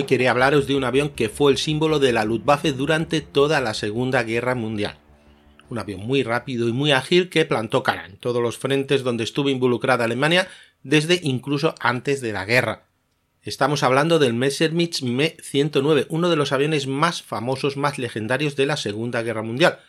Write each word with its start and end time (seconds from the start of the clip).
Hoy 0.00 0.06
quería 0.06 0.30
hablaros 0.30 0.66
de 0.66 0.76
un 0.76 0.84
avión 0.84 1.10
que 1.10 1.28
fue 1.28 1.52
el 1.52 1.58
símbolo 1.58 1.98
de 1.98 2.14
la 2.14 2.24
Luftwaffe 2.24 2.72
durante 2.72 3.20
toda 3.20 3.60
la 3.60 3.74
Segunda 3.74 4.22
Guerra 4.22 4.54
Mundial. 4.54 4.96
Un 5.68 5.78
avión 5.78 6.00
muy 6.00 6.22
rápido 6.22 6.70
y 6.70 6.72
muy 6.72 6.92
ágil 6.92 7.28
que 7.28 7.44
plantó 7.44 7.82
cara 7.82 8.06
en 8.06 8.16
todos 8.16 8.42
los 8.42 8.56
frentes 8.56 9.02
donde 9.02 9.24
estuvo 9.24 9.50
involucrada 9.50 10.06
Alemania 10.06 10.48
desde 10.82 11.20
incluso 11.22 11.74
antes 11.80 12.22
de 12.22 12.32
la 12.32 12.46
guerra. 12.46 12.86
Estamos 13.42 13.82
hablando 13.82 14.18
del 14.18 14.32
Messerschmitt 14.32 15.02
Me 15.02 15.36
109, 15.42 16.06
uno 16.08 16.30
de 16.30 16.36
los 16.36 16.52
aviones 16.52 16.86
más 16.86 17.20
famosos, 17.22 17.76
más 17.76 17.98
legendarios 17.98 18.56
de 18.56 18.64
la 18.64 18.78
Segunda 18.78 19.20
Guerra 19.20 19.42
Mundial. 19.42 19.80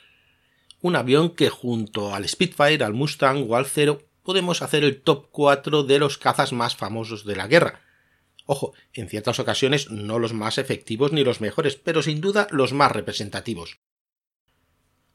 Un 0.82 0.98
avión 0.98 1.30
que 1.30 1.48
junto 1.48 2.14
al 2.14 2.28
Spitfire, 2.28 2.84
al 2.84 2.94
Mustang 2.94 3.50
o 3.50 3.56
al 3.56 3.66
Zero 3.66 4.02
podemos 4.24 4.62
hacer 4.62 4.84
el 4.84 5.00
top 5.00 5.28
4 5.32 5.84
de 5.84 6.00
los 6.00 6.18
cazas 6.18 6.52
más 6.52 6.76
famosos 6.76 7.24
de 7.24 7.38
la 7.38 7.48
guerra 7.48 7.80
Ojo, 8.46 8.74
en 8.94 9.08
ciertas 9.08 9.40
ocasiones 9.40 9.90
no 9.92 10.20
los 10.20 10.34
más 10.34 10.58
efectivos 10.58 11.12
ni 11.12 11.24
los 11.24 11.42
mejores, 11.42 11.76
pero 11.76 12.02
sin 12.02 12.22
duda 12.22 12.48
los 12.52 12.74
más 12.74 12.92
representativos. 12.92 13.80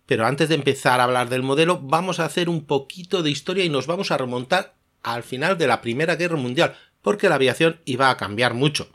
Pero 0.06 0.24
antes 0.24 0.48
de 0.48 0.54
empezar 0.54 1.00
a 1.00 1.04
hablar 1.04 1.28
del 1.28 1.42
modelo, 1.42 1.80
vamos 1.82 2.20
a 2.20 2.24
hacer 2.24 2.48
un 2.48 2.64
poquito 2.64 3.22
de 3.22 3.30
historia 3.30 3.64
y 3.64 3.68
nos 3.68 3.86
vamos 3.86 4.10
a 4.10 4.16
remontar 4.16 4.76
al 5.02 5.22
final 5.22 5.58
de 5.58 5.66
la 5.66 5.80
Primera 5.80 6.16
Guerra 6.16 6.36
Mundial, 6.36 6.76
porque 7.02 7.28
la 7.28 7.34
aviación 7.36 7.80
iba 7.84 8.10
a 8.10 8.16
cambiar 8.16 8.54
mucho. 8.54 8.88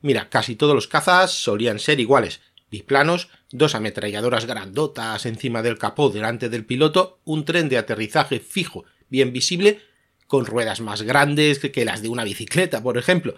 Mira, 0.00 0.28
casi 0.28 0.56
todos 0.56 0.74
los 0.74 0.88
cazas 0.88 1.32
solían 1.32 1.78
ser 1.78 2.00
iguales, 2.00 2.40
biplanos, 2.70 3.28
dos 3.50 3.74
ametralladoras 3.74 4.46
grandotas 4.46 5.26
encima 5.26 5.62
del 5.62 5.78
capó 5.78 6.10
delante 6.10 6.48
del 6.48 6.64
piloto, 6.64 7.20
un 7.24 7.44
tren 7.44 7.68
de 7.68 7.78
aterrizaje 7.78 8.40
fijo 8.40 8.84
bien 9.08 9.32
visible 9.32 9.80
con 10.26 10.46
ruedas 10.46 10.80
más 10.80 11.02
grandes 11.02 11.58
que 11.58 11.84
las 11.84 12.02
de 12.02 12.08
una 12.08 12.24
bicicleta, 12.24 12.82
por 12.82 12.98
ejemplo, 12.98 13.34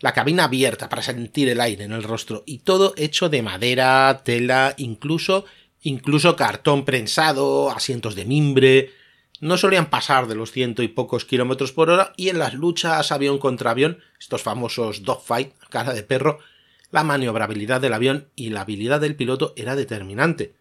la 0.00 0.12
cabina 0.12 0.44
abierta 0.44 0.88
para 0.88 1.02
sentir 1.02 1.48
el 1.48 1.60
aire 1.60 1.84
en 1.84 1.92
el 1.92 2.04
rostro 2.04 2.44
y 2.46 2.58
todo 2.58 2.94
hecho 2.96 3.28
de 3.28 3.42
madera, 3.42 4.22
tela, 4.24 4.74
incluso 4.76 5.44
incluso 5.82 6.36
cartón 6.36 6.84
prensado, 6.84 7.70
asientos 7.70 8.14
de 8.14 8.24
mimbre. 8.24 8.92
No 9.40 9.56
solían 9.56 9.90
pasar 9.90 10.26
de 10.26 10.34
los 10.34 10.50
ciento 10.50 10.82
y 10.82 10.88
pocos 10.88 11.24
kilómetros 11.24 11.72
por 11.72 11.90
hora 11.90 12.12
y 12.16 12.28
en 12.28 12.38
las 12.38 12.54
luchas 12.54 13.12
avión 13.12 13.38
contra 13.38 13.70
avión, 13.70 14.00
estos 14.18 14.42
famosos 14.42 15.04
dogfight, 15.04 15.52
cara 15.70 15.92
de 15.92 16.02
perro, 16.02 16.40
la 16.90 17.04
maniobrabilidad 17.04 17.80
del 17.80 17.92
avión 17.92 18.28
y 18.34 18.50
la 18.50 18.62
habilidad 18.62 19.00
del 19.00 19.14
piloto 19.14 19.52
era 19.56 19.76
determinante. 19.76 20.54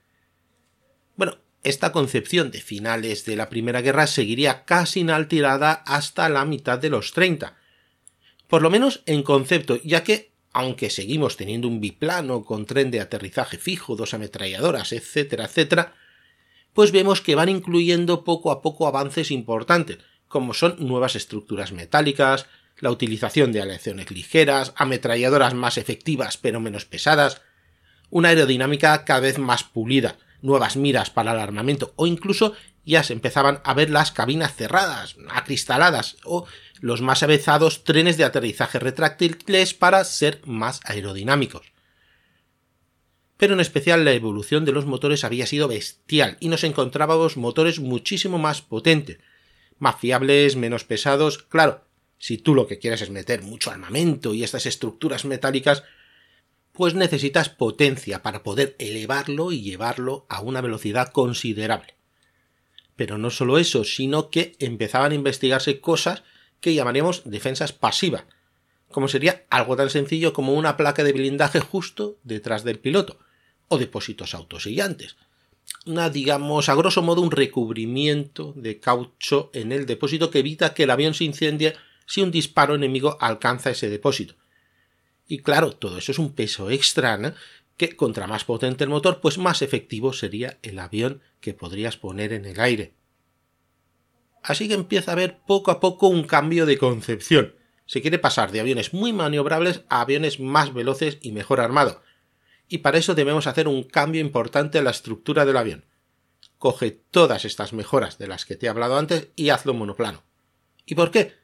Bueno, 1.16 1.38
esta 1.63 1.91
concepción 1.91 2.52
de 2.52 2.61
finales 2.61 3.25
de 3.25 3.36
la 3.36 3.50
Primera 3.50 3.81
Guerra 3.81 4.08
seguiría 4.08 4.63
casi 4.66 5.02
inalterada 5.02 5.73
hasta 5.86 6.30
la 6.30 6.45
mitad 6.45 6.80
de 6.80 6.89
los 6.89 7.11
30. 7.13 7.58
Por 8.47 8.61
lo 8.61 8.69
menos 8.69 9.03
en 9.05 9.23
concepto, 9.23 9.80
ya 9.83 10.03
que, 10.03 10.31
aunque 10.53 10.89
seguimos 10.89 11.35
teniendo 11.35 11.67
un 11.67 11.81
biplano 11.81 12.45
con 12.45 12.66
tren 12.66 12.91
de 12.91 13.02
aterrizaje 13.02 13.58
fijo, 13.58 13.95
dos 13.95 14.13
ametralladoras, 14.13 14.94
etcétera, 14.94 15.45
etcétera, 15.45 15.94
pues 16.73 16.91
vemos 16.91 17.22
que 17.22 17.35
van 17.35 17.50
incluyendo 17.50 18.23
poco 18.23 18.52
a 18.52 18.61
poco 18.61 18.88
avances 18.88 19.31
importantes, 19.31 19.97
como 20.28 20.53
son 20.53 20.75
nuevas 20.80 21.16
estructuras 21.16 21.72
metálicas, 21.72 22.45
la 22.80 22.91
utilización 22.91 23.52
de 23.52 23.61
aleaciones 23.61 24.11
ligeras, 24.11 24.73
ametralladoras 24.75 25.53
más 25.53 25.78
efectivas 25.78 26.38
pero 26.38 26.59
menos 26.59 26.85
pesadas, 26.85 27.41
una 28.09 28.30
aerodinámica 28.30 29.03
cada 29.05 29.22
vez 29.22 29.39
más 29.39 29.63
pulida, 29.63 30.17
nuevas 30.41 30.75
miras 30.75 31.09
para 31.09 31.33
el 31.33 31.39
armamento 31.39 31.93
o 31.95 32.07
incluso 32.07 32.53
ya 32.85 33.03
se 33.03 33.13
empezaban 33.13 33.59
a 33.63 33.73
ver 33.73 33.89
las 33.89 34.11
cabinas 34.11 34.55
cerradas, 34.55 35.17
acristaladas 35.29 36.17
o 36.23 36.45
los 36.79 37.01
más 37.01 37.22
avezados 37.23 37.84
trenes 37.84 38.17
de 38.17 38.23
aterrizaje 38.23 38.79
retráctiles 38.79 39.73
para 39.73 40.03
ser 40.03 40.41
más 40.45 40.79
aerodinámicos. 40.85 41.73
Pero 43.38 43.53
en 43.53 43.59
especial 43.59 44.06
la 44.06 44.13
evolución 44.13 44.66
de 44.66 44.72
los 44.72 44.85
motores 44.85 45.23
había 45.23 45.45
sido 45.45 45.67
bestial 45.67 46.38
y 46.39 46.50
nos 46.50 46.63
encontrábamos 46.63 47.38
motores 47.38 47.79
muchísimo 47.79 48.39
más 48.39 48.62
potentes, 48.62 49.19
más 49.78 50.00
fiables, 50.00 50.56
menos 50.56 50.83
pesados. 50.83 51.38
Claro, 51.44 51.85
si 52.17 52.38
tú 52.38 52.56
lo 52.56 52.67
que 52.67 52.79
quieres 52.79 53.01
es 53.01 53.12
meter 53.12 53.44
mucho 53.44 53.69
armamento 53.69 54.33
y 54.33 54.44
estas 54.44 54.66
estructuras 54.66 55.25
metálicas, 55.25 55.83
pues 56.77 56.93
necesitas 56.93 57.49
potencia 57.49 58.21
para 58.21 58.43
poder 58.43 58.75
elevarlo 58.77 59.51
y 59.51 59.63
llevarlo 59.63 60.27
a 60.29 60.41
una 60.41 60.61
velocidad 60.61 61.11
considerable. 61.11 61.95
Pero 62.95 63.17
no 63.17 63.31
solo 63.31 63.57
eso, 63.57 63.83
sino 63.83 64.29
que 64.29 64.55
empezaban 64.59 65.11
a 65.11 65.15
investigarse 65.15 65.81
cosas 65.81 66.21
que 66.61 66.75
llamaríamos 66.75 67.23
defensas 67.25 67.73
pasivas, 67.73 68.25
como 68.91 69.07
sería 69.07 69.47
algo 69.49 69.75
tan 69.75 69.89
sencillo 69.89 70.33
como 70.33 70.53
una 70.53 70.77
placa 70.77 71.03
de 71.03 71.13
blindaje 71.13 71.61
justo 71.61 72.19
detrás 72.23 72.63
del 72.63 72.77
piloto, 72.77 73.17
o 73.69 73.79
depósitos 73.79 74.35
autosillantes. 74.35 75.15
Una, 75.88 76.11
digamos, 76.11 76.69
a 76.69 76.75
grosso 76.75 77.01
modo, 77.01 77.23
un 77.23 77.31
recubrimiento 77.31 78.53
de 78.55 78.79
caucho 78.79 79.49
en 79.55 79.71
el 79.71 79.88
depósito 79.88 80.29
que 80.29 80.39
evita 80.39 80.75
que 80.75 80.83
el 80.83 80.91
avión 80.91 81.15
se 81.15 81.23
incendie 81.23 81.73
si 82.05 82.21
un 82.21 82.29
disparo 82.29 82.75
enemigo 82.75 83.17
alcanza 83.19 83.71
ese 83.71 83.89
depósito. 83.89 84.35
Y 85.27 85.39
claro, 85.39 85.71
todo 85.71 85.97
eso 85.97 86.11
es 86.11 86.19
un 86.19 86.33
peso 86.33 86.69
extra, 86.69 87.17
¿no? 87.17 87.33
que 87.77 87.95
contra 87.95 88.27
más 88.27 88.43
potente 88.43 88.83
el 88.83 88.89
motor, 88.89 89.21
pues 89.21 89.38
más 89.38 89.61
efectivo 89.61 90.11
sería 90.11 90.57
el 90.63 90.79
avión 90.79 91.21
que 91.39 91.53
podrías 91.53 91.95
poner 91.95 92.33
en 92.33 92.45
el 92.45 92.59
aire. 92.59 92.93
Así 94.41 94.67
que 94.67 94.73
empieza 94.73 95.11
a 95.11 95.13
haber 95.13 95.39
poco 95.45 95.71
a 95.71 95.79
poco 95.79 96.07
un 96.07 96.23
cambio 96.23 96.65
de 96.65 96.77
concepción. 96.77 97.55
Se 97.85 98.01
quiere 98.01 98.17
pasar 98.17 98.51
de 98.51 98.59
aviones 98.59 98.93
muy 98.93 99.13
maniobrables 99.13 99.83
a 99.89 100.01
aviones 100.01 100.39
más 100.39 100.73
veloces 100.73 101.19
y 101.21 101.31
mejor 101.31 101.59
armados. 101.61 101.97
Y 102.67 102.79
para 102.79 102.97
eso 102.97 103.15
debemos 103.15 103.47
hacer 103.47 103.67
un 103.67 103.83
cambio 103.83 104.21
importante 104.21 104.79
en 104.79 104.83
la 104.83 104.91
estructura 104.91 105.45
del 105.45 105.57
avión. 105.57 105.85
Coge 106.57 106.91
todas 106.91 107.45
estas 107.45 107.73
mejoras 107.73 108.17
de 108.17 108.27
las 108.27 108.45
que 108.45 108.55
te 108.55 108.65
he 108.65 108.69
hablado 108.69 108.97
antes 108.97 109.29
y 109.35 109.49
hazlo 109.49 109.73
monoplano. 109.73 110.23
¿Y 110.85 110.95
por 110.95 111.11
qué? 111.11 111.35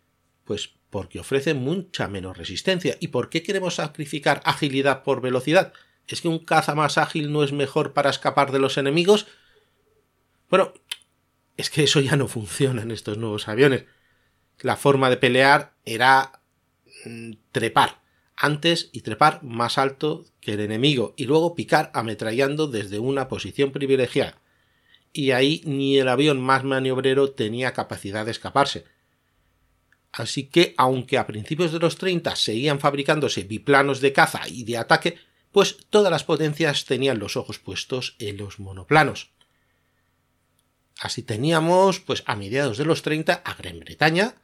Pues 0.43 0.71
porque 0.93 1.19
ofrece 1.19 1.55
mucha 1.55 2.07
menos 2.07 2.37
resistencia. 2.37 2.97
¿Y 2.99 3.07
por 3.07 3.31
qué 3.31 3.41
queremos 3.41 3.73
sacrificar 3.73 4.43
agilidad 4.45 5.01
por 5.01 5.21
velocidad? 5.21 5.73
¿Es 6.07 6.21
que 6.21 6.27
un 6.27 6.37
caza 6.37 6.75
más 6.75 6.99
ágil 6.99 7.31
no 7.31 7.43
es 7.43 7.51
mejor 7.51 7.93
para 7.93 8.11
escapar 8.11 8.51
de 8.51 8.59
los 8.59 8.77
enemigos? 8.77 9.25
Bueno, 10.51 10.71
es 11.57 11.71
que 11.71 11.81
eso 11.81 11.99
ya 11.99 12.15
no 12.15 12.27
funciona 12.27 12.83
en 12.83 12.91
estos 12.91 13.17
nuevos 13.17 13.47
aviones. 13.47 13.85
La 14.59 14.75
forma 14.75 15.09
de 15.09 15.17
pelear 15.17 15.73
era 15.83 16.43
mm, 17.05 17.31
trepar 17.51 18.03
antes 18.35 18.91
y 18.93 19.01
trepar 19.01 19.41
más 19.41 19.79
alto 19.79 20.25
que 20.41 20.53
el 20.53 20.59
enemigo 20.59 21.15
y 21.17 21.25
luego 21.25 21.55
picar 21.55 21.89
ametrallando 21.95 22.67
desde 22.67 22.99
una 22.99 23.29
posición 23.29 23.71
privilegiada. 23.71 24.37
Y 25.11 25.31
ahí 25.31 25.63
ni 25.65 25.97
el 25.97 26.07
avión 26.07 26.39
más 26.39 26.63
maniobrero 26.63 27.31
tenía 27.31 27.73
capacidad 27.73 28.25
de 28.25 28.31
escaparse. 28.31 28.85
Así 30.13 30.45
que, 30.45 30.75
aunque 30.77 31.17
a 31.17 31.25
principios 31.25 31.71
de 31.71 31.79
los 31.79 31.97
30 31.97 32.35
seguían 32.35 32.79
fabricándose 32.79 33.43
biplanos 33.43 33.99
de 33.99 34.13
caza 34.13 34.47
y 34.47 34.63
de 34.63 34.77
ataque, 34.77 35.17
pues 35.51 35.77
todas 35.89 36.11
las 36.11 36.23
potencias 36.23 36.85
tenían 36.85 37.19
los 37.19 37.35
ojos 37.35 37.57
puestos 37.57 38.15
en 38.19 38.37
los 38.37 38.59
monoplanos. 38.59 39.31
Así 40.99 41.23
teníamos, 41.23 41.99
pues 41.99 42.23
a 42.27 42.35
mediados 42.35 42.77
de 42.77 42.85
los 42.85 43.01
30, 43.01 43.41
a 43.43 43.53
Gran 43.55 43.79
Bretaña 43.79 44.35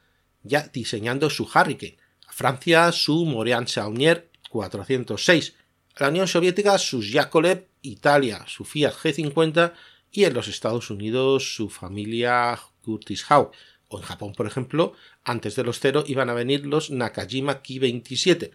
ya 0.43 0.67
diseñando 0.73 1.29
su 1.29 1.43
Hurricane, 1.43 1.97
a 2.27 2.33
Francia 2.33 2.91
su 2.91 3.25
Morean 3.25 3.67
Saunier 3.67 4.31
406, 4.49 5.55
a 5.95 6.03
la 6.03 6.09
Unión 6.09 6.27
Soviética 6.27 6.77
sus 6.77 7.11
Yakolev, 7.11 7.67
Italia 7.81 8.43
su 8.47 8.65
Fiat 8.65 8.93
G50 8.93 9.73
y 10.11 10.23
en 10.23 10.33
los 10.33 10.47
Estados 10.47 10.89
Unidos 10.89 11.55
su 11.55 11.69
familia 11.69 12.59
Curtis 12.81 13.25
Howe, 13.29 13.51
o 13.89 13.97
en 13.97 14.03
Japón, 14.03 14.33
por 14.33 14.47
ejemplo, 14.47 14.93
antes 15.23 15.55
de 15.55 15.63
los 15.63 15.79
cero 15.79 16.03
iban 16.07 16.29
a 16.29 16.33
venir 16.33 16.65
los 16.65 16.91
Nakajima 16.91 17.61
Ki-27. 17.61 18.51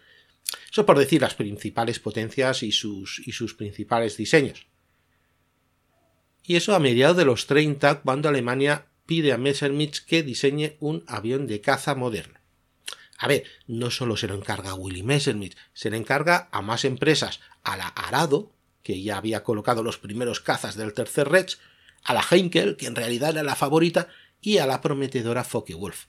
Eso 0.71 0.85
por 0.85 0.97
decir 0.97 1.21
las 1.21 1.35
principales 1.35 1.99
potencias 1.99 2.63
y 2.63 2.71
sus, 2.71 3.21
y 3.25 3.33
sus 3.33 3.53
principales 3.53 4.17
diseños. 4.17 4.67
Y 6.43 6.55
eso 6.55 6.75
a 6.75 6.79
mediados 6.79 7.17
de 7.17 7.25
los 7.25 7.47
30, 7.47 8.01
cuando 8.01 8.29
Alemania 8.29 8.87
pide 9.05 9.33
a 9.33 9.37
Messerschmitt 9.37 9.97
que 10.05 10.23
diseñe 10.23 10.77
un 10.79 11.03
avión 11.07 11.47
de 11.47 11.61
caza 11.61 11.95
moderno. 11.95 12.39
A 13.17 13.27
ver, 13.27 13.45
no 13.67 13.91
solo 13.91 14.17
se 14.17 14.27
lo 14.27 14.35
encarga 14.35 14.73
Willy 14.73 15.03
Messerschmitt, 15.03 15.55
se 15.73 15.89
le 15.89 15.97
encarga 15.97 16.49
a 16.51 16.61
más 16.61 16.85
empresas, 16.85 17.39
a 17.63 17.77
la 17.77 17.87
Arado, 17.87 18.51
que 18.83 19.01
ya 19.01 19.17
había 19.17 19.43
colocado 19.43 19.83
los 19.83 19.97
primeros 19.97 20.39
cazas 20.39 20.75
del 20.75 20.93
tercer 20.93 21.29
Reich, 21.29 21.57
a 22.03 22.13
la 22.13 22.21
Heinkel, 22.21 22.77
que 22.77 22.85
en 22.85 22.95
realidad 22.95 23.31
era 23.31 23.43
la 23.43 23.55
favorita, 23.55 24.09
y 24.45 24.59
a 24.59 24.67
la 24.67 24.79
prometedora 24.79 25.43
Focke-Wulf. 25.43 26.05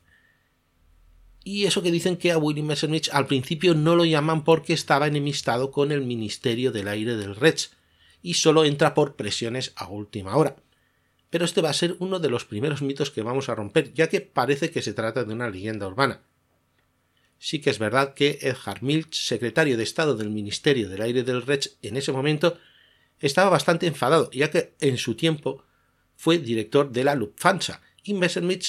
Y 1.43 1.65
eso 1.65 1.83
que 1.83 1.91
dicen 1.91 2.19
que 2.19 2.33
a 2.33 2.39
Willy 2.39 2.63
Messerschmitt 2.63 3.09
al 3.13 3.27
principio 3.27 3.75
no 3.75 3.97
lo 3.97 4.05
llaman 4.05 4.45
porque 4.45 4.75
estaba 4.75 5.07
enemistado 5.07 5.71
con 5.71 5.91
el 5.91 6.03
Ministerio 6.03 6.71
del 6.71 6.89
Aire 6.89 7.17
del 7.17 7.35
Reich 7.35 7.71
y 8.21 8.35
solo 8.35 8.65
entra 8.65 8.93
por 8.93 9.17
presiones 9.17 9.73
a 9.77 9.89
última 9.89 10.37
hora. 10.37 10.57
Pero 11.31 11.45
este 11.45 11.63
va 11.63 11.71
a 11.71 11.75
ser 11.75 11.97
uno 11.99 12.19
de 12.19 12.29
los 12.29 12.45
primeros 12.45 12.83
mitos 12.83 13.11
que 13.11 13.23
vamos 13.23 13.49
a 13.49 13.55
romper, 13.55 13.95
ya 13.95 14.09
que 14.09 14.21
parece 14.21 14.71
que 14.71 14.83
se 14.83 14.93
trata 14.93 15.25
de 15.25 15.33
una 15.33 15.49
leyenda 15.49 15.87
urbana. 15.87 16.21
Sí 17.39 17.61
que 17.61 17.71
es 17.71 17.79
verdad 17.79 18.13
que 18.13 18.39
Edgar 18.43 18.83
Milch, 18.83 19.15
secretario 19.15 19.77
de 19.77 19.83
Estado 19.83 20.15
del 20.15 20.31
Ministerio 20.31 20.91
del 20.91 21.03
Aire 21.03 21.23
del 21.23 21.43
Reich 21.43 21.71
en 21.81 21.97
ese 21.97 22.13
momento, 22.13 22.59
estaba 23.19 23.49
bastante 23.51 23.87
enfadado, 23.87 24.31
ya 24.31 24.51
que 24.51 24.75
en 24.81 24.99
su 24.99 25.15
tiempo 25.15 25.65
fue 26.17 26.39
director 26.39 26.91
de 26.91 27.05
la 27.05 27.15
Lufthansa 27.15 27.81
Messerschmitt, 28.15 28.65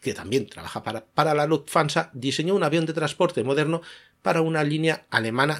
que 0.00 0.14
también 0.14 0.46
trabaja 0.46 0.82
para, 0.82 1.04
para 1.04 1.34
la 1.34 1.46
Lufthansa, 1.46 2.10
diseñó 2.12 2.54
un 2.54 2.62
avión 2.62 2.86
de 2.86 2.92
transporte 2.92 3.44
moderno 3.44 3.82
para 4.22 4.40
una 4.40 4.64
línea 4.64 5.06
alemana, 5.10 5.58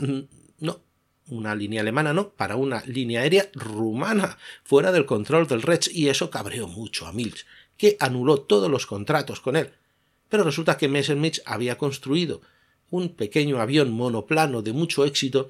no, 0.58 0.80
una 1.28 1.54
línea 1.54 1.80
alemana 1.80 2.12
no, 2.12 2.30
para 2.30 2.56
una 2.56 2.82
línea 2.86 3.22
aérea 3.22 3.50
rumana, 3.54 4.38
fuera 4.64 4.92
del 4.92 5.06
control 5.06 5.46
del 5.46 5.62
Reich, 5.62 5.90
y 5.92 6.08
eso 6.08 6.30
cabreó 6.30 6.66
mucho 6.68 7.06
a 7.06 7.12
Milch, 7.12 7.46
que 7.76 7.96
anuló 8.00 8.42
todos 8.42 8.70
los 8.70 8.86
contratos 8.86 9.40
con 9.40 9.56
él. 9.56 9.72
Pero 10.28 10.44
resulta 10.44 10.76
que 10.76 10.88
Messerschmitt 10.88 11.38
había 11.44 11.78
construido 11.78 12.40
un 12.90 13.14
pequeño 13.14 13.60
avión 13.60 13.90
monoplano 13.90 14.62
de 14.62 14.72
mucho 14.72 15.04
éxito, 15.04 15.48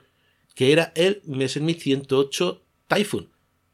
que 0.55 0.73
era 0.73 0.93
el 0.95 1.23
Messerschmitt 1.25 1.81
108 1.81 2.63
Typhoon. 2.87 3.30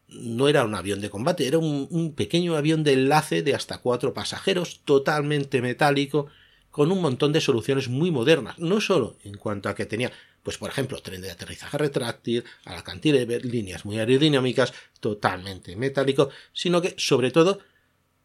No 0.09 0.49
era 0.49 0.65
un 0.65 0.75
avión 0.75 1.01
de 1.01 1.11
combate, 1.11 1.47
era 1.47 1.59
un, 1.59 2.15
pequeño 2.15 2.57
avión 2.57 2.85
de 2.85 2.93
enlace 2.93 3.43
de 3.43 3.55
hasta 3.55 3.79
cuatro 3.79 4.15
pasajeros, 4.15 4.81
totalmente 4.85 5.61
metálico, 5.61 6.27
con 6.71 6.93
un 6.93 7.01
montón 7.01 7.33
de 7.33 7.41
soluciones 7.41 7.89
muy 7.89 8.11
modernas, 8.11 8.59
no 8.59 8.81
solo 8.81 9.17
en 9.25 9.37
cuanto 9.37 9.69
a 9.69 9.75
que 9.75 9.87
tenía, 9.87 10.13
pues 10.43 10.59
por 10.59 10.71
ejemplo, 10.71 11.01
tren 11.01 11.23
de 11.23 11.31
aterrizaje 11.31 11.79
retráctil, 11.79 12.45
a 12.65 12.75
la 12.75 12.85
cantilever, 12.85 13.45
líneas 13.45 13.85
muy 13.85 13.99
aerodinámicas, 13.99 14.75
totalmente 15.01 15.75
metálico, 15.75 16.31
sino 16.53 16.83
que 16.83 16.95
sobre 16.99 17.31
todo 17.31 17.61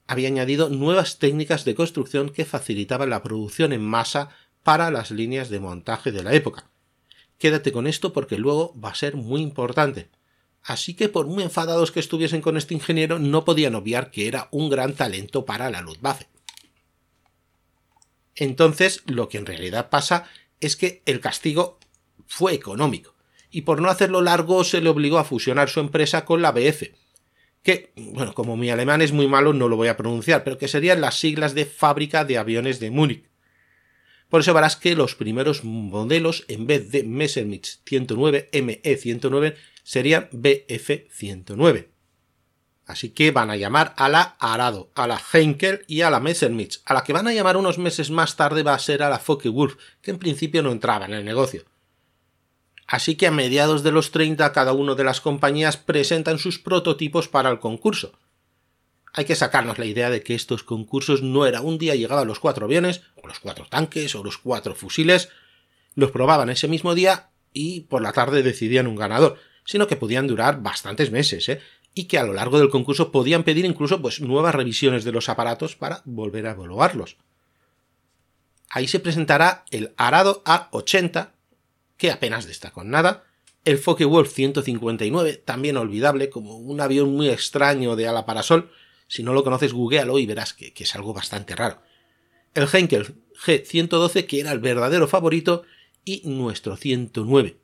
había 0.06 0.28
añadido 0.28 0.70
nuevas 0.70 1.20
técnicas 1.20 1.64
de 1.64 1.76
construcción 1.76 2.30
que 2.30 2.46
facilitaban 2.46 3.10
la 3.10 3.24
producción 3.24 3.72
en 3.72 3.82
masa 3.82 4.30
para 4.64 4.92
las 4.92 5.12
líneas 5.12 5.50
de 5.50 5.60
montaje 5.60 6.12
de 6.12 6.24
la 6.24 6.34
época. 6.34 6.70
Quédate 7.38 7.72
con 7.72 7.88
esto 7.88 8.14
porque 8.14 8.38
luego 8.38 8.80
va 8.80 8.90
a 8.90 8.96
ser 8.96 9.16
muy 9.16 9.42
importante. 9.42 10.10
Así 10.64 10.94
que 10.94 11.10
por 11.10 11.28
muy 11.28 11.44
enfadados 11.44 11.92
que 11.92 12.00
estuviesen 12.00 12.42
con 12.42 12.58
este 12.58 12.74
ingeniero, 12.74 13.20
no 13.20 13.46
podían 13.46 13.76
obviar 13.76 14.12
que 14.12 14.28
era 14.28 14.48
un 14.52 14.70
gran 14.70 14.94
talento 14.94 15.46
para 15.46 15.70
la 15.70 15.82
Luftwaffe. 15.82 16.28
Entonces, 18.36 19.04
lo 19.06 19.28
que 19.30 19.38
en 19.38 19.46
realidad 19.46 19.90
pasa 19.90 20.30
es 20.60 20.76
que 20.76 21.02
el 21.06 21.20
castigo 21.20 21.80
fue 22.28 22.54
económico, 22.54 23.16
y 23.50 23.62
por 23.62 23.82
no 23.82 23.90
hacerlo 23.90 24.22
largo 24.22 24.64
se 24.64 24.82
le 24.82 24.90
obligó 24.90 25.18
a 25.18 25.26
fusionar 25.26 25.70
su 25.70 25.80
empresa 25.80 26.24
con 26.26 26.42
la 26.42 26.52
BF, 26.52 26.84
que, 27.64 27.92
bueno, 27.96 28.34
como 28.34 28.58
mi 28.58 28.70
alemán 28.70 29.02
es 29.02 29.12
muy 29.12 29.28
malo, 29.28 29.54
no 29.54 29.68
lo 29.68 29.76
voy 29.76 29.88
a 29.88 29.98
pronunciar, 29.98 30.44
pero 30.44 30.58
que 30.58 30.68
serían 30.68 31.02
las 31.02 31.20
siglas 31.20 31.54
de 31.54 31.66
Fábrica 31.66 32.26
de 32.26 32.38
Aviones 32.38 32.80
de 32.80 32.90
Múnich. 32.90 33.30
Por 34.30 34.42
eso 34.42 34.54
verás 34.54 34.78
que 34.78 34.96
los 34.96 35.16
primeros 35.16 35.64
modelos, 35.64 36.46
en 36.48 36.66
vez 36.66 36.90
de 36.90 37.04
Messerschmitt 37.04 37.68
109 37.86 38.50
ME109, 38.54 39.56
serían 39.84 40.30
BF109. 40.32 41.88
Así 42.86 43.10
que 43.10 43.32
van 43.32 43.50
a 43.50 43.56
llamar 43.56 43.94
a 43.98 44.10
la 44.10 44.36
Arado, 44.40 44.92
a 44.96 45.08
la 45.08 45.22
Heinkel 45.32 45.86
y 45.88 46.02
a 46.02 46.10
la 46.10 46.20
Messerschmitt. 46.20 46.76
A 46.86 46.94
la 46.94 47.04
que 47.04 47.14
van 47.14 47.28
a 47.28 47.34
llamar 47.34 47.56
unos 47.56 47.78
meses 47.78 48.10
más 48.10 48.36
tarde 48.36 48.64
va 48.64 48.74
a 48.74 48.80
ser 48.80 49.04
a 49.04 49.10
la 49.10 49.20
Focke-Wulf, 49.20 49.78
que 50.02 50.12
en 50.12 50.20
principio 50.20 50.62
no 50.62 50.72
entraba 50.72 51.06
en 51.06 51.14
el 51.14 51.24
negocio. 51.24 51.64
Así 52.88 53.16
que 53.16 53.28
a 53.28 53.32
mediados 53.32 53.84
de 53.84 53.94
los 53.94 54.12
30 54.12 54.52
cada 54.52 54.74
una 54.74 54.96
de 54.96 55.06
las 55.06 55.22
compañías 55.22 55.78
presentan 55.78 56.40
sus 56.40 56.60
prototipos 56.60 57.30
para 57.30 57.50
el 57.50 57.60
concurso. 57.60 58.12
Hay 59.14 59.24
que 59.24 59.36
sacarnos 59.36 59.80
la 59.80 59.86
idea 59.86 60.10
de 60.10 60.24
que 60.24 60.36
estos 60.36 60.64
concursos 60.64 61.22
no 61.22 61.46
era 61.46 61.62
un 61.62 61.78
día 61.78 61.96
llegaban 61.96 62.28
los 62.28 62.40
cuatro 62.40 62.66
aviones, 62.66 63.04
o 63.22 63.28
los 63.28 63.40
cuatro 63.40 63.66
tanques, 63.70 64.16
o 64.16 64.24
los 64.24 64.38
cuatro 64.38 64.76
fusiles, 64.76 65.30
los 65.96 66.12
probaban 66.12 66.50
ese 66.50 66.68
mismo 66.68 66.96
día 66.96 67.30
y 67.54 67.82
por 67.82 68.02
la 68.02 68.12
tarde 68.12 68.44
decidían 68.44 68.88
un 68.88 68.96
ganador, 68.96 69.38
sino 69.66 69.88
que 69.88 69.96
podían 69.96 70.28
durar 70.28 70.62
bastantes 70.62 71.12
meses, 71.12 71.48
¿eh? 71.50 71.62
y 71.94 72.06
que 72.06 72.18
a 72.18 72.24
lo 72.24 72.34
largo 72.34 72.60
del 72.60 72.70
concurso 72.70 73.12
podían 73.12 73.44
pedir 73.44 73.66
incluso 73.66 74.02
pues, 74.02 74.22
nuevas 74.22 74.56
revisiones 74.56 75.04
de 75.04 75.12
los 75.12 75.30
aparatos 75.30 75.76
para 75.76 76.02
volver 76.06 76.48
a 76.48 76.52
evaluarlos. 76.52 77.18
Ahí 78.70 78.88
se 78.88 79.00
presentará 79.00 79.66
el 79.72 79.94
Arado 79.98 80.44
A80, 80.46 81.32
que 81.98 82.12
apenas 82.12 82.48
destacó 82.48 82.84
en 82.84 82.92
nada, 82.92 83.26
el 83.66 83.78
Focke-Wulf 83.78 84.30
159, 84.30 85.38
también 85.38 85.78
olvidable, 85.78 86.30
como 86.30 86.58
un 86.58 86.82
avión 86.82 87.14
muy 87.14 87.30
extraño 87.30 87.96
de 87.96 88.08
ala 88.08 88.26
parasol, 88.26 88.72
si 89.08 89.24
no 89.24 89.34
lo 89.34 89.44
conoces, 89.44 89.74
googlealo 89.74 90.18
y 90.18 90.26
verás 90.26 90.54
que, 90.54 90.74
que 90.74 90.86
es 90.86 90.96
algo 90.96 91.14
bastante 91.14 91.56
raro. 91.56 91.82
El 92.54 92.68
Henkel 92.72 93.14
G112, 93.46 94.26
que 94.26 94.40
era 94.40 94.52
el 94.52 94.60
verdadero 94.60 95.08
favorito, 95.08 95.64
y 96.06 96.22
nuestro 96.26 96.78
109. 96.78 97.61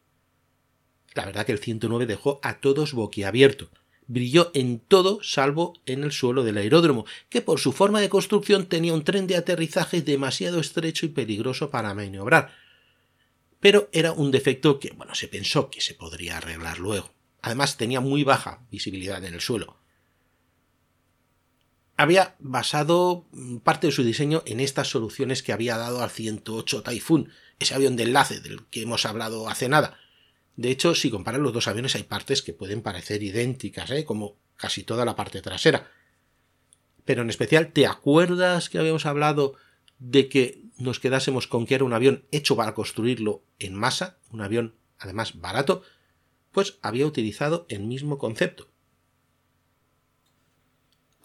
La 1.18 1.26
verdad 1.26 1.46
que 1.46 1.52
el 1.52 1.60
109 1.60 2.06
dejó 2.06 2.40
a 2.44 2.60
todos 2.60 2.94
boquiabierto. 2.94 3.70
Brilló 4.08 4.52
en 4.54 4.80
todo 4.80 5.20
salvo 5.22 5.74
en 5.86 6.04
el 6.04 6.14
suelo 6.14 6.44
del 6.44 6.58
aeródromo, 6.58 7.06
que 7.30 7.42
por 7.42 7.60
su 7.60 7.74
forma 7.74 8.00
de 8.00 8.10
construcción 8.10 8.68
tenía 8.68 8.94
un 8.94 9.04
tren 9.04 9.28
de 9.28 9.36
aterrizaje 9.36 10.02
demasiado 10.02 10.60
estrecho 10.60 11.06
y 11.06 11.10
peligroso 11.10 11.70
para 11.70 11.94
maniobrar. 11.94 12.56
Pero 13.60 13.90
era 13.92 14.14
un 14.14 14.32
defecto 14.32 14.80
que, 14.80 14.92
bueno, 14.92 15.14
se 15.16 15.28
pensó 15.28 15.70
que 15.70 15.82
se 15.82 15.94
podría 15.94 16.38
arreglar 16.38 16.80
luego. 16.80 17.12
Además 17.42 17.76
tenía 17.76 18.00
muy 18.00 18.24
baja 18.24 18.62
visibilidad 18.72 19.24
en 19.26 19.34
el 19.34 19.42
suelo 19.42 19.78
había 21.98 22.36
basado 22.40 23.26
parte 23.64 23.88
de 23.88 23.94
su 23.94 24.04
diseño 24.04 24.44
en 24.46 24.60
estas 24.60 24.88
soluciones 24.88 25.42
que 25.42 25.52
había 25.52 25.78
dado 25.78 26.04
al 26.04 26.12
108 26.12 26.84
Typhoon, 26.84 27.32
ese 27.60 27.74
avión 27.74 27.96
de 27.96 28.04
enlace 28.04 28.40
del 28.40 28.66
que 28.68 28.84
hemos 28.84 29.06
hablado 29.08 29.50
hace 29.50 29.68
nada. 29.68 29.98
De 30.58 30.70
hecho, 30.70 30.94
si 30.94 31.10
comparan 31.10 31.44
los 31.44 31.54
dos 31.54 31.68
aviones 31.68 31.96
hay 31.96 32.04
partes 32.04 32.42
que 32.42 32.52
pueden 32.52 32.82
parecer 32.82 33.24
idénticas, 33.24 33.90
¿eh? 33.92 34.04
como 34.04 34.36
casi 34.58 34.84
toda 34.84 35.06
la 35.06 35.16
parte 35.16 35.42
trasera. 35.42 35.90
Pero 37.06 37.22
en 37.22 37.30
especial, 37.30 37.72
¿te 37.72 37.88
acuerdas 37.88 38.70
que 38.70 38.80
habíamos 38.80 39.06
hablado 39.06 39.54
de 40.00 40.28
que 40.28 40.64
nos 40.78 41.00
quedásemos 41.00 41.48
con 41.48 41.66
que 41.66 41.76
era 41.76 41.86
un 41.86 41.94
avión 41.94 42.26
hecho 42.32 42.56
para 42.56 42.74
construirlo 42.74 43.44
en 43.60 43.76
masa, 43.76 44.18
un 44.32 44.42
avión 44.42 44.76
además 45.00 45.40
barato? 45.40 45.84
Pues 46.52 46.78
había 46.82 47.06
utilizado 47.06 47.66
el 47.70 47.84
mismo 47.84 48.18
concepto 48.18 48.68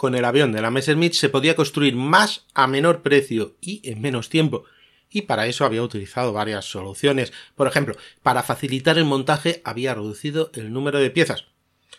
con 0.03 0.17
el 0.17 0.25
avión 0.25 0.51
de 0.51 0.61
la 0.61 0.73
Messerschmitt 0.73 1.13
se 1.13 1.29
podía 1.29 1.55
construir 1.55 1.95
más 1.95 2.45
a 2.55 2.67
menor 2.67 3.03
precio 3.03 3.57
y 3.61 3.89
en 3.89 4.01
menos 4.01 4.29
tiempo, 4.29 4.65
y 5.13 5.23
para 5.23 5.47
eso 5.47 5.65
había 5.65 5.83
utilizado 5.83 6.33
varias 6.33 6.65
soluciones. 6.65 7.33
Por 7.55 7.69
ejemplo, 7.69 7.95
para 8.23 8.43
facilitar 8.43 8.99
el 8.99 9.05
montaje 9.05 9.61
había 9.65 9.95
reducido 9.95 10.51
el 10.55 10.73
número 10.73 10.99
de 10.99 11.11
piezas. 11.11 11.47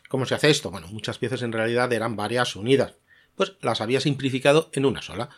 ¿Cómo 0.10 0.26
se 0.26 0.36
hace 0.36 0.50
esto? 0.50 0.72
Bueno, 0.72 0.88
muchas 0.88 1.18
piezas 1.18 1.42
en 1.42 1.52
realidad 1.52 1.92
eran 1.94 2.16
varias 2.16 2.56
unidas, 2.56 2.96
pues 3.36 3.54
las 3.62 3.82
había 3.82 4.00
simplificado 4.00 4.70
en 4.74 4.86
una 4.86 5.02
sola. 5.02 5.30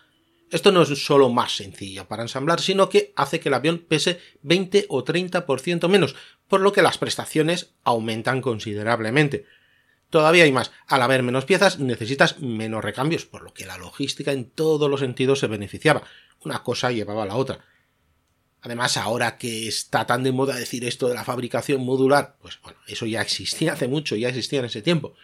Esto 0.52 0.72
no 0.72 0.84
es 0.84 1.04
solo 1.04 1.30
más 1.30 1.56
sencillo 1.56 2.08
para 2.08 2.24
ensamblar, 2.24 2.62
sino 2.62 2.90
que 2.90 3.14
hace 3.16 3.40
que 3.40 3.50
el 3.50 3.56
avión 3.56 3.80
pese 3.80 4.20
20 4.44 4.86
o 4.90 5.04
30% 5.04 5.88
menos, 5.88 6.16
por 6.48 6.62
lo 6.62 6.72
que 6.72 6.82
las 6.82 6.98
prestaciones 6.98 7.74
aumentan 7.84 8.42
considerablemente. 8.42 9.46
Todavía 10.16 10.46
hay 10.46 10.52
más. 10.54 10.72
Al 10.88 11.02
haber 11.02 11.24
menos 11.24 11.44
piezas 11.44 11.78
necesitas 11.78 12.40
menos 12.40 12.82
recambios, 12.82 13.26
por 13.26 13.44
lo 13.44 13.54
que 13.54 13.66
la 13.66 13.78
logística 13.78 14.32
en 14.32 14.50
todos 14.50 14.90
los 14.90 15.02
sentidos 15.02 15.40
se 15.40 15.48
beneficiaba. 15.48 16.04
Una 16.46 16.64
cosa 16.64 16.90
llevaba 16.90 17.24
a 17.24 17.26
la 17.26 17.36
otra. 17.36 17.66
Además, 18.62 18.96
ahora 18.96 19.38
que 19.38 19.68
está 19.68 20.08
tan 20.08 20.24
de 20.24 20.32
moda 20.32 20.56
decir 20.56 20.86
esto 20.86 21.10
de 21.10 21.16
la 21.16 21.26
fabricación 21.26 21.84
modular, 21.84 22.38
pues 22.42 22.62
bueno, 22.64 22.80
eso 22.88 23.06
ya 23.06 23.22
existía 23.22 23.74
hace 23.74 23.90
mucho, 23.90 24.16
ya 24.16 24.30
existía 24.30 24.60
en 24.60 24.66
ese 24.68 24.82
tiempo. 24.82 25.16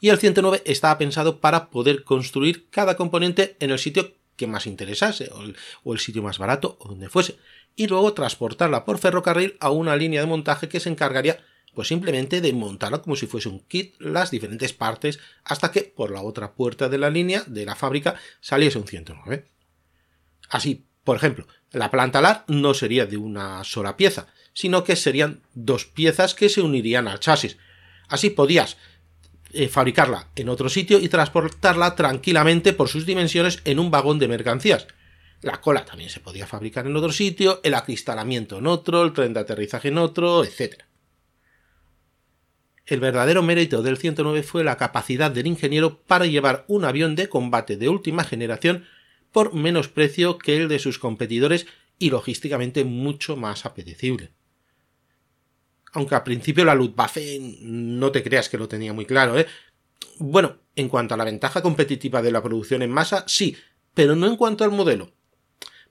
Y 0.00 0.08
el 0.08 0.18
109 0.18 0.64
estaba 0.66 0.98
pensado 0.98 1.38
para 1.38 1.70
poder 1.70 2.02
construir 2.02 2.68
cada 2.70 2.96
componente 2.96 3.56
en 3.60 3.70
el 3.70 3.78
sitio 3.78 4.14
que 4.34 4.48
más 4.48 4.66
interesase, 4.66 5.30
o 5.84 5.92
el, 5.92 6.00
sitio 6.00 6.24
más 6.24 6.38
barato, 6.38 6.76
o 6.80 6.88
donde 6.88 7.08
fuese, 7.08 7.36
y 7.76 7.86
luego 7.86 8.14
transportarla 8.14 8.84
por 8.84 8.98
ferrocarril 8.98 9.56
a 9.60 9.70
una 9.70 9.94
línea 9.94 10.22
de 10.22 10.26
montaje 10.26 10.68
que 10.68 10.80
se 10.80 10.90
encargaría 10.90 11.38
pues 11.74 11.88
simplemente 11.88 12.40
de 12.40 12.52
montarlo 12.52 13.02
como 13.02 13.16
si 13.16 13.26
fuese 13.26 13.48
un 13.48 13.60
kit, 13.60 13.94
las 13.98 14.30
diferentes 14.30 14.72
partes, 14.72 15.18
hasta 15.44 15.70
que 15.70 15.82
por 15.82 16.10
la 16.10 16.22
otra 16.22 16.54
puerta 16.54 16.88
de 16.88 16.98
la 16.98 17.10
línea 17.10 17.42
de 17.46 17.66
la 17.66 17.74
fábrica 17.74 18.14
saliese 18.40 18.78
un 18.78 18.86
109. 18.86 19.48
Así, 20.48 20.86
por 21.02 21.16
ejemplo, 21.16 21.46
la 21.72 21.90
planta 21.90 22.20
alar 22.20 22.44
no 22.48 22.74
sería 22.74 23.06
de 23.06 23.16
una 23.16 23.64
sola 23.64 23.96
pieza, 23.96 24.28
sino 24.52 24.84
que 24.84 24.96
serían 24.96 25.42
dos 25.54 25.84
piezas 25.84 26.34
que 26.34 26.48
se 26.48 26.62
unirían 26.62 27.08
al 27.08 27.20
chasis. 27.20 27.58
Así 28.08 28.30
podías 28.30 28.76
eh, 29.52 29.68
fabricarla 29.68 30.28
en 30.36 30.48
otro 30.48 30.68
sitio 30.68 30.98
y 30.98 31.08
transportarla 31.08 31.94
tranquilamente 31.94 32.72
por 32.72 32.88
sus 32.88 33.06
dimensiones 33.06 33.60
en 33.64 33.78
un 33.78 33.90
vagón 33.90 34.18
de 34.18 34.28
mercancías. 34.28 34.86
La 35.42 35.60
cola 35.60 35.84
también 35.84 36.10
se 36.10 36.20
podía 36.20 36.46
fabricar 36.46 36.86
en 36.86 36.96
otro 36.96 37.12
sitio, 37.12 37.60
el 37.62 37.74
acristalamiento 37.74 38.58
en 38.58 38.66
otro, 38.66 39.04
el 39.04 39.12
tren 39.12 39.34
de 39.34 39.40
aterrizaje 39.40 39.88
en 39.88 39.98
otro, 39.98 40.42
etc. 40.42 40.84
El 42.86 43.00
verdadero 43.00 43.42
mérito 43.42 43.82
del 43.82 43.96
109 43.96 44.42
fue 44.42 44.62
la 44.62 44.76
capacidad 44.76 45.30
del 45.30 45.46
ingeniero 45.46 46.00
para 46.00 46.26
llevar 46.26 46.64
un 46.68 46.84
avión 46.84 47.16
de 47.16 47.28
combate 47.28 47.76
de 47.76 47.88
última 47.88 48.24
generación 48.24 48.84
por 49.32 49.54
menos 49.54 49.88
precio 49.88 50.38
que 50.38 50.56
el 50.56 50.68
de 50.68 50.78
sus 50.78 50.98
competidores 50.98 51.66
y 51.98 52.10
logísticamente 52.10 52.84
mucho 52.84 53.36
más 53.36 53.64
apetecible. 53.64 54.32
Aunque 55.92 56.14
al 56.14 56.24
principio 56.24 56.64
la 56.64 56.74
Luftwaffe 56.74 57.38
no 57.62 58.12
te 58.12 58.22
creas 58.22 58.48
que 58.48 58.58
lo 58.58 58.68
tenía 58.68 58.92
muy 58.92 59.06
claro, 59.06 59.38
¿eh? 59.38 59.46
Bueno, 60.18 60.58
en 60.76 60.88
cuanto 60.88 61.14
a 61.14 61.16
la 61.16 61.24
ventaja 61.24 61.62
competitiva 61.62 62.20
de 62.20 62.32
la 62.32 62.42
producción 62.42 62.82
en 62.82 62.90
masa, 62.90 63.24
sí, 63.26 63.56
pero 63.94 64.14
no 64.14 64.26
en 64.26 64.36
cuanto 64.36 64.64
al 64.64 64.72
modelo. 64.72 65.12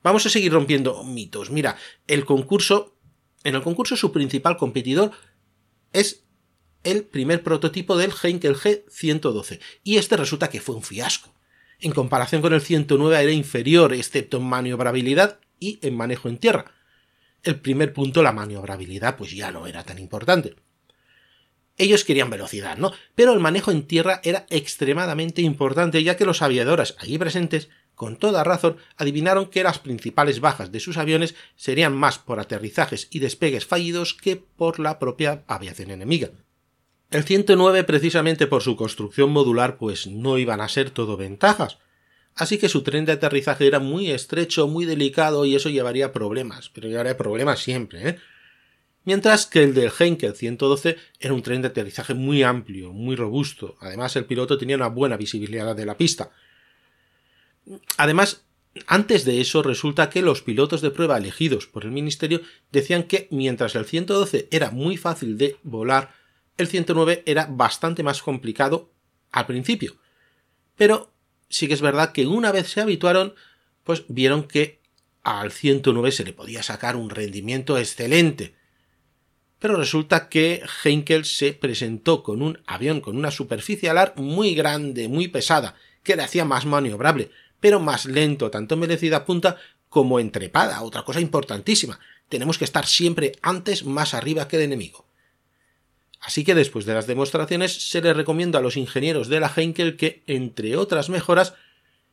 Vamos 0.02 0.26
a 0.26 0.30
seguir 0.30 0.52
rompiendo 0.52 1.02
mitos. 1.04 1.50
Mira, 1.50 1.76
el 2.06 2.24
concurso, 2.24 2.96
en 3.42 3.54
el 3.54 3.62
concurso 3.62 3.96
su 3.96 4.12
principal 4.12 4.56
competidor 4.56 5.12
es 5.92 6.23
el 6.84 7.04
primer 7.04 7.42
prototipo 7.42 7.96
del 7.96 8.12
Heinkel 8.12 8.56
G112, 8.56 9.60
y 9.82 9.96
este 9.96 10.16
resulta 10.16 10.48
que 10.48 10.60
fue 10.60 10.76
un 10.76 10.82
fiasco. 10.82 11.34
En 11.80 11.92
comparación 11.92 12.40
con 12.40 12.52
el 12.52 12.60
109 12.60 13.22
era 13.22 13.32
inferior, 13.32 13.92
excepto 13.92 14.36
en 14.36 14.44
maniobrabilidad 14.44 15.40
y 15.58 15.78
en 15.82 15.96
manejo 15.96 16.28
en 16.28 16.38
tierra. 16.38 16.72
El 17.42 17.60
primer 17.60 17.92
punto, 17.92 18.22
la 18.22 18.32
maniobrabilidad, 18.32 19.16
pues 19.16 19.32
ya 19.32 19.50
no 19.50 19.66
era 19.66 19.82
tan 19.82 19.98
importante. 19.98 20.56
Ellos 21.76 22.04
querían 22.04 22.30
velocidad, 22.30 22.78
¿no? 22.78 22.92
Pero 23.14 23.32
el 23.32 23.40
manejo 23.40 23.72
en 23.72 23.86
tierra 23.86 24.20
era 24.22 24.46
extremadamente 24.48 25.42
importante, 25.42 26.02
ya 26.04 26.16
que 26.16 26.24
los 26.24 26.40
aviadores 26.40 26.94
allí 26.98 27.18
presentes, 27.18 27.68
con 27.94 28.16
toda 28.16 28.44
razón, 28.44 28.76
adivinaron 28.96 29.50
que 29.50 29.64
las 29.64 29.80
principales 29.80 30.40
bajas 30.40 30.70
de 30.70 30.80
sus 30.80 30.96
aviones 30.96 31.34
serían 31.56 31.94
más 31.94 32.18
por 32.18 32.38
aterrizajes 32.38 33.08
y 33.10 33.18
despegues 33.18 33.66
fallidos 33.66 34.14
que 34.14 34.36
por 34.36 34.78
la 34.78 34.98
propia 35.00 35.42
aviación 35.48 35.90
enemiga. 35.90 36.30
El 37.10 37.24
109, 37.24 37.84
precisamente 37.84 38.46
por 38.46 38.62
su 38.62 38.76
construcción 38.76 39.30
modular, 39.30 39.76
pues 39.76 40.06
no 40.06 40.38
iban 40.38 40.60
a 40.60 40.68
ser 40.68 40.90
todo 40.90 41.16
ventajas. 41.16 41.78
Así 42.34 42.58
que 42.58 42.68
su 42.68 42.82
tren 42.82 43.04
de 43.04 43.12
aterrizaje 43.12 43.66
era 43.66 43.78
muy 43.78 44.10
estrecho, 44.10 44.66
muy 44.66 44.84
delicado 44.84 45.44
y 45.44 45.54
eso 45.54 45.70
llevaría 45.70 46.12
problemas, 46.12 46.70
pero 46.70 46.88
llevaría 46.88 47.16
problemas 47.16 47.60
siempre, 47.60 48.08
¿eh? 48.08 48.18
Mientras 49.04 49.46
que 49.46 49.62
el 49.62 49.74
del 49.74 49.92
Heinkel 49.96 50.34
112 50.34 50.96
era 51.20 51.34
un 51.34 51.42
tren 51.42 51.60
de 51.60 51.68
aterrizaje 51.68 52.14
muy 52.14 52.42
amplio, 52.42 52.92
muy 52.92 53.16
robusto. 53.16 53.76
Además, 53.80 54.16
el 54.16 54.24
piloto 54.24 54.56
tenía 54.56 54.76
una 54.76 54.88
buena 54.88 55.18
visibilidad 55.18 55.76
de 55.76 55.84
la 55.84 55.98
pista. 55.98 56.30
Además, 57.98 58.44
antes 58.86 59.24
de 59.26 59.42
eso, 59.42 59.62
resulta 59.62 60.08
que 60.08 60.22
los 60.22 60.40
pilotos 60.40 60.80
de 60.80 60.90
prueba 60.90 61.18
elegidos 61.18 61.66
por 61.66 61.84
el 61.84 61.90
Ministerio 61.90 62.40
decían 62.72 63.04
que 63.04 63.28
mientras 63.30 63.74
el 63.74 63.84
112 63.84 64.48
era 64.50 64.70
muy 64.70 64.96
fácil 64.96 65.36
de 65.36 65.56
volar, 65.62 66.14
el 66.56 66.68
109 66.68 67.22
era 67.26 67.46
bastante 67.50 68.02
más 68.02 68.22
complicado 68.22 68.90
al 69.32 69.46
principio. 69.46 69.96
Pero 70.76 71.12
sí 71.48 71.68
que 71.68 71.74
es 71.74 71.80
verdad 71.80 72.12
que 72.12 72.26
una 72.26 72.52
vez 72.52 72.68
se 72.68 72.80
habituaron, 72.80 73.34
pues 73.82 74.04
vieron 74.08 74.44
que 74.44 74.80
al 75.22 75.52
109 75.52 76.12
se 76.12 76.24
le 76.24 76.32
podía 76.32 76.62
sacar 76.62 76.96
un 76.96 77.10
rendimiento 77.10 77.78
excelente. 77.78 78.54
Pero 79.58 79.76
resulta 79.76 80.28
que 80.28 80.62
Heinkel 80.82 81.24
se 81.24 81.54
presentó 81.54 82.22
con 82.22 82.42
un 82.42 82.62
avión 82.66 83.00
con 83.00 83.16
una 83.16 83.30
superficie 83.30 83.88
alar 83.88 84.14
muy 84.16 84.54
grande, 84.54 85.08
muy 85.08 85.28
pesada, 85.28 85.74
que 86.02 86.16
le 86.16 86.22
hacía 86.22 86.44
más 86.44 86.66
maniobrable, 86.66 87.30
pero 87.60 87.80
más 87.80 88.04
lento, 88.04 88.50
tanto 88.50 88.74
en 88.74 88.82
velocidad 88.82 89.24
punta 89.24 89.56
como 89.88 90.20
en 90.20 90.30
trepada, 90.30 90.82
otra 90.82 91.02
cosa 91.02 91.20
importantísima. 91.20 91.98
Tenemos 92.28 92.58
que 92.58 92.64
estar 92.64 92.84
siempre 92.84 93.32
antes 93.40 93.84
más 93.84 94.12
arriba 94.12 94.48
que 94.48 94.56
el 94.56 94.62
enemigo. 94.62 95.06
Así 96.24 96.42
que 96.42 96.54
después 96.54 96.86
de 96.86 96.94
las 96.94 97.06
demostraciones 97.06 97.90
se 97.90 98.00
le 98.00 98.14
recomienda 98.14 98.58
a 98.58 98.62
los 98.62 98.78
ingenieros 98.78 99.28
de 99.28 99.40
la 99.40 99.52
Heinkel 99.54 99.96
que, 99.96 100.22
entre 100.26 100.74
otras 100.76 101.10
mejoras, 101.10 101.52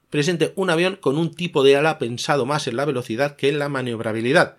presente 0.10 0.52
un 0.58 0.70
avión 0.70 0.98
con 0.98 1.18
un 1.18 1.34
tipo 1.34 1.64
de 1.64 1.78
ala 1.78 1.98
pensado 1.98 2.46
más 2.46 2.68
en 2.68 2.76
la 2.76 2.84
velocidad 2.84 3.38
que 3.38 3.48
en 3.48 3.58
la 3.58 3.70
maniobrabilidad. 3.70 4.58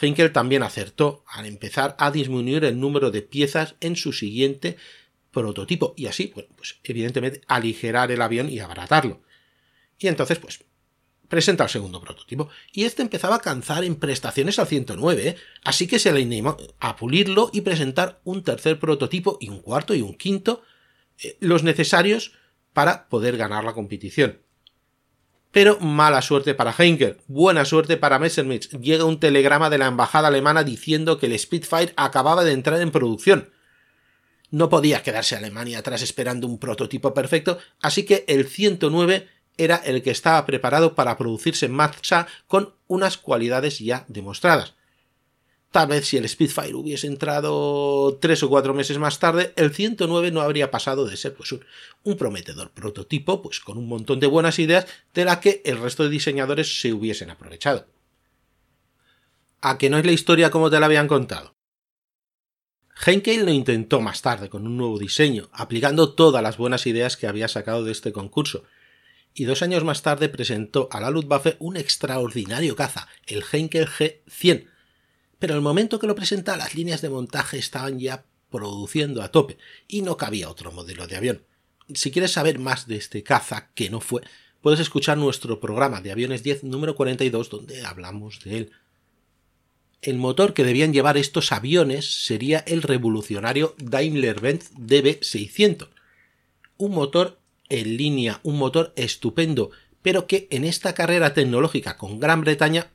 Heinkel 0.00 0.30
también 0.30 0.62
acertó 0.62 1.24
al 1.26 1.46
empezar 1.46 1.96
a 1.98 2.12
disminuir 2.12 2.64
el 2.64 2.78
número 2.78 3.10
de 3.10 3.22
piezas 3.22 3.74
en 3.80 3.96
su 3.96 4.12
siguiente 4.12 4.76
prototipo 5.32 5.94
y 5.96 6.06
así, 6.06 6.30
bueno, 6.32 6.48
pues 6.54 6.78
evidentemente 6.84 7.40
aligerar 7.48 8.12
el 8.12 8.22
avión 8.22 8.48
y 8.48 8.60
abaratarlo. 8.60 9.22
Y 9.98 10.06
entonces, 10.06 10.38
pues 10.38 10.60
presenta 11.28 11.64
el 11.64 11.70
segundo 11.70 12.00
prototipo. 12.00 12.48
Y 12.72 12.84
este 12.84 13.02
empezaba 13.02 13.36
a 13.36 13.40
canzar 13.40 13.84
en 13.84 13.96
prestaciones 13.96 14.58
al 14.58 14.66
109, 14.66 15.28
¿eh? 15.28 15.36
así 15.64 15.86
que 15.86 15.98
se 15.98 16.12
le 16.12 16.22
animó 16.22 16.56
a 16.80 16.96
pulirlo 16.96 17.50
y 17.52 17.62
presentar 17.62 18.20
un 18.24 18.42
tercer 18.42 18.78
prototipo 18.78 19.38
y 19.40 19.48
un 19.48 19.60
cuarto 19.60 19.94
y 19.94 20.02
un 20.02 20.14
quinto, 20.14 20.62
eh, 21.22 21.36
los 21.40 21.62
necesarios 21.62 22.32
para 22.72 23.08
poder 23.08 23.36
ganar 23.36 23.64
la 23.64 23.72
competición. 23.72 24.40
Pero 25.50 25.80
mala 25.80 26.20
suerte 26.20 26.54
para 26.54 26.74
Heinkel, 26.76 27.16
buena 27.28 27.64
suerte 27.64 27.96
para 27.96 28.18
Messerschmitt. 28.18 28.78
Llega 28.78 29.06
un 29.06 29.18
telegrama 29.18 29.70
de 29.70 29.78
la 29.78 29.86
embajada 29.86 30.28
alemana 30.28 30.64
diciendo 30.64 31.18
que 31.18 31.26
el 31.26 31.38
Spitfire 31.38 31.94
acababa 31.96 32.44
de 32.44 32.52
entrar 32.52 32.80
en 32.82 32.90
producción. 32.90 33.50
No 34.50 34.68
podía 34.68 35.02
quedarse 35.02 35.34
Alemania 35.34 35.78
atrás 35.78 36.02
esperando 36.02 36.46
un 36.46 36.58
prototipo 36.58 37.14
perfecto, 37.14 37.58
así 37.80 38.04
que 38.04 38.26
el 38.28 38.46
109 38.46 39.28
era 39.56 39.76
el 39.76 40.02
que 40.02 40.10
estaba 40.10 40.44
preparado 40.46 40.94
para 40.94 41.16
producirse 41.16 41.66
en 41.66 41.72
marcha 41.72 42.26
con 42.46 42.74
unas 42.86 43.16
cualidades 43.16 43.78
ya 43.78 44.04
demostradas. 44.08 44.74
Tal 45.70 45.88
vez 45.88 46.06
si 46.06 46.16
el 46.16 46.28
Spitfire 46.28 46.74
hubiese 46.74 47.06
entrado 47.06 48.16
tres 48.20 48.42
o 48.42 48.48
cuatro 48.48 48.72
meses 48.72 48.98
más 48.98 49.18
tarde, 49.18 49.52
el 49.56 49.74
109 49.74 50.30
no 50.30 50.40
habría 50.40 50.70
pasado 50.70 51.06
de 51.06 51.16
ser 51.16 51.34
pues, 51.34 51.52
un, 51.52 52.16
prometedor 52.16 52.70
prototipo, 52.70 53.42
pues 53.42 53.60
con 53.60 53.76
un 53.76 53.86
montón 53.86 54.18
de 54.18 54.26
buenas 54.26 54.58
ideas 54.58 54.86
de 55.12 55.24
la 55.24 55.40
que 55.40 55.60
el 55.64 55.78
resto 55.78 56.04
de 56.04 56.08
diseñadores 56.08 56.80
se 56.80 56.92
hubiesen 56.94 57.30
aprovechado. 57.30 57.86
¿A 59.60 59.76
que 59.76 59.90
no 59.90 59.98
es 59.98 60.06
la 60.06 60.12
historia 60.12 60.50
como 60.50 60.70
te 60.70 60.80
la 60.80 60.86
habían 60.86 61.08
contado? 61.08 61.56
Heinkel 63.04 63.44
lo 63.44 63.52
intentó 63.52 64.00
más 64.00 64.22
tarde 64.22 64.48
con 64.48 64.66
un 64.66 64.78
nuevo 64.78 64.98
diseño, 64.98 65.50
aplicando 65.52 66.14
todas 66.14 66.42
las 66.42 66.56
buenas 66.56 66.86
ideas 66.86 67.18
que 67.18 67.26
había 67.26 67.48
sacado 67.48 67.84
de 67.84 67.92
este 67.92 68.12
concurso, 68.12 68.64
y 69.36 69.44
dos 69.44 69.60
años 69.60 69.84
más 69.84 70.00
tarde 70.00 70.30
presentó 70.30 70.88
a 70.90 70.98
la 70.98 71.10
Luftwaffe 71.10 71.56
un 71.58 71.76
extraordinario 71.76 72.74
caza, 72.74 73.06
el 73.26 73.44
Heinkel 73.44 73.86
G100. 73.86 74.66
Pero 75.38 75.54
al 75.54 75.60
momento 75.60 75.98
que 75.98 76.06
lo 76.06 76.14
presenta, 76.14 76.56
las 76.56 76.74
líneas 76.74 77.02
de 77.02 77.10
montaje 77.10 77.58
estaban 77.58 77.98
ya 77.98 78.24
produciendo 78.50 79.22
a 79.22 79.30
tope 79.30 79.58
y 79.86 80.00
no 80.00 80.16
cabía 80.16 80.48
otro 80.48 80.72
modelo 80.72 81.06
de 81.06 81.16
avión. 81.16 81.42
Si 81.92 82.10
quieres 82.10 82.32
saber 82.32 82.58
más 82.58 82.88
de 82.88 82.96
este 82.96 83.22
caza 83.22 83.68
que 83.74 83.90
no 83.90 84.00
fue, 84.00 84.22
puedes 84.62 84.80
escuchar 84.80 85.18
nuestro 85.18 85.60
programa 85.60 86.00
de 86.00 86.12
aviones 86.12 86.42
10 86.42 86.64
número 86.64 86.96
42 86.96 87.50
donde 87.50 87.84
hablamos 87.84 88.40
de 88.42 88.56
él. 88.56 88.72
El 90.00 90.16
motor 90.16 90.54
que 90.54 90.64
debían 90.64 90.94
llevar 90.94 91.18
estos 91.18 91.52
aviones 91.52 92.24
sería 92.24 92.60
el 92.60 92.80
revolucionario 92.80 93.74
Daimler-Benz 93.78 94.72
DB600, 94.72 95.88
un 96.78 96.92
motor 96.92 97.38
en 97.68 97.96
línea, 97.96 98.40
un 98.42 98.58
motor 98.58 98.92
estupendo, 98.96 99.70
pero 100.02 100.26
que 100.26 100.46
en 100.50 100.64
esta 100.64 100.94
carrera 100.94 101.34
tecnológica 101.34 101.96
con 101.96 102.20
Gran 102.20 102.42
Bretaña 102.42 102.90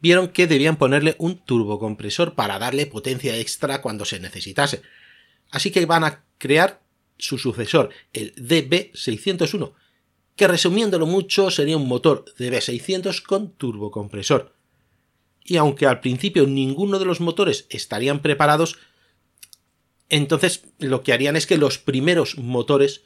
vieron 0.00 0.28
que 0.28 0.46
debían 0.46 0.76
ponerle 0.76 1.16
un 1.18 1.38
turbocompresor 1.38 2.34
para 2.34 2.58
darle 2.58 2.86
potencia 2.86 3.36
extra 3.36 3.80
cuando 3.80 4.04
se 4.04 4.20
necesitase. 4.20 4.82
Así 5.50 5.70
que 5.70 5.86
van 5.86 6.04
a 6.04 6.24
crear 6.38 6.82
su 7.16 7.38
sucesor, 7.38 7.90
el 8.12 8.34
DB601, 8.34 9.72
que 10.36 10.48
resumiéndolo 10.48 11.06
mucho 11.06 11.50
sería 11.50 11.76
un 11.76 11.88
motor 11.88 12.24
DB600 12.38 13.22
con 13.22 13.52
turbocompresor. 13.52 14.54
Y 15.44 15.56
aunque 15.56 15.86
al 15.86 16.00
principio 16.00 16.46
ninguno 16.46 16.98
de 16.98 17.04
los 17.04 17.20
motores 17.20 17.66
estarían 17.70 18.20
preparados, 18.20 18.78
entonces 20.08 20.64
lo 20.78 21.02
que 21.02 21.12
harían 21.12 21.36
es 21.36 21.46
que 21.46 21.58
los 21.58 21.78
primeros 21.78 22.36
motores 22.38 23.02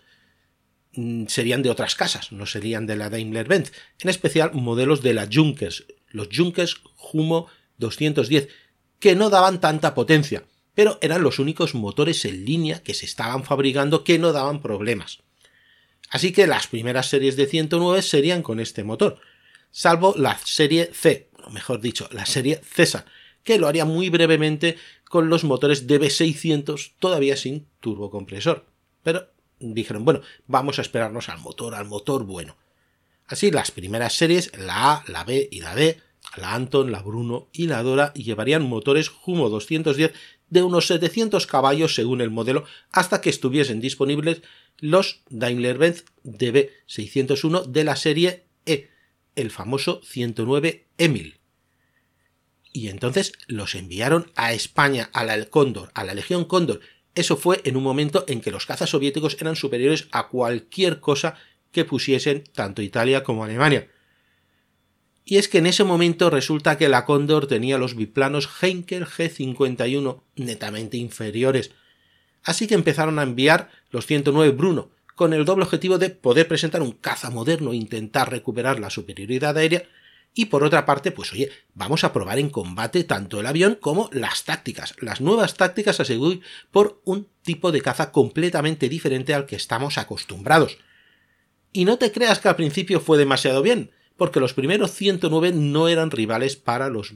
serían 1.29 1.63
de 1.63 1.71
otras 1.71 1.95
casas, 1.95 2.33
no 2.33 2.47
serían 2.47 2.87
de 2.87 2.97
la 2.97 3.11
Daimler-Benz, 3.11 3.73
en 4.01 4.11
especial 4.11 4.53
modelos 4.55 5.03
de 5.03 5.15
la 5.15 5.29
Junkers, 5.31 5.87
los 6.09 6.29
Junkers 6.35 6.81
Humo 7.13 7.49
210, 7.79 8.49
que 8.99 9.15
no 9.15 9.31
daban 9.31 9.61
tanta 9.61 9.95
potencia, 9.95 10.45
pero 10.75 10.99
eran 11.01 11.23
los 11.23 11.39
únicos 11.39 11.75
motores 11.75 12.25
en 12.25 12.45
línea 12.45 12.83
que 12.83 12.95
se 12.95 13.07
estaban 13.07 13.45
fabricando 13.45 14.05
que 14.05 14.19
no 14.19 14.33
daban 14.33 14.61
problemas. 14.61 15.19
Así 16.11 16.33
que 16.33 16.47
las 16.47 16.67
primeras 16.67 17.09
series 17.09 17.37
de 17.37 17.47
109 17.47 18.03
serían 18.03 18.43
con 18.43 18.61
este 18.61 18.85
motor, 18.85 19.21
salvo 19.71 20.15
la 20.17 20.39
serie 20.39 20.91
C, 20.93 21.29
o 21.45 21.51
mejor 21.51 21.81
dicho, 21.81 22.09
la 22.13 22.27
serie 22.27 22.61
César, 22.65 23.05
que 23.45 23.59
lo 23.59 23.67
haría 23.67 23.85
muy 23.85 24.09
brevemente 24.11 24.77
con 25.05 25.29
los 25.29 25.45
motores 25.45 25.87
DB600 25.87 26.93
todavía 26.99 27.37
sin 27.37 27.67
turbocompresor. 27.81 28.67
Pero 29.03 29.31
dijeron, 29.61 30.05
bueno, 30.05 30.21
vamos 30.47 30.79
a 30.79 30.83
esperarnos 30.83 31.29
al 31.29 31.39
motor, 31.39 31.75
al 31.75 31.87
motor 31.87 32.25
bueno. 32.25 32.57
Así 33.27 33.51
las 33.51 33.71
primeras 33.71 34.15
series, 34.15 34.57
la 34.57 34.93
A, 34.93 35.05
la 35.07 35.25
B 35.25 35.49
y 35.51 35.61
la 35.61 35.75
D, 35.75 36.01
la 36.37 36.55
Anton, 36.55 36.93
la 36.93 37.03
Bruno 37.03 37.49
y 37.53 37.67
la 37.67 37.83
Dora 37.83 38.13
llevarían 38.15 38.63
motores 38.63 39.11
Humo 39.25 39.49
210 39.49 40.13
de 40.51 40.63
unos 40.63 40.87
700 40.87 41.47
caballos 41.47 41.95
según 41.95 42.21
el 42.21 42.31
modelo 42.31 42.65
hasta 42.91 43.21
que 43.21 43.31
estuviesen 43.31 43.81
disponibles 43.81 44.43
los 44.79 45.21
Daimler-Benz 45.29 46.05
DB601 46.25 47.67
de 47.67 47.85
la 47.85 47.97
serie 47.97 48.45
E, 48.65 48.89
el 49.37 49.51
famoso 49.51 50.01
109 50.05 50.87
Emil, 50.97 51.39
y 52.73 52.89
entonces 52.89 53.33
los 53.47 53.75
enviaron 53.75 54.31
a 54.37 54.53
España, 54.53 55.11
a 55.13 55.25
la 55.25 55.45
Cóndor, 55.47 55.91
a 55.95 56.05
la 56.05 56.15
Legión 56.15 56.45
Cóndor. 56.45 56.81
Eso 57.15 57.37
fue 57.37 57.61
en 57.65 57.77
un 57.77 57.83
momento 57.83 58.25
en 58.29 58.41
que 58.41 58.51
los 58.51 58.67
cazas 58.67 58.91
soviéticos 58.91 59.37
eran 59.41 59.57
superiores 59.57 60.09
a 60.13 60.29
cualquier 60.29 61.01
cosa 61.01 61.35
que 61.73 61.85
pusiesen 61.85 62.45
tanto 62.55 62.83
Italia 62.83 63.23
como 63.23 63.45
Alemania. 63.45 63.89
Y 65.25 65.37
es 65.37 65.49
que 65.49 65.59
en 65.59 65.67
ese 65.67 65.85
momento 65.85 66.31
resulta 66.31 66.79
que 66.79 66.89
la 66.89 67.05
Cóndor 67.05 67.47
tenía 67.47 67.77
los 67.77 67.95
biplanos 67.95 68.49
Heinkel 68.63 69.05
G51 69.05 70.23
netamente 70.37 70.97
inferiores. 70.97 71.73
Así 72.43 72.67
que 72.67 72.75
empezaron 72.75 73.19
a 73.19 73.25
enviar 73.25 73.71
los 73.91 74.07
109 74.07 74.53
Bruno, 74.53 74.91
con 75.15 75.35
el 75.35 75.45
doble 75.45 75.65
objetivo 75.65 75.99
de 75.99 76.11
poder 76.11 76.49
presentar 76.49 76.81
un 76.81 76.93
caza 76.93 77.29
moderno 77.29 77.73
e 77.73 77.77
intentar 77.77 78.31
recuperar 78.31 78.81
la 78.81 78.89
superioridad 78.89 79.59
aérea, 79.59 79.83
y 80.35 80.47
por 80.47 80.63
otra 80.63 80.87
parte, 80.87 81.11
pues 81.11 81.33
oye, 81.33 81.51
vamos 81.75 82.05
a 82.05 82.13
probar 82.13 82.39
en 82.39 82.51
combate 82.51 83.05
tanto 83.05 83.41
el 83.41 83.47
avión 83.47 83.77
como 83.81 84.09
las 84.13 84.45
tácticas, 84.45 84.95
las 85.01 85.21
nuevas 85.21 85.55
tácticas 85.55 85.99
a 86.01 86.05
seguir 86.05 86.43
por 86.71 87.01
un 87.05 87.29
tipo 87.43 87.73
de 87.73 87.81
caza 87.81 88.13
completamente 88.13 88.89
diferente 88.89 89.35
al 89.35 89.47
que 89.47 89.57
estamos 89.57 89.99
acostumbrados. 89.99 90.79
Y 91.73 91.85
no 91.85 91.99
te 91.99 92.13
creas 92.13 92.39
que 92.39 92.49
al 92.49 92.57
principio 92.57 93.01
fue 93.01 93.19
demasiado 93.19 93.63
bien, 93.63 93.91
porque 94.17 94.41
los 94.41 94.55
primeros 94.55 94.93
109 94.93 95.53
no 95.53 95.89
eran 95.89 96.11
rivales 96.11 96.57
para 96.57 96.89
los 96.89 97.15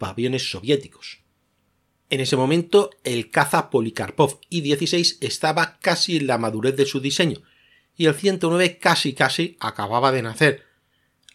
aviones 0.00 0.50
soviéticos. 0.50 1.20
En 2.10 2.20
ese 2.20 2.36
momento, 2.36 2.90
el 3.04 3.30
caza 3.30 3.70
Polikarpov 3.70 4.38
I-16 4.50 5.16
estaba 5.20 5.78
casi 5.80 6.18
en 6.18 6.26
la 6.26 6.36
madurez 6.36 6.76
de 6.76 6.84
su 6.84 7.00
diseño, 7.00 7.42
y 7.96 8.06
el 8.06 8.14
109 8.14 8.78
casi 8.78 9.14
casi 9.14 9.56
acababa 9.60 10.12
de 10.12 10.22
nacer. 10.22 10.71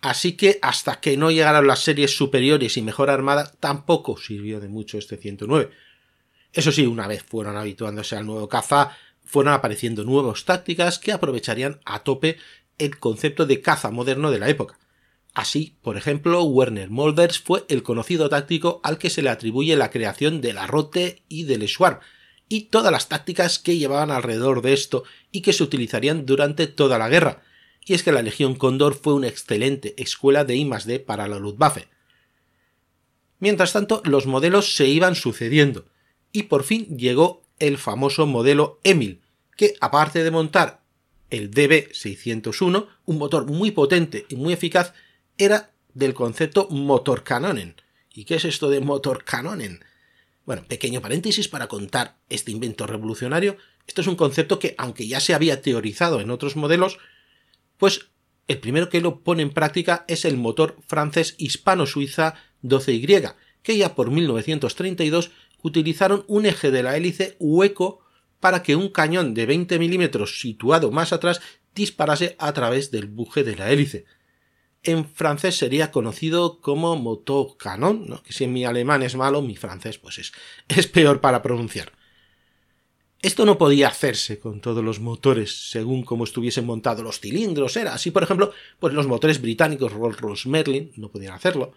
Así 0.01 0.33
que 0.33 0.59
hasta 0.61 0.99
que 0.99 1.17
no 1.17 1.31
llegaran 1.31 1.67
las 1.67 1.79
series 1.79 2.15
superiores 2.15 2.77
y 2.77 2.81
mejor 2.81 3.09
armada, 3.09 3.53
tampoco 3.59 4.17
sirvió 4.17 4.59
de 4.59 4.67
mucho 4.67 4.97
este 4.97 5.17
109. 5.17 5.71
Eso 6.53 6.71
sí, 6.71 6.85
una 6.85 7.07
vez 7.07 7.23
fueron 7.23 7.57
habituándose 7.57 8.15
al 8.15 8.25
nuevo 8.25 8.47
caza, 8.47 8.95
fueron 9.25 9.53
apareciendo 9.53 10.03
nuevas 10.03 10.45
tácticas 10.45 10.99
que 10.99 11.11
aprovecharían 11.11 11.79
a 11.85 11.99
tope 11.99 12.37
el 12.77 12.99
concepto 12.99 13.45
de 13.45 13.61
caza 13.61 13.91
moderno 13.91 14.31
de 14.31 14.39
la 14.39 14.49
época. 14.49 14.77
Así, 15.33 15.77
por 15.81 15.97
ejemplo, 15.97 16.43
Werner 16.43 16.89
Molders 16.89 17.39
fue 17.39 17.63
el 17.69 17.83
conocido 17.83 18.29
táctico 18.29 18.81
al 18.83 18.97
que 18.97 19.09
se 19.09 19.21
le 19.21 19.29
atribuye 19.29 19.75
la 19.75 19.91
creación 19.91 20.41
de 20.41 20.53
la 20.53 20.65
Rote 20.65 21.21
y 21.27 21.43
del 21.43 21.67
Schwarm, 21.67 21.99
y 22.49 22.69
todas 22.69 22.91
las 22.91 23.09
tácticas 23.09 23.59
que 23.59 23.77
llevaban 23.77 24.09
alrededor 24.09 24.61
de 24.61 24.73
esto 24.73 25.03
y 25.31 25.41
que 25.41 25.53
se 25.53 25.63
utilizarían 25.63 26.25
durante 26.25 26.65
toda 26.65 26.97
la 26.97 27.09
guerra. 27.09 27.43
Y 27.87 27.93
es 27.93 28.03
que 28.03 28.11
la 28.11 28.21
Legión 28.21 28.55
Cóndor 28.55 28.95
fue 28.95 29.13
una 29.13 29.29
excelente 29.29 29.95
escuela 29.97 30.43
de 30.43 30.57
I+D 30.57 30.99
para 30.99 31.29
la 31.29 31.39
Luftwaffe. 31.39 31.87
Mientras 33.39 33.71
tanto, 33.71 34.01
los 34.03 34.25
modelos 34.25 34.75
se 34.75 34.87
iban 34.87 35.15
sucediendo, 35.15 35.85
y 36.33 36.43
por 36.43 36.63
fin 36.65 36.97
llegó 36.97 37.43
el 37.59 37.77
famoso 37.77 38.25
modelo 38.25 38.81
Emil, 38.83 39.21
que 39.55 39.75
aparte 39.79 40.25
de 40.25 40.31
montar 40.31 40.81
el 41.29 41.49
DB601, 41.49 42.87
un 43.05 43.17
motor 43.17 43.45
muy 43.45 43.71
potente 43.71 44.25
y 44.27 44.35
muy 44.35 44.51
eficaz, 44.51 44.93
era 45.37 45.71
del 45.93 46.13
concepto 46.13 46.67
motor 46.69 47.23
canonen. 47.23 47.75
¿Y 48.13 48.25
qué 48.25 48.35
es 48.35 48.43
esto 48.43 48.69
de 48.69 48.81
motor 48.81 49.23
canonen? 49.23 49.79
Bueno, 50.45 50.65
pequeño 50.67 51.01
paréntesis 51.01 51.47
para 51.47 51.67
contar 51.67 52.17
este 52.29 52.51
invento 52.51 52.85
revolucionario. 52.85 53.55
Esto 53.87 54.01
es 54.01 54.07
un 54.07 54.15
concepto 54.17 54.59
que, 54.59 54.75
aunque 54.77 55.07
ya 55.07 55.21
se 55.21 55.33
había 55.33 55.61
teorizado 55.61 56.19
en 56.19 56.31
otros 56.31 56.57
modelos, 56.57 56.99
pues 57.77 58.09
el 58.47 58.59
primero 58.59 58.89
que 58.89 59.01
lo 59.01 59.21
pone 59.21 59.43
en 59.43 59.51
práctica 59.51 60.05
es 60.07 60.25
el 60.25 60.37
motor 60.37 60.77
francés 60.87 61.35
hispano-suiza 61.37 62.35
12Y, 62.63 63.35
que 63.61 63.77
ya 63.77 63.95
por 63.95 64.11
1932 64.11 65.31
utilizaron 65.61 66.23
un 66.27 66.45
eje 66.45 66.71
de 66.71 66.83
la 66.83 66.95
hélice 66.95 67.35
hueco 67.39 67.99
para 68.39 68.63
que 68.63 68.75
un 68.75 68.89
cañón 68.89 69.33
de 69.33 69.45
20 69.45 69.79
milímetros 69.79 70.39
situado 70.39 70.91
más 70.91 71.11
atrás 71.11 71.41
disparase 71.75 72.35
a 72.39 72.53
través 72.53 72.91
del 72.91 73.07
buje 73.07 73.43
de 73.43 73.55
la 73.55 73.71
hélice 73.71 74.05
en 74.83 75.05
francés 75.05 75.57
sería 75.57 75.91
conocido 75.91 76.61
como 76.61 76.95
motor 76.95 77.57
canon, 77.57 78.05
¿no? 78.07 78.23
que 78.23 78.33
si 78.33 78.47
mi 78.47 78.65
alemán 78.65 79.03
es 79.03 79.15
malo, 79.15 79.41
mi 79.41 79.55
francés 79.55 79.97
pues 79.97 80.17
es, 80.17 80.31
es 80.67 80.87
peor 80.87 81.21
para 81.21 81.41
pronunciar. 81.41 81.91
Esto 83.21 83.45
no 83.45 83.57
podía 83.57 83.87
hacerse 83.87 84.39
con 84.39 84.61
todos 84.61 84.83
los 84.83 84.99
motores 84.99 85.71
según 85.71 86.03
como 86.03 86.23
estuviesen 86.23 86.65
montados 86.65 87.03
los 87.03 87.19
cilindros, 87.19 87.75
era 87.75 87.93
así, 87.93 88.11
por 88.11 88.23
ejemplo, 88.23 88.53
pues 88.79 88.93
los 88.93 89.07
motores 89.07 89.41
británicos 89.41 89.91
Rolls-Royce 89.91 90.47
Merlin 90.47 90.91
no 90.97 91.09
podían 91.09 91.33
hacerlo, 91.33 91.73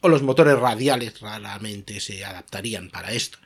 o 0.00 0.08
los 0.08 0.22
motores 0.22 0.58
radiales 0.58 1.20
raramente 1.20 2.00
se 2.00 2.24
adaptarían 2.24 2.88
para 2.88 3.12
esto. 3.12 3.38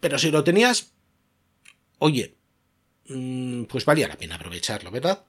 Pero 0.00 0.18
si 0.18 0.30
lo 0.30 0.44
tenías, 0.44 0.92
oye, 1.98 2.36
mm, 3.08 3.64
pues 3.64 3.84
valía 3.84 4.08
la 4.08 4.16
pena 4.16 4.36
aprovecharlo, 4.36 4.90
¿verdad? 4.90 5.24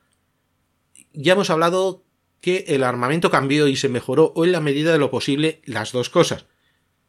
Ya 1.11 1.33
hemos 1.33 1.49
hablado 1.49 2.05
que 2.39 2.65
el 2.67 2.83
armamento 2.83 3.31
cambió 3.31 3.67
y 3.67 3.75
se 3.75 3.89
mejoró 3.89 4.31
o 4.35 4.45
en 4.45 4.53
la 4.53 4.61
medida 4.61 4.93
de 4.93 4.99
lo 4.99 5.11
posible 5.11 5.61
las 5.65 5.91
dos 5.91 6.09
cosas. 6.09 6.45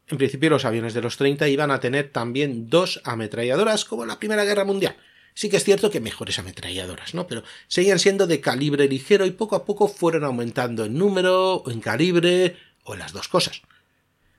En 0.09 0.16
principio 0.18 0.51
los 0.51 0.64
aviones 0.64 0.94
de 0.94 1.03
los 1.03 1.16
30 1.16 1.49
iban 1.49 1.71
a 1.71 1.81
tener 1.81 2.11
también 2.11 2.68
dos 2.71 3.01
ametralladoras 3.05 3.85
como 3.85 4.03
en 4.03 4.09
la 4.09 4.18
Primera 4.18 4.44
Guerra 4.44 4.64
Mundial. 4.64 4.97
Sí 5.35 5.49
que 5.49 5.59
es 5.59 5.64
cierto 5.64 5.90
que 5.90 6.01
mejores 6.01 6.38
ametralladoras, 6.38 7.14
¿no? 7.14 7.27
Pero 7.27 7.44
seguían 7.68 7.99
siendo 7.99 8.27
de 8.27 8.40
calibre 8.40 8.88
ligero 8.88 9.27
y 9.27 9.31
poco 9.31 9.55
a 9.55 9.64
poco 9.64 9.87
fueron 9.87 10.25
aumentando 10.25 10.85
en 10.85 10.99
número, 10.99 11.62
en 11.68 11.81
calibre, 11.81 12.57
o 12.85 12.94
en 12.94 13.01
las 13.01 13.12
dos 13.12 13.29
cosas. 13.29 13.62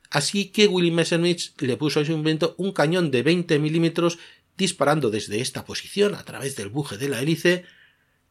Así 0.10 0.46
que 0.46 0.68
Willy 0.68 0.92
Messerschmitt 0.92 1.62
le 1.62 1.78
puso 1.78 2.00
a 2.00 2.06
su 2.06 2.12
invento 2.12 2.56
un 2.58 2.74
cañón 2.74 3.12
de 3.12 3.22
20 3.22 3.60
milímetros 3.60 4.18
disparando 4.58 5.10
desde 5.12 5.40
esta 5.40 5.64
posición 5.64 6.16
a 6.16 6.26
través 6.26 6.56
del 6.56 6.70
buje 6.70 6.98
de 6.98 7.10
la 7.10 7.22
hélice 7.22 7.64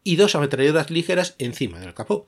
y 0.03 0.17
dos 0.17 0.35
ametralladoras 0.35 0.91
ligeras 0.91 1.37
encima 1.39 1.79
del 1.79 1.95
capó 1.95 2.27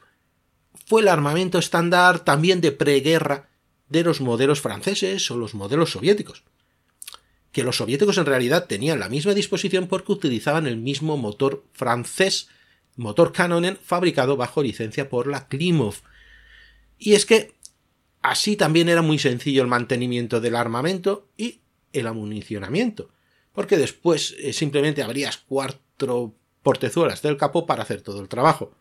fue 0.87 1.03
el 1.03 1.09
armamento 1.09 1.59
estándar 1.59 2.25
también 2.25 2.61
de 2.61 2.73
preguerra 2.73 3.50
de 3.91 4.05
los 4.05 4.21
modelos 4.21 4.61
franceses 4.61 5.31
o 5.31 5.37
los 5.37 5.55
modelos 5.55 5.91
soviéticos. 5.91 6.45
Que 7.53 7.65
los 7.65 7.77
soviéticos 7.77 8.17
en 8.17 8.27
realidad 8.27 8.67
tenían 8.67 9.01
la 9.01 9.09
misma 9.09 9.35
disposición 9.35 9.89
porque 9.89 10.13
utilizaban 10.13 10.67
el 10.67 10.77
mismo 10.77 11.17
motor 11.17 11.65
francés, 11.73 12.49
motor 12.97 13.33
Canonen, 13.33 13.77
fabricado 13.77 14.37
bajo 14.37 14.63
licencia 14.63 15.09
por 15.09 15.27
la 15.27 15.49
Klimov. 15.49 15.97
Y 16.99 17.15
es 17.15 17.27
que 17.27 17.53
así 18.23 18.57
también 18.57 18.89
era 18.89 19.03
muy 19.03 19.19
sencillo 19.19 19.63
el 19.63 19.69
mantenimiento 19.69 20.41
del 20.41 20.55
armamento 20.55 21.29
y 21.37 21.61
el 21.93 22.07
amunicionamiento, 22.07 23.11
porque 23.53 23.77
después 23.77 24.37
eh, 24.39 24.53
simplemente 24.53 25.03
abrías 25.03 25.39
cuatro 25.39 26.35
portezuelas 26.63 27.23
del 27.23 27.37
capó 27.37 27.67
para 27.67 27.83
hacer 27.83 28.03
todo 28.03 28.21
el 28.21 28.29
trabajo. 28.29 28.73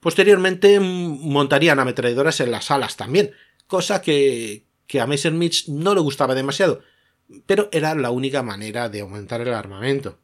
Posteriormente 0.00 0.80
montarían 0.80 1.78
ametralladoras 1.78 2.40
en 2.40 2.50
las 2.50 2.72
alas 2.72 2.96
también, 2.96 3.30
cosa 3.72 4.02
que, 4.02 4.66
que 4.86 5.00
a 5.00 5.06
Messerschmitt 5.06 5.66
no 5.68 5.94
le 5.94 6.02
gustaba 6.02 6.34
demasiado, 6.34 6.82
pero 7.46 7.70
era 7.72 7.94
la 7.94 8.10
única 8.10 8.42
manera 8.42 8.90
de 8.90 9.00
aumentar 9.00 9.40
el 9.40 9.54
armamento. 9.54 10.18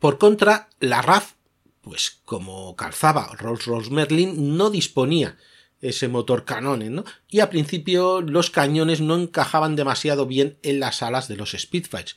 Por 0.00 0.18
contra, 0.18 0.70
la 0.80 1.02
RAF, 1.02 1.34
pues 1.82 2.20
como 2.24 2.74
calzaba 2.74 3.30
Rolls-Royce 3.38 3.92
Merlin, 3.92 4.56
no 4.56 4.70
disponía 4.70 5.38
ese 5.80 6.08
motor 6.08 6.44
canones, 6.44 6.90
¿no? 6.90 7.04
Y 7.28 7.38
a 7.38 7.48
principio 7.48 8.22
los 8.22 8.50
cañones 8.50 9.00
no 9.00 9.14
encajaban 9.14 9.76
demasiado 9.76 10.26
bien 10.26 10.58
en 10.64 10.80
las 10.80 11.04
alas 11.04 11.28
de 11.28 11.36
los 11.36 11.52
Spitfires, 11.52 12.16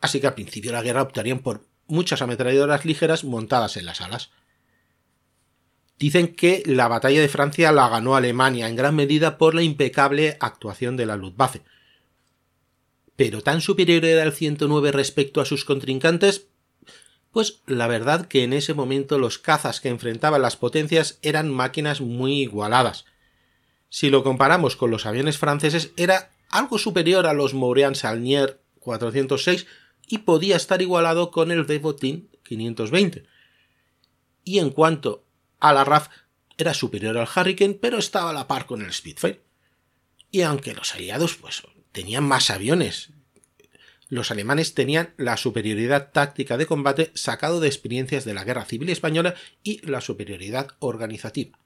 así 0.00 0.20
que 0.20 0.28
al 0.28 0.34
principio 0.34 0.70
de 0.70 0.76
la 0.76 0.84
guerra 0.84 1.02
optarían 1.02 1.40
por 1.40 1.66
muchas 1.88 2.22
ametralladoras 2.22 2.84
ligeras 2.84 3.24
montadas 3.24 3.76
en 3.76 3.86
las 3.86 4.02
alas. 4.02 4.30
Dicen 5.98 6.34
que 6.34 6.62
la 6.66 6.88
batalla 6.88 7.20
de 7.20 7.28
Francia 7.28 7.70
la 7.72 7.88
ganó 7.88 8.16
Alemania 8.16 8.68
en 8.68 8.76
gran 8.76 8.96
medida 8.96 9.38
por 9.38 9.54
la 9.54 9.62
impecable 9.62 10.36
actuación 10.40 10.96
de 10.96 11.06
la 11.06 11.16
Luftwaffe. 11.16 11.62
Pero 13.16 13.42
tan 13.42 13.60
superior 13.60 14.04
era 14.04 14.22
el 14.22 14.32
109 14.32 14.90
respecto 14.90 15.40
a 15.40 15.44
sus 15.44 15.64
contrincantes, 15.64 16.46
pues 17.30 17.62
la 17.66 17.86
verdad 17.86 18.26
que 18.26 18.44
en 18.44 18.52
ese 18.52 18.74
momento 18.74 19.18
los 19.18 19.38
cazas 19.38 19.80
que 19.80 19.88
enfrentaban 19.88 20.42
las 20.42 20.56
potencias 20.56 21.18
eran 21.22 21.50
máquinas 21.50 22.00
muy 22.00 22.40
igualadas. 22.40 23.06
Si 23.88 24.10
lo 24.10 24.22
comparamos 24.22 24.76
con 24.76 24.90
los 24.90 25.06
aviones 25.06 25.38
franceses 25.38 25.92
era 25.96 26.30
algo 26.48 26.78
superior 26.78 27.26
a 27.26 27.32
los 27.32 27.54
Mourian 27.54 27.94
Salnier 27.94 28.60
406 28.80 29.66
y 30.06 30.18
podía 30.18 30.56
estar 30.56 30.82
igualado 30.82 31.30
con 31.30 31.50
el 31.50 31.66
Devotin 31.66 32.28
520. 32.42 33.24
Y 34.44 34.58
en 34.58 34.70
cuanto 34.70 35.24
a 35.62 35.72
la 35.72 35.84
RAF 35.84 36.08
era 36.58 36.74
superior 36.74 37.16
al 37.16 37.28
Hurricane, 37.34 37.74
pero 37.74 37.98
estaba 37.98 38.30
a 38.30 38.34
la 38.34 38.48
par 38.48 38.66
con 38.66 38.82
el 38.82 38.92
Spitfire. 38.92 39.40
Y 40.30 40.42
aunque 40.42 40.74
los 40.74 40.94
aliados 40.94 41.36
pues, 41.36 41.62
tenían 41.92 42.24
más 42.24 42.50
aviones, 42.50 43.10
los 44.08 44.30
alemanes 44.32 44.74
tenían 44.74 45.14
la 45.16 45.36
superioridad 45.36 46.10
táctica 46.10 46.56
de 46.56 46.66
combate 46.66 47.12
sacado 47.14 47.60
de 47.60 47.68
experiencias 47.68 48.24
de 48.24 48.34
la 48.34 48.44
Guerra 48.44 48.64
Civil 48.64 48.90
Española 48.90 49.34
y 49.62 49.86
la 49.86 50.00
superioridad 50.00 50.68
organizativa. 50.80 51.58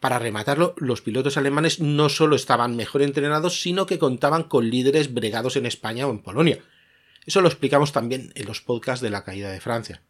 Para 0.00 0.18
rematarlo, 0.18 0.74
los 0.76 1.00
pilotos 1.00 1.38
alemanes 1.38 1.80
no 1.80 2.10
solo 2.10 2.36
estaban 2.36 2.76
mejor 2.76 3.00
entrenados, 3.00 3.60
sino 3.60 3.86
que 3.86 3.98
contaban 3.98 4.44
con 4.44 4.68
líderes 4.68 5.14
bregados 5.14 5.56
en 5.56 5.64
España 5.66 6.06
o 6.06 6.10
en 6.10 6.20
Polonia. 6.20 6.62
Eso 7.24 7.40
lo 7.40 7.48
explicamos 7.48 7.92
también 7.92 8.32
en 8.34 8.46
los 8.46 8.60
podcasts 8.60 9.02
de 9.02 9.10
la 9.10 9.24
caída 9.24 9.50
de 9.50 9.60
Francia. 9.60 10.02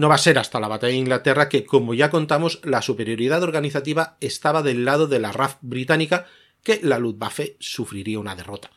No 0.00 0.08
va 0.08 0.14
a 0.14 0.18
ser 0.18 0.38
hasta 0.38 0.60
la 0.60 0.68
batalla 0.68 0.94
de 0.94 0.98
Inglaterra 0.98 1.50
que, 1.50 1.66
como 1.66 1.92
ya 1.92 2.08
contamos, 2.08 2.62
la 2.64 2.80
superioridad 2.80 3.42
organizativa 3.42 4.16
estaba 4.20 4.62
del 4.62 4.86
lado 4.86 5.08
de 5.08 5.18
la 5.18 5.30
RAF 5.30 5.56
británica 5.60 6.24
que 6.62 6.80
la 6.82 6.98
Luftwaffe 6.98 7.58
sufriría 7.60 8.18
una 8.18 8.34
derrota. 8.34 8.70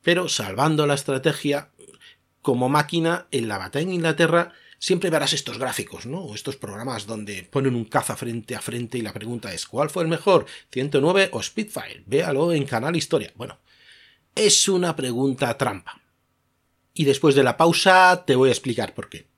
Pero 0.00 0.30
salvando 0.30 0.86
la 0.86 0.94
estrategia, 0.94 1.72
como 2.40 2.70
máquina, 2.70 3.26
en 3.32 3.48
la 3.48 3.58
batalla 3.58 3.82
en 3.82 3.92
Inglaterra 3.92 4.54
siempre 4.78 5.10
verás 5.10 5.34
estos 5.34 5.58
gráficos, 5.58 6.06
¿no? 6.06 6.20
O 6.20 6.34
estos 6.34 6.56
programas 6.56 7.06
donde 7.06 7.42
ponen 7.42 7.74
un 7.74 7.84
caza 7.84 8.16
frente 8.16 8.56
a 8.56 8.62
frente 8.62 8.96
y 8.96 9.02
la 9.02 9.12
pregunta 9.12 9.52
es 9.52 9.66
¿cuál 9.66 9.90
fue 9.90 10.04
el 10.04 10.08
mejor? 10.08 10.46
¿109 10.72 11.28
o 11.32 11.42
Spitfire? 11.42 12.02
Véalo 12.06 12.50
en 12.54 12.64
Canal 12.64 12.96
Historia. 12.96 13.30
Bueno, 13.34 13.58
es 14.34 14.70
una 14.70 14.96
pregunta 14.96 15.58
trampa. 15.58 16.00
Y 16.94 17.04
después 17.04 17.34
de 17.34 17.42
la 17.42 17.58
pausa 17.58 18.24
te 18.26 18.36
voy 18.36 18.48
a 18.48 18.52
explicar 18.52 18.94
por 18.94 19.10
qué. 19.10 19.33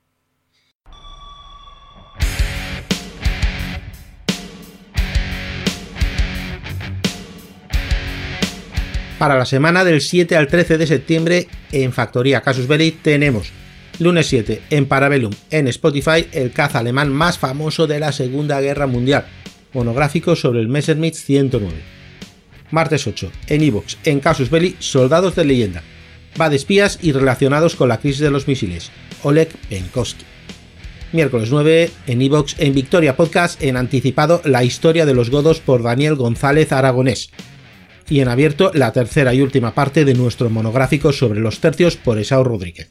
Para 9.19 9.39
la 9.39 9.47
semana 9.47 9.83
del 9.83 10.03
7 10.03 10.37
al 10.37 10.47
13 10.47 10.77
de 10.77 10.87
septiembre 10.87 11.49
en 11.73 11.95
Factoría 11.95 12.43
Casus 12.43 12.69
Belli 12.69 12.91
tenemos 12.91 13.51
lunes 13.99 14.27
7 14.27 14.61
en 14.69 14.85
Parabellum 14.85 15.33
en 15.51 15.69
Spotify 15.69 16.27
el 16.33 16.53
caza 16.53 16.81
alemán 16.81 17.11
más 17.11 17.39
famoso 17.39 17.87
de 17.87 17.99
la 17.99 18.13
Segunda 18.13 18.61
Guerra 18.61 18.87
Mundial, 18.87 19.25
monográfico 19.73 20.37
sobre 20.37 20.61
el 20.61 20.69
Messerschmitt 20.69 21.15
109. 21.15 21.75
Martes 22.71 23.07
8 23.07 23.33
en 23.47 23.63
Evox 23.63 23.97
en 24.05 24.21
Casus 24.21 24.51
Belli 24.51 24.77
Soldados 24.81 25.35
de 25.35 25.47
leyenda, 25.47 25.83
va 26.39 26.51
de 26.51 26.57
espías 26.57 26.99
y 27.01 27.13
relacionados 27.13 27.75
con 27.75 27.89
la 27.89 28.01
crisis 28.01 28.21
de 28.21 28.31
los 28.31 28.47
misiles, 28.47 28.91
Oleg 29.23 29.49
Penkowski. 29.71 30.27
Miércoles 31.13 31.49
9 31.51 31.91
en 32.07 32.21
Evox 32.21 32.57
en 32.59 32.75
Victoria 32.75 33.17
Podcast 33.17 33.63
en 33.63 33.79
anticipado 33.79 34.43
La 34.45 34.63
historia 34.63 35.07
de 35.07 35.15
los 35.15 35.31
godos 35.31 35.61
por 35.61 35.83
Daniel 35.83 36.17
González 36.17 36.71
Aragonés 36.73 37.31
y 38.09 38.21
en 38.21 38.29
abierto 38.29 38.71
la 38.75 38.93
tercera 38.93 39.35
y 39.35 39.43
última 39.43 39.75
parte 39.75 40.05
de 40.05 40.15
nuestro 40.15 40.51
monográfico 40.51 41.13
sobre 41.13 41.41
los 41.41 41.61
tercios 41.61 41.97
por 41.97 42.19
Esao 42.19 42.45
Rodríguez. 42.45 42.87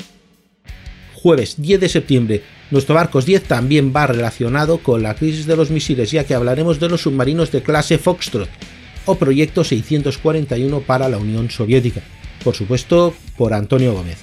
Jueves 1.14 1.56
10 1.58 1.80
de 1.80 1.90
septiembre, 1.90 2.44
nuestro 2.72 2.96
Barcos 2.96 3.26
10 3.26 3.44
también 3.44 3.94
va 3.96 4.08
relacionado 4.08 4.80
con 4.80 5.02
la 5.02 5.16
crisis 5.16 5.46
de 5.46 5.56
los 5.56 5.72
misiles, 5.72 6.12
ya 6.12 6.24
que 6.24 6.36
hablaremos 6.36 6.80
de 6.80 6.90
los 6.90 7.02
submarinos 7.02 7.52
de 7.52 7.64
clase 7.64 7.98
Foxtrot 7.98 8.50
o 9.06 9.16
Proyecto 9.16 9.64
641 9.64 10.82
para 10.82 11.10
la 11.10 11.18
Unión 11.18 11.50
Soviética, 11.50 12.02
por 12.44 12.56
supuesto 12.56 13.14
por 13.38 13.54
Antonio 13.54 13.94
Gómez. 13.94 14.20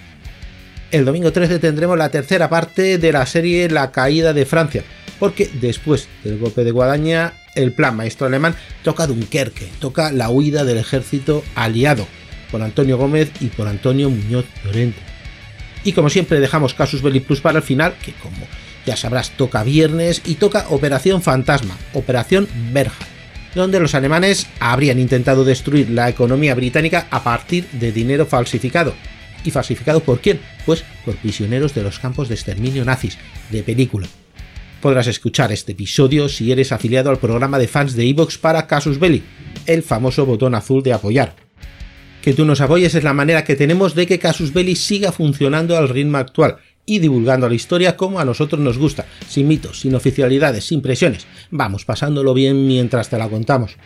El 0.90 1.04
domingo 1.04 1.32
13 1.32 1.58
tendremos 1.58 1.96
la 1.96 2.10
tercera 2.10 2.50
parte 2.50 2.98
de 2.98 3.12
la 3.12 3.24
serie 3.24 3.68
La 3.70 3.90
caída 3.90 4.32
de 4.32 4.44
Francia, 4.44 4.84
porque 5.18 5.48
después 5.60 6.06
del 6.22 6.38
golpe 6.38 6.64
de 6.64 6.70
Guadaña 6.70 7.32
el 7.54 7.72
plan 7.72 7.96
maestro 7.96 8.26
alemán 8.26 8.54
toca 8.82 9.06
Dunkerque, 9.06 9.68
toca 9.78 10.12
la 10.12 10.30
huida 10.30 10.64
del 10.64 10.78
ejército 10.78 11.44
aliado 11.54 12.06
por 12.50 12.62
Antonio 12.62 12.98
Gómez 12.98 13.30
y 13.40 13.46
por 13.46 13.68
Antonio 13.68 14.10
Muñoz 14.10 14.44
Llorente. 14.64 15.00
Y 15.84 15.92
como 15.92 16.10
siempre 16.10 16.40
dejamos 16.40 16.74
Casus 16.74 17.02
Belli 17.02 17.20
Plus 17.20 17.40
para 17.40 17.58
el 17.58 17.64
final, 17.64 17.94
que 18.04 18.12
como 18.12 18.46
ya 18.86 18.96
sabrás 18.96 19.30
toca 19.30 19.64
viernes 19.64 20.22
y 20.24 20.34
toca 20.34 20.66
Operación 20.68 21.22
Fantasma, 21.22 21.76
Operación 21.92 22.48
Berja, 22.72 23.04
donde 23.54 23.80
los 23.80 23.94
alemanes 23.94 24.46
habrían 24.60 24.98
intentado 24.98 25.44
destruir 25.44 25.90
la 25.90 26.08
economía 26.08 26.54
británica 26.54 27.06
a 27.10 27.24
partir 27.24 27.66
de 27.72 27.92
dinero 27.92 28.26
falsificado. 28.26 28.94
¿Y 29.44 29.50
falsificado 29.50 30.00
por 30.00 30.20
quién? 30.20 30.40
Pues 30.64 30.84
por 31.04 31.16
prisioneros 31.16 31.74
de 31.74 31.82
los 31.82 31.98
campos 31.98 32.28
de 32.28 32.36
exterminio 32.36 32.84
nazis, 32.84 33.18
de 33.50 33.64
película 33.64 34.06
podrás 34.82 35.06
escuchar 35.06 35.52
este 35.52 35.72
episodio 35.72 36.28
si 36.28 36.50
eres 36.50 36.72
afiliado 36.72 37.08
al 37.08 37.18
programa 37.18 37.58
de 37.58 37.68
fans 37.68 37.94
de 37.94 38.06
Evox 38.06 38.36
para 38.36 38.66
Casus 38.66 38.98
Belli, 38.98 39.22
el 39.64 39.82
famoso 39.84 40.26
botón 40.26 40.56
azul 40.56 40.82
de 40.82 40.92
apoyar. 40.92 41.36
Que 42.20 42.34
tú 42.34 42.44
nos 42.44 42.60
apoyes 42.60 42.94
es 42.96 43.04
la 43.04 43.14
manera 43.14 43.44
que 43.44 43.54
tenemos 43.54 43.94
de 43.94 44.06
que 44.06 44.18
Casus 44.18 44.52
Belli 44.52 44.74
siga 44.74 45.12
funcionando 45.12 45.78
al 45.78 45.88
ritmo 45.88 46.18
actual 46.18 46.56
y 46.84 46.98
divulgando 46.98 47.48
la 47.48 47.54
historia 47.54 47.96
como 47.96 48.18
a 48.18 48.24
nosotros 48.24 48.60
nos 48.60 48.76
gusta, 48.76 49.06
sin 49.28 49.46
mitos, 49.46 49.80
sin 49.80 49.94
oficialidades, 49.94 50.66
sin 50.66 50.82
presiones. 50.82 51.26
Vamos 51.50 51.84
pasándolo 51.84 52.34
bien 52.34 52.66
mientras 52.66 53.08
te 53.08 53.18
la 53.18 53.28
contamos. 53.28 53.76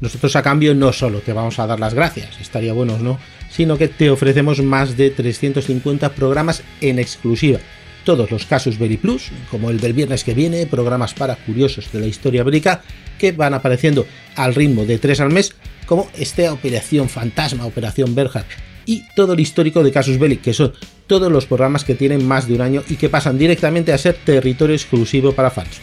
Nosotros 0.00 0.34
a 0.36 0.42
cambio 0.42 0.72
no 0.74 0.92
solo 0.92 1.18
te 1.18 1.32
vamos 1.32 1.58
a 1.58 1.66
dar 1.66 1.80
las 1.80 1.94
gracias, 1.94 2.40
estaría 2.40 2.72
bueno 2.72 2.96
no, 2.98 3.18
sino 3.50 3.76
que 3.76 3.88
te 3.88 4.10
ofrecemos 4.10 4.62
más 4.62 4.96
de 4.96 5.10
350 5.10 6.10
programas 6.10 6.62
en 6.80 7.00
exclusiva 7.00 7.58
todos 8.04 8.30
los 8.30 8.46
casos 8.46 8.78
Belly 8.78 8.96
Plus, 8.96 9.30
como 9.50 9.70
el 9.70 9.80
del 9.80 9.92
viernes 9.92 10.24
que 10.24 10.34
viene, 10.34 10.66
programas 10.66 11.14
para 11.14 11.36
curiosos 11.36 11.90
de 11.92 12.00
la 12.00 12.06
historia 12.06 12.44
bélica, 12.44 12.82
que 13.18 13.32
van 13.32 13.54
apareciendo 13.54 14.06
al 14.36 14.54
ritmo 14.54 14.84
de 14.84 14.98
tres 14.98 15.20
al 15.20 15.30
mes, 15.30 15.54
como 15.86 16.08
esta 16.18 16.52
Operación 16.52 17.08
Fantasma, 17.08 17.66
Operación 17.66 18.14
Berger, 18.14 18.44
y 18.86 19.04
todo 19.14 19.34
el 19.34 19.40
histórico 19.40 19.82
de 19.82 19.92
Casus 19.92 20.18
Belli, 20.18 20.38
que 20.38 20.54
son 20.54 20.72
todos 21.06 21.30
los 21.30 21.46
programas 21.46 21.84
que 21.84 21.94
tienen 21.94 22.26
más 22.26 22.48
de 22.48 22.54
un 22.54 22.62
año 22.62 22.82
y 22.88 22.96
que 22.96 23.08
pasan 23.08 23.38
directamente 23.38 23.92
a 23.92 23.98
ser 23.98 24.14
territorio 24.14 24.74
exclusivo 24.74 25.32
para 25.32 25.50
fans. 25.50 25.80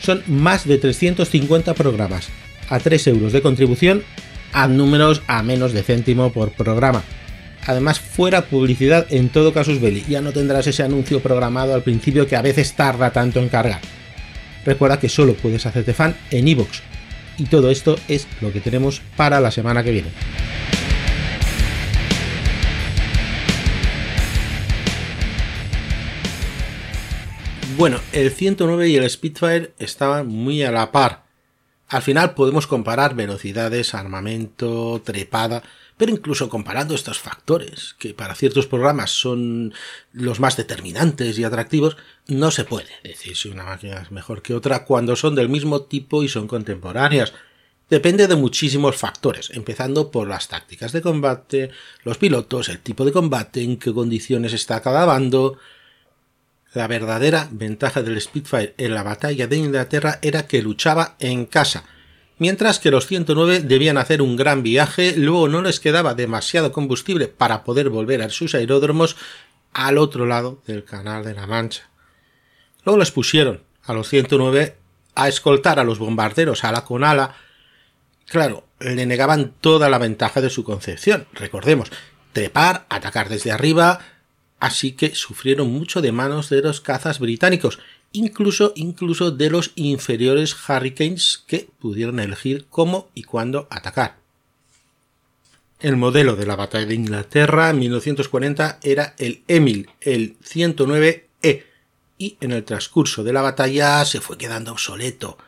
Son 0.00 0.22
más 0.26 0.66
de 0.66 0.78
350 0.78 1.74
programas, 1.74 2.28
a 2.68 2.78
3 2.78 3.06
euros 3.08 3.32
de 3.32 3.42
contribución, 3.42 4.02
a 4.52 4.68
números 4.68 5.22
a 5.28 5.42
menos 5.42 5.72
de 5.72 5.82
céntimo 5.82 6.32
por 6.32 6.52
programa 6.52 7.02
Además, 7.66 8.00
fuera 8.00 8.42
publicidad 8.46 9.06
en 9.10 9.28
todo 9.28 9.52
Casus 9.52 9.80
Belli, 9.80 10.04
ya 10.08 10.20
no 10.20 10.32
tendrás 10.32 10.66
ese 10.66 10.82
anuncio 10.82 11.20
programado 11.20 11.74
al 11.74 11.82
principio 11.82 12.26
que 12.26 12.36
a 12.36 12.42
veces 12.42 12.74
tarda 12.74 13.12
tanto 13.12 13.38
en 13.38 13.48
cargar. 13.48 13.80
Recuerda 14.64 14.98
que 14.98 15.08
solo 15.08 15.34
puedes 15.34 15.64
hacerte 15.66 15.94
fan 15.94 16.16
en 16.30 16.48
iVoox. 16.48 16.80
Y 17.38 17.44
todo 17.44 17.70
esto 17.70 17.96
es 18.08 18.26
lo 18.40 18.52
que 18.52 18.60
tenemos 18.60 19.00
para 19.16 19.40
la 19.40 19.50
semana 19.50 19.82
que 19.82 19.92
viene. 19.92 20.10
Bueno, 27.76 28.00
el 28.12 28.30
109 28.30 28.88
y 28.88 28.96
el 28.96 29.08
Spitfire 29.08 29.72
estaban 29.78 30.28
muy 30.28 30.62
a 30.62 30.70
la 30.70 30.92
par. 30.92 31.22
Al 31.88 32.02
final 32.02 32.34
podemos 32.34 32.66
comparar 32.66 33.14
velocidades, 33.14 33.94
armamento, 33.94 35.00
trepada, 35.04 35.62
pero 36.02 36.14
incluso 36.14 36.48
comparando 36.48 36.96
estos 36.96 37.20
factores, 37.20 37.94
que 37.96 38.12
para 38.12 38.34
ciertos 38.34 38.66
programas 38.66 39.12
son 39.12 39.72
los 40.12 40.40
más 40.40 40.56
determinantes 40.56 41.38
y 41.38 41.44
atractivos, 41.44 41.96
no 42.26 42.50
se 42.50 42.64
puede 42.64 42.90
decir 43.04 43.36
si 43.36 43.50
una 43.50 43.62
máquina 43.62 44.02
es 44.02 44.10
mejor 44.10 44.42
que 44.42 44.52
otra 44.52 44.84
cuando 44.84 45.14
son 45.14 45.36
del 45.36 45.48
mismo 45.48 45.82
tipo 45.82 46.24
y 46.24 46.28
son 46.28 46.48
contemporáneas. 46.48 47.34
Depende 47.88 48.26
de 48.26 48.34
muchísimos 48.34 48.96
factores, 48.96 49.50
empezando 49.50 50.10
por 50.10 50.26
las 50.26 50.48
tácticas 50.48 50.90
de 50.90 51.02
combate, 51.02 51.70
los 52.02 52.18
pilotos, 52.18 52.68
el 52.68 52.80
tipo 52.80 53.04
de 53.04 53.12
combate, 53.12 53.62
en 53.62 53.76
qué 53.76 53.94
condiciones 53.94 54.54
está 54.54 54.82
cada 54.82 55.04
bando. 55.04 55.58
La 56.74 56.88
verdadera 56.88 57.46
ventaja 57.52 58.02
del 58.02 58.20
Spitfire 58.20 58.74
en 58.76 58.92
la 58.92 59.04
batalla 59.04 59.46
de 59.46 59.56
Inglaterra 59.56 60.18
era 60.20 60.48
que 60.48 60.62
luchaba 60.62 61.14
en 61.20 61.46
casa, 61.46 61.84
Mientras 62.42 62.80
que 62.80 62.90
los 62.90 63.06
109 63.06 63.60
debían 63.60 63.98
hacer 63.98 64.20
un 64.20 64.34
gran 64.34 64.64
viaje, 64.64 65.14
luego 65.16 65.46
no 65.46 65.62
les 65.62 65.78
quedaba 65.78 66.14
demasiado 66.16 66.72
combustible 66.72 67.28
para 67.28 67.62
poder 67.62 67.88
volver 67.88 68.20
a 68.20 68.30
sus 68.30 68.56
aeródromos 68.56 69.14
al 69.72 69.96
otro 69.96 70.26
lado 70.26 70.60
del 70.66 70.82
Canal 70.82 71.24
de 71.24 71.34
la 71.34 71.46
Mancha. 71.46 71.88
Luego 72.84 72.98
les 72.98 73.12
pusieron 73.12 73.62
a 73.84 73.92
los 73.92 74.08
109 74.08 74.76
a 75.14 75.28
escoltar 75.28 75.78
a 75.78 75.84
los 75.84 76.00
bombarderos 76.00 76.64
a 76.64 76.72
la 76.72 76.84
Conala. 76.84 77.36
Claro, 78.26 78.66
le 78.80 79.06
negaban 79.06 79.54
toda 79.60 79.88
la 79.88 79.98
ventaja 79.98 80.40
de 80.40 80.50
su 80.50 80.64
concepción. 80.64 81.28
Recordemos, 81.34 81.92
trepar, 82.32 82.86
atacar 82.88 83.28
desde 83.28 83.52
arriba, 83.52 84.00
así 84.58 84.94
que 84.94 85.14
sufrieron 85.14 85.70
mucho 85.70 86.02
de 86.02 86.10
manos 86.10 86.50
de 86.50 86.60
los 86.60 86.80
cazas 86.80 87.20
británicos 87.20 87.78
incluso, 88.12 88.72
incluso 88.76 89.30
de 89.30 89.50
los 89.50 89.72
inferiores 89.74 90.56
Hurricanes 90.68 91.42
que 91.46 91.68
pudieron 91.78 92.20
elegir 92.20 92.66
cómo 92.68 93.08
y 93.14 93.24
cuándo 93.24 93.66
atacar. 93.70 94.16
El 95.80 95.96
modelo 95.96 96.36
de 96.36 96.46
la 96.46 96.54
batalla 96.54 96.86
de 96.86 96.94
Inglaterra 96.94 97.70
en 97.70 97.80
1940 97.80 98.78
era 98.82 99.14
el 99.18 99.42
Emil, 99.48 99.90
el 100.00 100.38
109E, 100.38 101.64
y 102.18 102.36
en 102.40 102.52
el 102.52 102.62
transcurso 102.62 103.24
de 103.24 103.32
la 103.32 103.42
batalla 103.42 104.04
se 104.04 104.20
fue 104.20 104.38
quedando 104.38 104.70
obsoleto, 104.70 105.38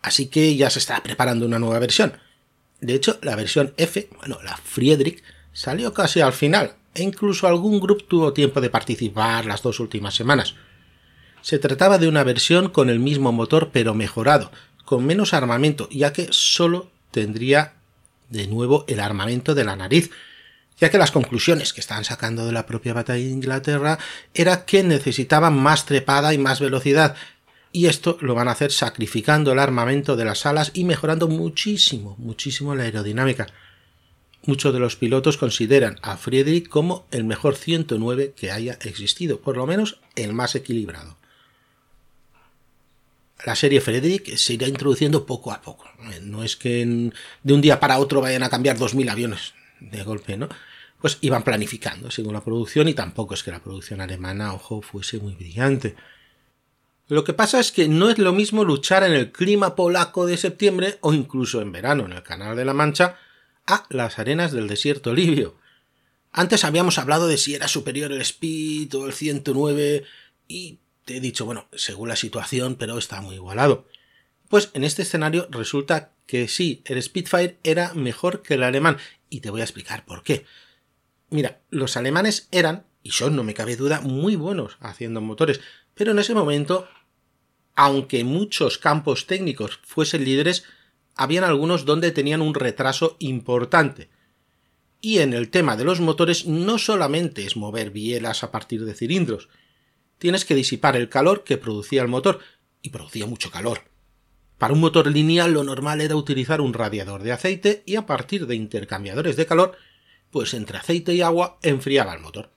así 0.00 0.26
que 0.26 0.54
ya 0.54 0.70
se 0.70 0.78
estaba 0.78 1.02
preparando 1.02 1.44
una 1.44 1.58
nueva 1.58 1.80
versión. 1.80 2.12
De 2.80 2.94
hecho, 2.94 3.18
la 3.22 3.34
versión 3.34 3.74
F, 3.76 4.08
bueno, 4.18 4.38
la 4.44 4.56
Friedrich, 4.56 5.24
salió 5.52 5.92
casi 5.92 6.20
al 6.20 6.32
final, 6.32 6.76
e 6.94 7.02
incluso 7.02 7.48
algún 7.48 7.80
grupo 7.80 8.04
tuvo 8.04 8.32
tiempo 8.32 8.60
de 8.60 8.70
participar 8.70 9.44
las 9.44 9.62
dos 9.62 9.80
últimas 9.80 10.14
semanas. 10.14 10.54
Se 11.42 11.58
trataba 11.58 11.98
de 11.98 12.08
una 12.08 12.24
versión 12.24 12.68
con 12.68 12.90
el 12.90 13.00
mismo 13.00 13.32
motor 13.32 13.70
pero 13.72 13.94
mejorado, 13.94 14.50
con 14.84 15.04
menos 15.06 15.34
armamento, 15.34 15.88
ya 15.90 16.12
que 16.12 16.28
solo 16.30 16.90
tendría 17.10 17.74
de 18.28 18.46
nuevo 18.46 18.84
el 18.88 19.00
armamento 19.00 19.54
de 19.54 19.64
la 19.64 19.76
nariz, 19.76 20.10
ya 20.80 20.90
que 20.90 20.98
las 20.98 21.10
conclusiones 21.10 21.72
que 21.72 21.80
estaban 21.80 22.04
sacando 22.04 22.46
de 22.46 22.52
la 22.52 22.66
propia 22.66 22.94
batalla 22.94 23.22
de 23.22 23.30
Inglaterra 23.30 23.98
era 24.34 24.64
que 24.64 24.82
necesitaban 24.82 25.58
más 25.58 25.84
trepada 25.84 26.32
y 26.32 26.38
más 26.38 26.60
velocidad, 26.60 27.16
y 27.72 27.86
esto 27.86 28.18
lo 28.20 28.34
van 28.34 28.48
a 28.48 28.52
hacer 28.52 28.72
sacrificando 28.72 29.52
el 29.52 29.58
armamento 29.58 30.16
de 30.16 30.24
las 30.24 30.46
alas 30.46 30.72
y 30.74 30.84
mejorando 30.84 31.28
muchísimo, 31.28 32.16
muchísimo 32.18 32.74
la 32.74 32.84
aerodinámica. 32.84 33.46
Muchos 34.44 34.72
de 34.72 34.80
los 34.80 34.96
pilotos 34.96 35.36
consideran 35.36 35.98
a 36.02 36.16
Friedrich 36.16 36.68
como 36.68 37.06
el 37.10 37.24
mejor 37.24 37.56
109 37.56 38.34
que 38.36 38.50
haya 38.50 38.78
existido, 38.82 39.40
por 39.40 39.56
lo 39.56 39.66
menos 39.66 40.00
el 40.16 40.32
más 40.32 40.54
equilibrado. 40.54 41.19
La 43.46 43.56
serie 43.56 43.80
Friedrich 43.80 44.36
se 44.36 44.54
irá 44.54 44.68
introduciendo 44.68 45.24
poco 45.24 45.52
a 45.52 45.62
poco. 45.62 45.86
No 46.22 46.42
es 46.44 46.56
que 46.56 47.10
de 47.42 47.52
un 47.54 47.60
día 47.60 47.80
para 47.80 47.98
otro 47.98 48.20
vayan 48.20 48.42
a 48.42 48.50
cambiar 48.50 48.76
2.000 48.76 49.10
aviones 49.10 49.54
de 49.80 50.02
golpe, 50.02 50.36
¿no? 50.36 50.48
Pues 51.00 51.18
iban 51.22 51.42
planificando 51.42 52.10
según 52.10 52.34
la 52.34 52.44
producción 52.44 52.88
y 52.88 52.94
tampoco 52.94 53.34
es 53.34 53.42
que 53.42 53.50
la 53.50 53.62
producción 53.62 54.02
alemana, 54.02 54.52
ojo, 54.52 54.82
fuese 54.82 55.18
muy 55.18 55.34
brillante. 55.34 55.96
Lo 57.08 57.24
que 57.24 57.32
pasa 57.32 57.58
es 57.58 57.72
que 57.72 57.88
no 57.88 58.10
es 58.10 58.18
lo 58.18 58.32
mismo 58.32 58.64
luchar 58.64 59.02
en 59.02 59.12
el 59.12 59.32
clima 59.32 59.74
polaco 59.74 60.26
de 60.26 60.36
septiembre 60.36 60.98
o 61.00 61.14
incluso 61.14 61.62
en 61.62 61.72
verano 61.72 62.04
en 62.04 62.12
el 62.12 62.22
Canal 62.22 62.54
de 62.54 62.64
la 62.64 62.74
Mancha 62.74 63.16
a 63.66 63.86
las 63.88 64.18
arenas 64.18 64.52
del 64.52 64.68
desierto 64.68 65.14
libio. 65.14 65.56
Antes 66.32 66.64
habíamos 66.64 66.98
hablado 66.98 67.26
de 67.26 67.38
si 67.38 67.54
era 67.54 67.66
superior 67.66 68.12
el 68.12 68.20
Speed 68.20 68.94
o 68.94 69.06
el 69.06 69.12
109 69.12 70.04
y 70.46 70.78
he 71.10 71.20
dicho, 71.20 71.44
bueno, 71.44 71.68
según 71.72 72.08
la 72.08 72.16
situación, 72.16 72.76
pero 72.76 72.98
está 72.98 73.20
muy 73.20 73.36
igualado. 73.36 73.86
Pues 74.48 74.70
en 74.74 74.84
este 74.84 75.02
escenario 75.02 75.46
resulta 75.50 76.12
que 76.26 76.48
sí, 76.48 76.82
el 76.84 77.02
Spitfire 77.02 77.58
era 77.62 77.94
mejor 77.94 78.42
que 78.42 78.54
el 78.54 78.62
alemán 78.62 78.98
y 79.28 79.40
te 79.40 79.50
voy 79.50 79.60
a 79.60 79.64
explicar 79.64 80.04
por 80.04 80.22
qué. 80.22 80.44
Mira, 81.30 81.60
los 81.70 81.96
alemanes 81.96 82.48
eran, 82.50 82.84
y 83.02 83.12
son, 83.12 83.36
no 83.36 83.44
me 83.44 83.54
cabe 83.54 83.76
duda, 83.76 84.00
muy 84.00 84.36
buenos 84.36 84.76
haciendo 84.80 85.20
motores, 85.20 85.60
pero 85.94 86.12
en 86.12 86.18
ese 86.18 86.34
momento 86.34 86.88
aunque 87.82 88.24
muchos 88.24 88.76
campos 88.76 89.26
técnicos 89.26 89.80
fuesen 89.82 90.24
líderes, 90.24 90.64
habían 91.14 91.44
algunos 91.44 91.86
donde 91.86 92.10
tenían 92.10 92.42
un 92.42 92.54
retraso 92.54 93.16
importante. 93.20 94.10
Y 95.00 95.20
en 95.20 95.32
el 95.32 95.48
tema 95.48 95.78
de 95.78 95.84
los 95.84 95.98
motores 96.00 96.46
no 96.46 96.76
solamente 96.76 97.46
es 97.46 97.56
mover 97.56 97.90
bielas 97.90 98.44
a 98.44 98.50
partir 98.50 98.84
de 98.84 98.94
cilindros, 98.94 99.48
tienes 100.20 100.44
que 100.44 100.54
disipar 100.54 100.96
el 100.96 101.08
calor 101.08 101.42
que 101.42 101.58
producía 101.58 102.02
el 102.02 102.08
motor, 102.08 102.38
y 102.82 102.90
producía 102.90 103.26
mucho 103.26 103.50
calor. 103.50 103.82
Para 104.58 104.74
un 104.74 104.80
motor 104.80 105.06
lineal 105.06 105.52
lo 105.52 105.64
normal 105.64 106.00
era 106.00 106.16
utilizar 106.16 106.60
un 106.60 106.74
radiador 106.74 107.22
de 107.22 107.32
aceite 107.32 107.82
y 107.86 107.96
a 107.96 108.06
partir 108.06 108.46
de 108.46 108.56
intercambiadores 108.56 109.36
de 109.36 109.46
calor, 109.46 109.76
pues 110.30 110.54
entre 110.54 110.78
aceite 110.78 111.14
y 111.14 111.22
agua 111.22 111.58
enfriaba 111.62 112.14
el 112.14 112.20
motor. 112.20 112.50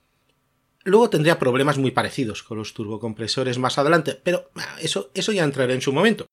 Luego 0.84 1.08
tendría 1.08 1.38
problemas 1.38 1.78
muy 1.78 1.92
parecidos 1.92 2.42
con 2.42 2.58
los 2.58 2.74
turbocompresores 2.74 3.58
más 3.58 3.78
adelante, 3.78 4.20
pero 4.22 4.50
ah, 4.56 4.76
eso, 4.80 5.10
eso 5.14 5.32
ya 5.32 5.44
entrará 5.44 5.72
en 5.72 5.80
su 5.80 5.92
momento. 5.92 6.26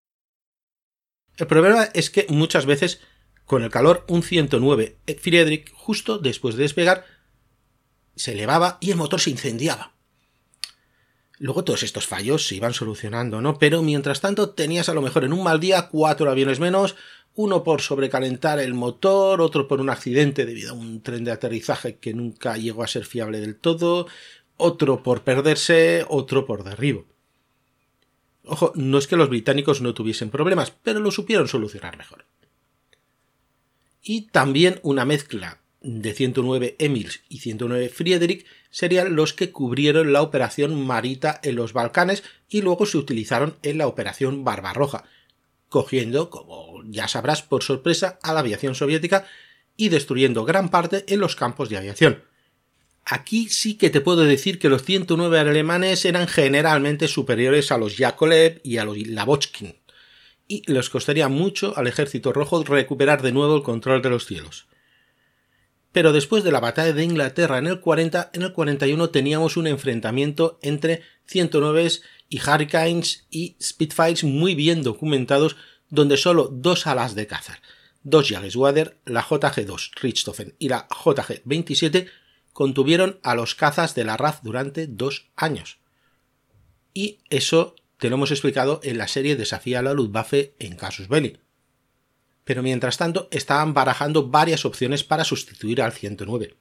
El 1.38 1.48
problema 1.48 1.86
es 1.94 2.10
que 2.10 2.28
muchas 2.30 2.66
veces 2.66 3.00
con 3.46 3.64
el 3.64 3.72
calor 3.72 4.06
un 4.10 4.24
109 4.24 4.98
eh, 5.08 5.16
Friedrich 5.16 5.72
justo 5.74 6.18
después 6.20 6.56
de 6.56 6.64
despegar 6.64 7.06
se 8.16 8.34
elevaba 8.34 8.78
y 8.82 8.92
el 8.92 8.98
motor 8.98 9.22
se 9.22 9.30
incendiaba. 9.30 9.94
Luego 11.42 11.64
todos 11.64 11.82
estos 11.82 12.06
fallos 12.06 12.46
se 12.46 12.54
iban 12.54 12.72
solucionando, 12.72 13.42
¿no? 13.42 13.58
Pero 13.58 13.82
mientras 13.82 14.22
tanto 14.22 14.52
tenías 14.52 14.90
a 14.90 14.94
lo 14.94 15.02
mejor 15.02 15.24
en 15.24 15.34
un 15.34 15.42
mal 15.42 15.60
día 15.60 15.88
cuatro 15.88 16.30
aviones 16.30 16.60
menos, 16.60 16.96
uno 17.34 17.64
por 17.64 17.82
sobrecalentar 17.82 18.60
el 18.60 18.76
motor, 18.76 19.42
otro 19.42 19.68
por 19.68 19.82
un 19.82 19.90
accidente 19.90 20.46
debido 20.46 20.70
a 20.70 20.76
un 20.76 21.02
tren 21.02 21.24
de 21.24 21.32
aterrizaje 21.32 21.96
que 21.96 22.14
nunca 22.14 22.58
llegó 22.58 22.84
a 22.84 22.88
ser 22.88 23.06
fiable 23.06 23.40
del 23.40 23.56
todo, 23.56 24.06
otro 24.56 25.02
por 25.02 25.24
perderse, 25.24 26.06
otro 26.08 26.46
por 26.46 26.64
derribo. 26.64 27.08
Ojo, 28.46 28.72
no 28.76 29.00
es 29.00 29.08
que 29.08 29.16
los 29.16 29.30
británicos 29.30 29.82
no 29.82 29.96
tuviesen 29.96 30.30
problemas, 30.30 30.70
pero 30.84 31.00
lo 31.00 31.10
supieron 31.10 31.48
solucionar 31.48 31.98
mejor. 31.98 32.26
Y 34.04 34.28
también 34.28 34.80
una 34.84 35.06
mezcla 35.06 35.60
de 35.82 36.14
109 36.14 36.76
Emils 36.78 37.22
y 37.30 37.40
109 37.40 37.90
Friedrich 37.90 38.46
serían 38.72 39.16
los 39.16 39.34
que 39.34 39.52
cubrieron 39.52 40.14
la 40.14 40.22
operación 40.24 40.88
Marita 40.88 41.40
en 41.44 41.56
los 41.56 41.74
Balcanes 41.74 42.24
y 42.50 42.62
luego 42.62 42.86
se 42.86 42.98
utilizaron 42.98 43.58
en 43.62 43.78
la 43.78 43.88
operación 43.88 44.44
Barbarroja, 44.44 45.04
cogiendo, 45.70 46.30
como 46.30 46.82
ya 46.86 47.08
sabrás, 47.08 47.44
por 47.44 47.64
sorpresa 47.64 48.18
a 48.24 48.34
la 48.34 48.40
aviación 48.40 48.74
soviética 48.74 49.26
y 49.78 49.90
destruyendo 49.90 50.46
gran 50.46 50.70
parte 50.70 51.06
en 51.08 51.20
los 51.20 51.36
campos 51.36 51.70
de 51.70 51.78
aviación. 51.78 52.24
Aquí 53.06 53.50
sí 53.50 53.76
que 53.76 53.90
te 53.90 54.02
puedo 54.02 54.24
decir 54.24 54.60
que 54.60 54.70
los 54.70 54.84
109 54.84 55.40
alemanes 55.40 56.06
eran 56.06 56.28
generalmente 56.28 57.08
superiores 57.08 57.72
a 57.72 57.78
los 57.78 57.98
Yakolev 57.98 58.62
y 58.64 58.78
a 58.78 58.86
los 58.86 58.98
Lavochkin, 58.98 59.76
y 60.48 60.72
les 60.72 60.90
costaría 60.90 61.28
mucho 61.28 61.74
al 61.78 61.88
ejército 61.88 62.32
rojo 62.32 62.64
recuperar 62.64 63.22
de 63.22 63.32
nuevo 63.32 63.56
el 63.56 63.64
control 63.64 64.02
de 64.02 64.10
los 64.10 64.26
cielos. 64.26 64.68
Pero 65.92 66.14
después 66.14 66.44
de 66.44 66.52
la 66.52 66.60
batalla 66.60 66.94
de 66.94 67.04
Inglaterra 67.04 67.58
en 67.58 67.68
el 67.68 67.80
40, 67.80 68.32
en 68.34 68.42
el 68.44 68.54
41 68.54 69.10
teníamos 69.10 69.58
un 69.58 69.68
enfrentamiento 69.68 70.58
entre 70.62 71.02
109 71.26 71.90
y 72.30 72.40
Hurricanes 72.40 73.28
y 73.30 73.58
Spitfires 73.62 74.24
muy 74.24 74.56
bien 74.56 74.84
documentados, 74.84 75.58
donde 75.90 76.16
solo 76.16 76.48
dos 76.52 76.88
alas 76.88 77.16
de 77.16 77.28
caza, 77.28 77.60
dos 78.04 78.30
Jageswader, 78.30 79.00
la 79.06 79.24
JG-2 79.24 79.92
Richthofen 80.02 80.56
y 80.58 80.70
la 80.70 80.88
JG-27 80.88 82.10
contuvieron 82.54 83.20
a 83.24 83.36
los 83.36 83.56
cazas 83.56 83.94
de 83.96 84.06
la 84.06 84.18
RAF 84.18 84.42
durante 84.44 84.88
dos 84.88 85.30
años. 85.36 85.80
Y 86.94 87.20
eso 87.30 87.76
te 87.98 88.10
lo 88.10 88.16
hemos 88.16 88.32
explicado 88.32 88.80
en 88.84 88.98
la 88.98 89.08
serie 89.08 89.36
Desafía 89.36 89.80
a 89.80 89.82
la 89.82 89.94
Luftwaffe 89.94 90.56
en 90.60 90.76
Casus 90.76 91.08
Belli. 91.08 91.38
Pero 92.44 92.64
mientras 92.64 92.98
tanto 92.98 93.28
estaban 93.32 93.74
barajando 93.74 94.30
varias 94.30 94.66
opciones 94.66 95.04
para 95.04 95.24
sustituir 95.24 95.82
al 95.82 95.94
109. 95.94 96.56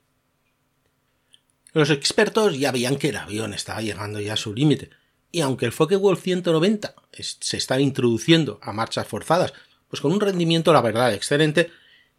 Los 1.73 1.91
expertos 1.91 2.59
ya 2.59 2.73
veían 2.73 2.97
que 2.97 3.11
el 3.11 3.17
avión 3.17 3.55
estaba 3.55 3.81
llegando 3.81 4.21
ya 4.21 4.33
a 4.33 4.37
su 4.37 4.53
límite, 4.53 4.91
y 5.33 5.41
aunque 5.41 5.67
el 5.67 5.73
Focke-Wulf 5.73 6.21
190 6.21 6.95
se 7.13 7.57
está 7.57 7.81
introduciendo 7.81 8.59
a 8.63 8.73
marchas 8.73 9.07
forzadas, 9.07 9.53
pues 9.89 10.01
con 10.01 10.13
un 10.13 10.21
rendimiento 10.21 10.73
la 10.73 10.81
verdad 10.81 11.15
excelente, 11.15 11.71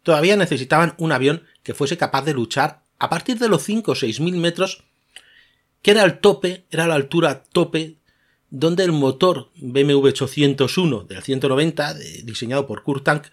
todavía 0.02 0.36
necesitaban 0.36 0.94
un 0.98 1.12
avión 1.12 1.44
que 1.62 1.74
fuese 1.74 1.98
capaz 1.98 2.22
de 2.22 2.32
luchar 2.32 2.82
a 2.98 3.10
partir 3.10 3.38
de 3.38 3.48
los 3.48 3.62
5 3.62 3.92
o 3.92 3.94
6 3.94 4.20
mil 4.20 4.36
metros, 4.36 4.84
que 5.82 5.90
era 5.90 6.04
el 6.04 6.20
tope, 6.20 6.64
era 6.70 6.86
la 6.86 6.94
altura 6.94 7.42
tope, 7.42 7.96
donde 8.48 8.84
el 8.84 8.92
motor 8.92 9.50
BMW 9.56 10.08
801 10.08 11.04
del 11.04 11.22
190, 11.22 11.94
diseñado 12.24 12.66
por 12.66 12.82
Kurt 12.82 13.04
Tank, 13.04 13.24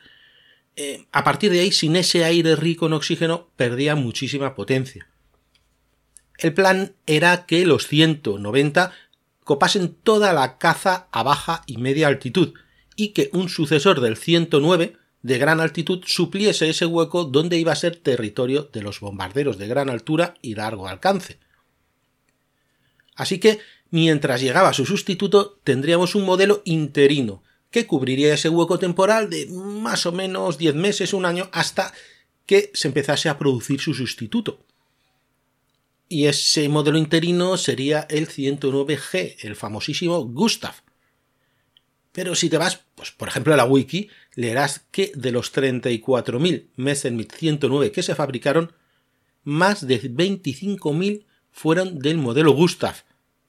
eh, 0.81 1.07
a 1.11 1.25
partir 1.25 1.51
de 1.51 1.59
ahí, 1.59 1.73
sin 1.73 1.97
ese 1.97 2.23
aire 2.23 2.55
rico 2.55 2.85
en 2.85 2.93
oxígeno, 2.93 3.49
perdía 3.57 3.95
muchísima 3.95 4.55
potencia. 4.55 5.09
El 6.37 6.53
plan 6.53 6.93
era 7.05 7.45
que 7.45 7.65
los 7.65 7.85
190 7.85 8.93
copasen 9.43 9.93
toda 9.93 10.31
la 10.31 10.57
caza 10.57 11.09
a 11.11 11.21
baja 11.21 11.63
y 11.67 11.75
media 11.79 12.07
altitud, 12.07 12.53
y 12.95 13.09
que 13.09 13.29
un 13.33 13.49
sucesor 13.49 13.99
del 13.99 14.15
109 14.15 14.95
de 15.21 15.37
gran 15.37 15.59
altitud 15.59 16.01
supliese 16.05 16.69
ese 16.69 16.85
hueco 16.85 17.25
donde 17.25 17.57
iba 17.57 17.73
a 17.73 17.75
ser 17.75 17.97
territorio 17.97 18.69
de 18.71 18.81
los 18.81 19.01
bombarderos 19.01 19.57
de 19.57 19.67
gran 19.67 19.89
altura 19.89 20.35
y 20.41 20.55
largo 20.55 20.87
alcance. 20.87 21.39
Así 23.15 23.37
que, 23.37 23.59
mientras 23.89 24.39
llegaba 24.39 24.71
su 24.71 24.85
sustituto, 24.85 25.59
tendríamos 25.65 26.15
un 26.15 26.23
modelo 26.23 26.61
interino, 26.63 27.43
que 27.71 27.85
cubriría 27.85 28.33
ese 28.33 28.49
hueco 28.49 28.79
temporal 28.79 29.29
de 29.29 29.47
más 29.47 30.05
o 30.05 30.11
menos 30.11 30.57
10 30.57 30.75
meses, 30.75 31.13
un 31.13 31.25
año, 31.25 31.49
hasta 31.51 31.93
que 32.45 32.71
se 32.73 32.87
empezase 32.87 33.29
a 33.29 33.37
producir 33.37 33.79
su 33.79 33.93
sustituto. 33.93 34.65
Y 36.07 36.25
ese 36.25 36.67
modelo 36.69 36.97
interino 36.97 37.57
sería 37.57 38.07
el 38.09 38.27
109G, 38.27 39.35
el 39.41 39.55
famosísimo 39.55 40.25
Gustav, 40.25 40.73
pero 42.11 42.35
si 42.35 42.49
te 42.49 42.57
vas, 42.57 42.81
pues 42.95 43.11
por 43.11 43.27
ejemplo 43.27 43.53
a 43.53 43.57
la 43.57 43.65
wiki, 43.65 44.09
leerás 44.35 44.85
que 44.91 45.11
de 45.15 45.31
los 45.31 45.53
34.000 45.53 46.67
Messerschmitt 46.75 47.33
109 47.33 47.91
que 47.91 48.03
se 48.03 48.15
fabricaron, 48.15 48.73
más 49.43 49.87
de 49.87 50.01
25.000 50.01 51.25
fueron 51.51 51.99
del 51.99 52.17
modelo 52.17 52.51
Gustav. 52.51 52.95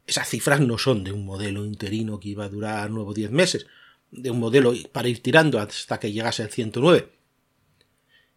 Esas 0.07 0.29
cifras 0.29 0.61
no 0.61 0.79
son 0.79 1.05
de 1.05 1.13
un 1.13 1.25
modelo 1.25 1.65
interino 1.65 2.21
que 2.21 2.31
iba 2.31 2.45
a 2.45 2.49
durar 2.49 2.91
nuevo 2.91 3.15
10 3.15 3.31
meses, 3.31 3.67
de 4.11 4.31
un 4.31 4.41
modelo 4.41 4.73
para 4.93 5.09
ir 5.09 5.23
tirando 5.23 5.59
hasta 5.59 6.01
que 6.01 6.13
llegase 6.13 6.43
el 6.43 6.51
109. 6.51 7.09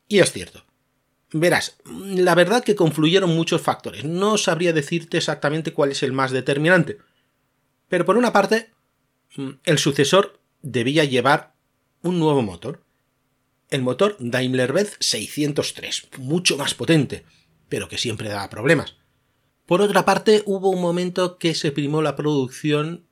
Y 0.08 0.20
es 0.20 0.32
cierto. 0.32 0.64
Verás, 1.32 1.78
la 1.86 2.36
verdad 2.36 2.64
que 2.64 2.76
confluyeron 2.76 3.36
muchos 3.36 3.62
factores. 3.62 4.04
No 4.04 4.38
sabría 4.38 4.74
decirte 4.74 5.18
exactamente 5.18 5.74
cuál 5.74 5.92
es 5.92 6.04
el 6.04 6.12
más 6.12 6.32
determinante. 6.32 7.00
Pero 7.90 8.06
por 8.06 8.18
una 8.18 8.32
parte, 8.32 8.74
Mm, 9.36 9.52
el 9.64 9.80
sucesor 9.80 10.40
debía 10.62 11.04
llevar 11.06 11.56
un 12.02 12.20
nuevo 12.20 12.42
motor. 12.42 12.84
El 13.70 13.82
motor 13.82 14.16
Daimler-Benz 14.20 14.98
603, 15.00 16.10
mucho 16.20 16.58
más 16.58 16.76
potente, 16.76 17.26
pero 17.70 17.88
que 17.90 17.98
siempre 17.98 18.30
daba 18.30 18.50
problemas. 18.50 18.96
Por 19.66 19.82
otra 19.82 20.06
parte, 20.06 20.44
hubo 20.46 20.70
un 20.70 20.82
momento 20.82 21.38
que 21.40 21.56
se 21.56 21.72
primó 21.72 22.02
la 22.02 22.16
producción 22.16 23.08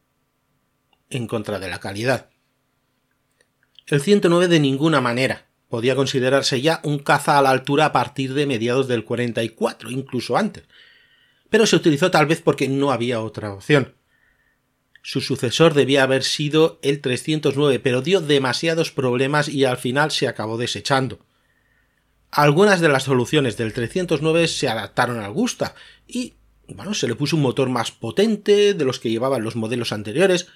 en 1.10 1.26
contra 1.26 1.60
de 1.60 1.70
la 1.70 1.80
calidad. 1.80 2.30
El 3.92 4.00
109 4.00 4.48
de 4.48 4.62
ninguna 4.62 5.02
manera 5.02 5.48
podía 5.68 5.98
considerarse 5.98 6.62
ya 6.62 6.80
un 6.84 7.00
caza 7.00 7.38
a 7.38 7.42
la 7.42 7.50
altura 7.50 7.88
a 7.88 7.92
partir 7.92 8.34
de 8.34 8.46
mediados 8.46 8.88
del 8.88 9.04
44, 9.04 9.92
incluso 9.92 10.38
antes. 10.38 10.64
Pero 11.50 11.66
se 11.66 11.76
utilizó 11.76 12.10
tal 12.10 12.26
vez 12.26 12.42
porque 12.42 12.70
no 12.70 12.94
había 12.94 13.20
otra 13.20 13.52
opción. 13.52 13.96
Su 15.02 15.20
sucesor 15.20 15.74
debía 15.74 16.04
haber 16.04 16.24
sido 16.24 16.80
el 16.84 17.02
309, 17.02 17.80
pero 17.80 18.02
dio 18.02 18.22
demasiados 18.22 18.92
problemas 18.92 19.50
y 19.50 19.66
al 19.66 19.76
final 19.76 20.12
se 20.12 20.30
acabó 20.30 20.58
desechando. 20.58 21.20
Algunas 22.32 22.80
de 22.80 22.88
las 22.88 23.04
soluciones 23.04 23.58
del 23.58 23.74
309 23.74 24.48
se 24.48 24.70
adaptaron 24.70 25.20
al 25.20 25.34
Gusta 25.34 25.76
y, 26.08 26.36
bueno, 26.70 26.94
se 26.94 27.10
le 27.10 27.16
puso 27.16 27.36
un 27.36 27.42
motor 27.42 27.68
más 27.68 27.92
potente 27.92 28.74
de 28.74 28.86
los 28.86 29.00
que 29.02 29.10
llevaban 29.10 29.44
los 29.44 29.58
modelos 29.58 29.92
anteriores, 29.92 30.48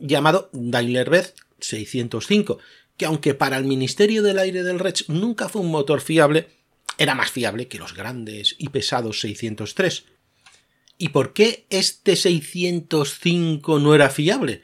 llamado 0.00 0.50
Daimler-Benz 0.52 1.34
605, 1.60 2.58
que 2.96 3.06
aunque 3.06 3.34
para 3.34 3.56
el 3.56 3.64
Ministerio 3.64 4.22
del 4.22 4.38
Aire 4.38 4.62
del 4.62 4.78
Reich 4.78 5.08
nunca 5.08 5.48
fue 5.48 5.62
un 5.62 5.70
motor 5.70 6.00
fiable, 6.00 6.48
era 6.98 7.14
más 7.14 7.30
fiable 7.30 7.68
que 7.68 7.78
los 7.78 7.94
grandes 7.94 8.56
y 8.58 8.68
pesados 8.70 9.20
603. 9.20 10.04
¿Y 10.98 11.10
por 11.10 11.32
qué 11.32 11.66
este 11.70 12.16
605 12.16 13.78
no 13.78 13.94
era 13.94 14.10
fiable? 14.10 14.62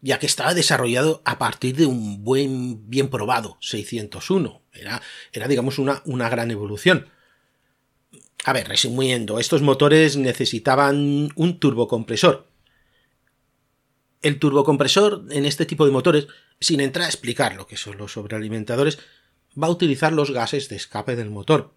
Ya 0.00 0.20
que 0.20 0.26
estaba 0.26 0.54
desarrollado 0.54 1.20
a 1.24 1.38
partir 1.38 1.74
de 1.74 1.86
un 1.86 2.22
buen, 2.22 2.88
bien 2.88 3.08
probado 3.08 3.58
601. 3.60 4.62
Era, 4.72 5.02
era 5.32 5.48
digamos, 5.48 5.80
una, 5.80 6.02
una 6.04 6.28
gran 6.28 6.52
evolución. 6.52 7.08
A 8.44 8.52
ver, 8.52 8.68
resumiendo, 8.68 9.40
estos 9.40 9.62
motores 9.62 10.16
necesitaban 10.16 11.30
un 11.34 11.58
turbocompresor. 11.58 12.47
El 14.22 14.38
turbocompresor 14.38 15.26
en 15.30 15.44
este 15.44 15.66
tipo 15.66 15.86
de 15.86 15.92
motores, 15.92 16.26
sin 16.60 16.80
entrar 16.80 17.06
a 17.06 17.08
explicar 17.08 17.54
lo 17.54 17.66
que 17.66 17.76
son 17.76 17.98
los 17.98 18.12
sobrealimentadores, 18.12 18.98
va 19.60 19.68
a 19.68 19.70
utilizar 19.70 20.12
los 20.12 20.30
gases 20.30 20.68
de 20.68 20.76
escape 20.76 21.16
del 21.16 21.30
motor. 21.30 21.74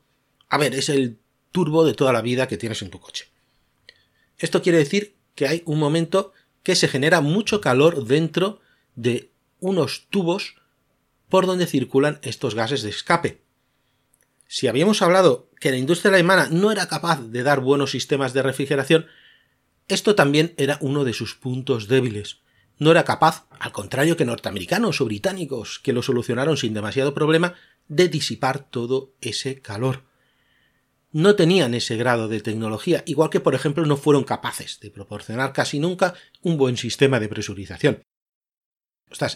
A 0.50 0.58
ver, 0.58 0.74
es 0.76 0.90
el 0.90 1.20
turbo 1.52 1.86
de 1.86 1.94
toda 1.94 2.14
la 2.14 2.22
vida 2.22 2.48
que 2.48 2.58
tienes 2.58 2.82
en 2.82 2.90
tu 2.90 3.00
coche. 3.00 3.28
Esto 4.38 4.62
quiere 4.62 4.80
decir 4.80 5.16
que 5.36 5.48
hay 5.48 5.62
un 5.66 5.80
momento 5.80 6.34
que 6.64 6.76
se 6.76 6.88
genera 6.88 7.22
mucho 7.22 7.62
calor 7.62 8.06
dentro 8.06 8.60
de 8.96 9.32
unos 9.60 10.08
tubos 10.10 10.56
por 11.30 11.46
donde 11.46 11.68
circulan 11.68 12.20
estos 12.24 12.56
gases 12.56 12.82
de 12.82 12.90
escape. 12.90 13.42
Si 14.48 14.68
habíamos 14.68 15.02
hablado 15.02 15.50
que 15.60 15.72
la 15.72 15.78
industria 15.78 16.14
alemana 16.14 16.50
no 16.52 16.72
era 16.72 16.88
capaz 16.88 17.22
de 17.22 17.44
dar 17.44 17.62
buenos 17.62 17.92
sistemas 17.92 18.34
de 18.34 18.42
refrigeración, 18.42 19.06
esto 19.88 20.16
también 20.16 20.54
era 20.58 20.78
uno 20.82 21.04
de 21.04 21.14
sus 21.14 21.36
puntos 21.36 21.88
débiles. 21.88 22.42
No 22.78 22.92
era 22.92 23.04
capaz, 23.04 23.46
al 23.60 23.72
contrario 23.72 24.18
que 24.18 24.26
norteamericanos 24.26 25.02
o 25.02 25.06
británicos, 25.06 25.80
que 25.80 25.94
lo 25.94 26.02
solucionaron 26.02 26.58
sin 26.58 26.74
demasiado 26.74 27.14
problema, 27.14 27.56
de 27.88 28.08
disipar 28.08 28.70
todo 28.70 29.14
ese 29.22 29.62
calor 29.62 30.04
no 31.12 31.36
tenían 31.36 31.74
ese 31.74 31.98
grado 31.98 32.28
de 32.28 32.42
tecnología, 32.42 33.04
igual 33.06 33.30
que 33.30 33.40
por 33.40 33.56
ejemplo 33.56 33.86
no 33.86 33.98
fueron 33.98 34.24
capaces 34.24 34.80
de 34.80 34.92
proporcionar 34.92 35.54
casi 35.54 35.80
nunca 35.80 36.14
un 36.42 36.58
buen 36.58 36.78
sistema 36.78 37.20
de 37.20 37.30
presurización. 37.30 38.04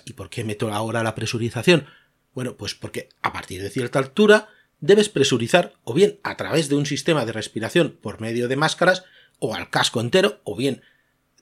¿y 0.06 0.14
por 0.14 0.30
qué 0.30 0.46
meto 0.46 0.74
ahora 0.74 1.04
la 1.04 1.16
presurización? 1.16 1.86
Bueno, 2.34 2.56
pues 2.56 2.76
porque 2.76 3.10
a 3.22 3.34
partir 3.34 3.62
de 3.62 3.70
cierta 3.70 4.00
altura 4.00 4.48
debes 4.80 5.10
presurizar 5.10 5.74
o 5.84 5.94
bien 5.94 6.20
a 6.24 6.38
través 6.38 6.70
de 6.70 6.76
un 6.76 6.86
sistema 6.86 7.26
de 7.26 7.34
respiración 7.34 7.98
por 8.02 8.22
medio 8.22 8.48
de 8.48 8.56
máscaras 8.56 9.04
o 9.40 9.56
al 9.56 9.70
casco 9.70 10.02
entero 10.02 10.42
o 10.44 10.56
bien 10.56 10.82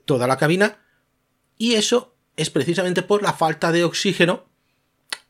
toda 0.06 0.27
la 0.27 0.38
cabina 0.38 0.79
y 1.58 1.75
eso 1.75 2.15
es 2.36 2.49
precisamente 2.49 3.03
por 3.03 3.21
la 3.21 3.34
falta 3.34 3.71
de 3.71 3.84
oxígeno 3.84 4.45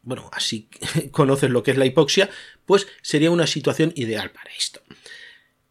bueno, 0.03 0.29
así 0.33 0.69
conoces 1.11 1.49
lo 1.49 1.63
que 1.63 1.71
es 1.71 1.77
la 1.77 1.85
hipoxia, 1.85 2.29
pues 2.65 2.87
sería 3.01 3.31
una 3.31 3.47
situación 3.47 3.91
ideal 3.95 4.31
para 4.31 4.51
esto. 4.51 4.81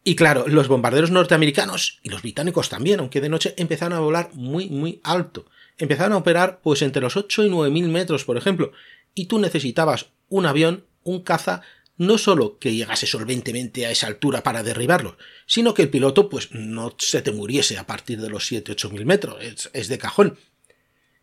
Y 0.05 0.16
claro, 0.16 0.48
los 0.48 0.66
bombarderos 0.66 1.12
norteamericanos 1.12 2.00
y 2.02 2.09
los 2.09 2.22
británicos 2.22 2.68
también, 2.68 2.98
aunque 2.98 3.20
de 3.20 3.28
noche 3.28 3.55
empezaron 3.57 3.96
a 3.96 4.00
volar 4.00 4.31
muy, 4.33 4.68
muy 4.68 5.00
alto. 5.05 5.46
Empezaron 5.78 6.14
a 6.14 6.16
operar 6.16 6.61
pues 6.61 6.83
entre 6.83 7.02
los 7.02 7.16
8 7.16 7.44
y 7.44 7.50
9 7.50 7.70
mil 7.70 7.88
metros, 7.88 8.24
por 8.24 8.37
ejemplo, 8.37 8.72
y 9.14 9.26
tú 9.26 9.38
necesitabas 9.38 10.07
un 10.28 10.46
avión, 10.46 10.87
un 11.05 11.22
caza, 11.22 11.62
no 11.96 12.18
solo 12.18 12.59
que 12.59 12.74
llegase 12.74 13.07
solventemente 13.07 13.87
a 13.87 13.90
esa 13.90 14.07
altura 14.07 14.42
para 14.42 14.62
derribarlo, 14.62 15.16
sino 15.46 15.74
que 15.74 15.83
el 15.83 15.90
piloto 15.90 16.28
pues 16.28 16.52
no 16.52 16.94
se 16.98 17.22
te 17.22 17.33
muriese 17.33 17.78
a 17.78 17.87
partir 17.87 18.20
de 18.20 18.31
los 18.31 18.50
7-8 18.50 18.90
mil 18.90 19.07
metros, 19.07 19.42
es, 19.42 19.70
es 19.72 19.88
de 19.88 19.98
cajón. 19.98 20.38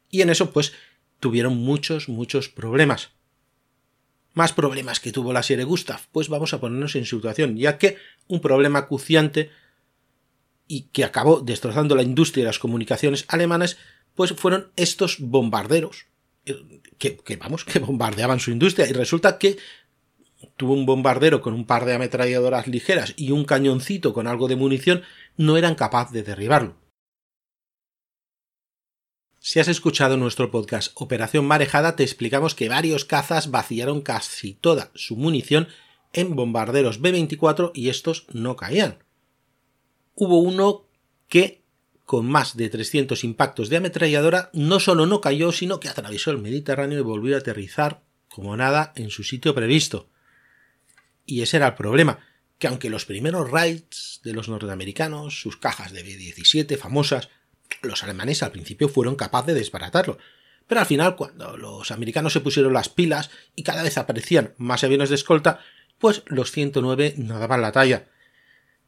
Y 0.10 0.21
en 0.21 0.29
eso 0.29 0.51
pues 0.51 0.73
tuvieron 1.19 1.58
muchos, 1.58 2.10
muchos 2.10 2.49
problemas. 2.49 3.12
Más 4.34 4.53
problemas 4.53 4.99
que 4.99 5.12
tuvo 5.12 5.34
la 5.34 5.43
serie 5.43 5.65
Gustav, 5.65 6.01
pues 6.12 6.29
vamos 6.29 6.53
a 6.53 6.60
ponernos 6.60 6.95
en 6.95 7.05
situación, 7.05 7.58
ya 7.58 7.77
que 7.77 7.97
un 8.27 8.41
problema 8.41 8.79
acuciante 8.79 9.49
y 10.67 10.84
que 10.93 11.03
acabó 11.03 11.41
destrozando 11.41 11.95
la 11.95 12.03
industria 12.03 12.43
y 12.43 12.45
las 12.45 12.60
comunicaciones 12.60 13.25
alemanas, 13.27 13.77
pues 14.13 14.34
fueron 14.34 14.71
estos 14.75 15.19
bombarderos, 15.19 16.05
eh, 16.45 16.82
que, 16.99 17.17
que, 17.17 17.38
vamos, 17.38 17.65
que 17.65 17.79
bombardeaban 17.79 18.39
su 18.39 18.51
industria, 18.51 18.88
y 18.88 18.93
resulta 18.93 19.39
que 19.39 19.58
tuvo 20.58 20.73
un 20.73 20.86
bombardero 20.86 21.41
con 21.41 21.54
un 21.54 21.65
par 21.65 21.86
de 21.86 21.93
ametralladoras 21.93 22.67
ligeras 22.67 23.13
y 23.17 23.32
un 23.32 23.45
cañoncito 23.45 24.13
con 24.13 24.28
algo 24.28 24.47
de 24.47 24.56
munición, 24.56 25.04
no 25.38 25.58
eran 25.58 25.75
capaces 25.75 26.13
de 26.13 26.23
derribarlo. 26.23 26.75
Si 29.41 29.60
has 29.60 29.69
escuchado 29.69 30.17
nuestro 30.17 30.52
podcast 30.52 30.91
Operación 30.95 31.45
Marejada, 31.45 31.95
te 31.95 32.04
explicamos 32.04 32.56
que 32.56 32.67
varios 32.67 33.06
cazas 33.06 33.52
vaciaron 33.52 34.02
casi 34.02 34.54
toda 34.54 34.91
su 34.95 35.15
munición 35.15 35.69
en 36.12 36.36
bombarderos 36.36 36.99
B-24 36.99 37.71
y 37.73 37.89
estos 37.89 38.25
no 38.34 38.56
caían. 38.56 38.99
Hubo 40.13 40.39
uno 40.39 40.86
que, 41.30 41.63
con 42.04 42.25
más 42.25 42.58
de 42.58 42.69
300 42.69 43.23
impactos 43.23 43.69
de 43.69 43.78
ametralladora, 43.78 44.49
no 44.52 44.82
solo 44.82 45.06
no 45.06 45.21
cayó, 45.21 45.54
sino 45.54 45.80
que 45.80 45.88
atravesó 45.88 46.32
el 46.32 46.39
Mediterráneo 46.39 46.99
y 46.99 47.04
volvió 47.04 47.36
a 47.36 47.39
aterrizar 47.39 48.04
como 48.28 48.58
nada 48.58 48.91
en 48.95 49.10
su 49.10 49.23
sitio 49.23 49.56
previsto. 49.56 50.10
Y 51.30 51.44
ese 51.44 51.58
era 51.58 51.68
el 51.68 51.74
problema, 51.76 52.18
que 52.58 52.65
aunque 52.65 52.89
los 52.89 53.06
primeros 53.06 53.52
raids 53.52 54.20
de 54.24 54.34
los 54.34 54.50
norteamericanos, 54.50 55.39
sus 55.39 55.58
cajas 55.58 55.94
de 55.94 56.02
B-17 56.02 56.76
famosas, 56.76 57.30
los 57.84 58.04
alemanes 58.04 58.42
al 58.42 58.52
principio 58.52 58.89
fueron 58.89 59.15
capaces 59.15 59.54
de 59.54 59.60
desbaratarlo. 59.60 60.18
Pero 60.65 60.82
al 60.82 60.88
final, 60.88 61.15
cuando 61.15 61.56
los 61.56 61.92
americanos 61.92 62.34
se 62.34 62.39
pusieron 62.39 62.74
las 62.74 62.89
pilas 62.89 63.30
y 63.56 63.62
cada 63.62 63.84
vez 63.84 64.00
aparecían 64.00 64.56
más 64.58 64.84
aviones 64.84 65.10
de 65.10 65.15
escolta, 65.15 65.60
pues 66.00 66.24
los 66.26 66.52
109 66.52 67.13
no 67.18 67.38
daban 67.38 67.62
la 67.62 67.72
talla. 67.72 68.08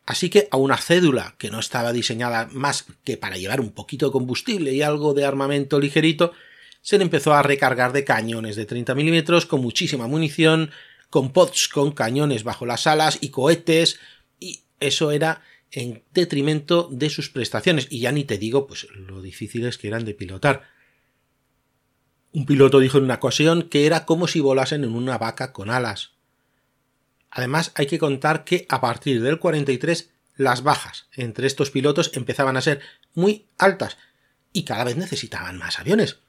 Así 0.08 0.32
que 0.32 0.48
a 0.50 0.58
una 0.58 0.78
cédula 0.78 1.36
que 1.38 1.52
no 1.52 1.60
estaba 1.60 1.94
diseñada 1.94 2.50
más 2.52 2.86
que 3.04 3.18
para 3.18 3.38
llevar 3.38 3.62
un 3.62 3.72
poquito 3.72 4.08
de 4.08 4.14
combustible 4.14 4.74
y 4.74 4.82
algo 4.82 5.14
de 5.14 5.26
armamento 5.26 5.80
ligerito, 5.80 6.34
se 6.82 6.98
le 6.98 7.04
empezó 7.04 7.36
a 7.36 7.44
recargar 7.44 7.94
de 7.94 8.04
cañones 8.04 8.56
de 8.56 8.66
30 8.66 8.96
milímetros 8.96 9.46
con 9.46 9.62
muchísima 9.62 10.08
munición, 10.08 10.72
con 11.12 11.32
pods 11.32 11.68
con 11.68 11.92
cañones 11.92 12.44
bajo 12.44 12.66
las 12.66 12.88
alas 12.88 13.20
y 13.22 13.30
cohetes, 13.30 14.00
y 14.40 14.64
eso 14.80 15.12
era 15.12 15.44
en 15.72 16.04
detrimento 16.14 16.90
de 16.92 17.12
sus 17.12 17.30
prestaciones. 17.30 17.88
Y 17.92 18.00
ya 18.00 18.12
ni 18.12 18.24
te 18.24 18.40
digo, 18.40 18.66
pues 18.66 18.88
lo 18.92 19.22
difíciles 19.22 19.78
que 19.78 19.90
eran 19.90 20.06
de 20.06 20.16
pilotar. 20.16 20.64
Un 22.32 22.46
piloto 22.46 22.80
dijo 22.80 22.98
en 22.98 23.04
una 23.04 23.16
ocasión 23.16 23.64
que 23.64 23.86
era 23.86 24.06
como 24.06 24.28
si 24.28 24.40
volasen 24.40 24.86
en 24.86 24.96
una 24.96 25.18
vaca 25.18 25.52
con 25.52 25.70
alas. 25.70 26.12
Además, 27.30 27.72
hay 27.76 27.86
que 27.88 28.00
contar 28.00 28.44
que 28.46 28.66
a 28.70 28.82
partir 28.82 29.22
del 29.22 29.38
43 29.38 30.10
las 30.38 30.64
bajas 30.64 31.08
entre 31.14 31.46
estos 31.46 31.72
pilotos 31.72 32.12
empezaban 32.14 32.56
a 32.56 32.62
ser 32.62 32.80
muy 33.14 33.48
altas 33.58 33.98
y 34.54 34.64
cada 34.64 34.86
vez 34.86 34.96
necesitaban 34.96 35.58
más 35.58 35.80
aviones. 35.80 36.20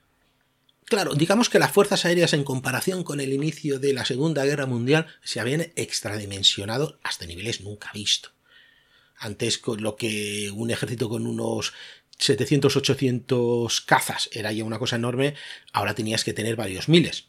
Claro, 0.92 1.14
digamos 1.14 1.48
que 1.48 1.58
las 1.58 1.72
fuerzas 1.72 2.04
aéreas 2.04 2.34
en 2.34 2.44
comparación 2.44 3.02
con 3.02 3.20
el 3.20 3.32
inicio 3.32 3.78
de 3.78 3.94
la 3.94 4.04
Segunda 4.04 4.44
Guerra 4.44 4.66
Mundial 4.66 5.06
se 5.24 5.40
habían 5.40 5.72
extradimensionado 5.74 6.98
hasta 7.02 7.24
niveles 7.24 7.62
nunca 7.62 7.90
vistos. 7.94 8.34
Antes 9.16 9.56
con 9.56 9.82
lo 9.82 9.96
que 9.96 10.50
un 10.54 10.70
ejército 10.70 11.08
con 11.08 11.26
unos 11.26 11.72
700, 12.18 12.76
800 12.76 13.80
cazas 13.80 14.28
era 14.32 14.52
ya 14.52 14.64
una 14.64 14.78
cosa 14.78 14.96
enorme, 14.96 15.34
ahora 15.72 15.94
tenías 15.94 16.24
que 16.24 16.34
tener 16.34 16.56
varios 16.56 16.90
miles. 16.90 17.28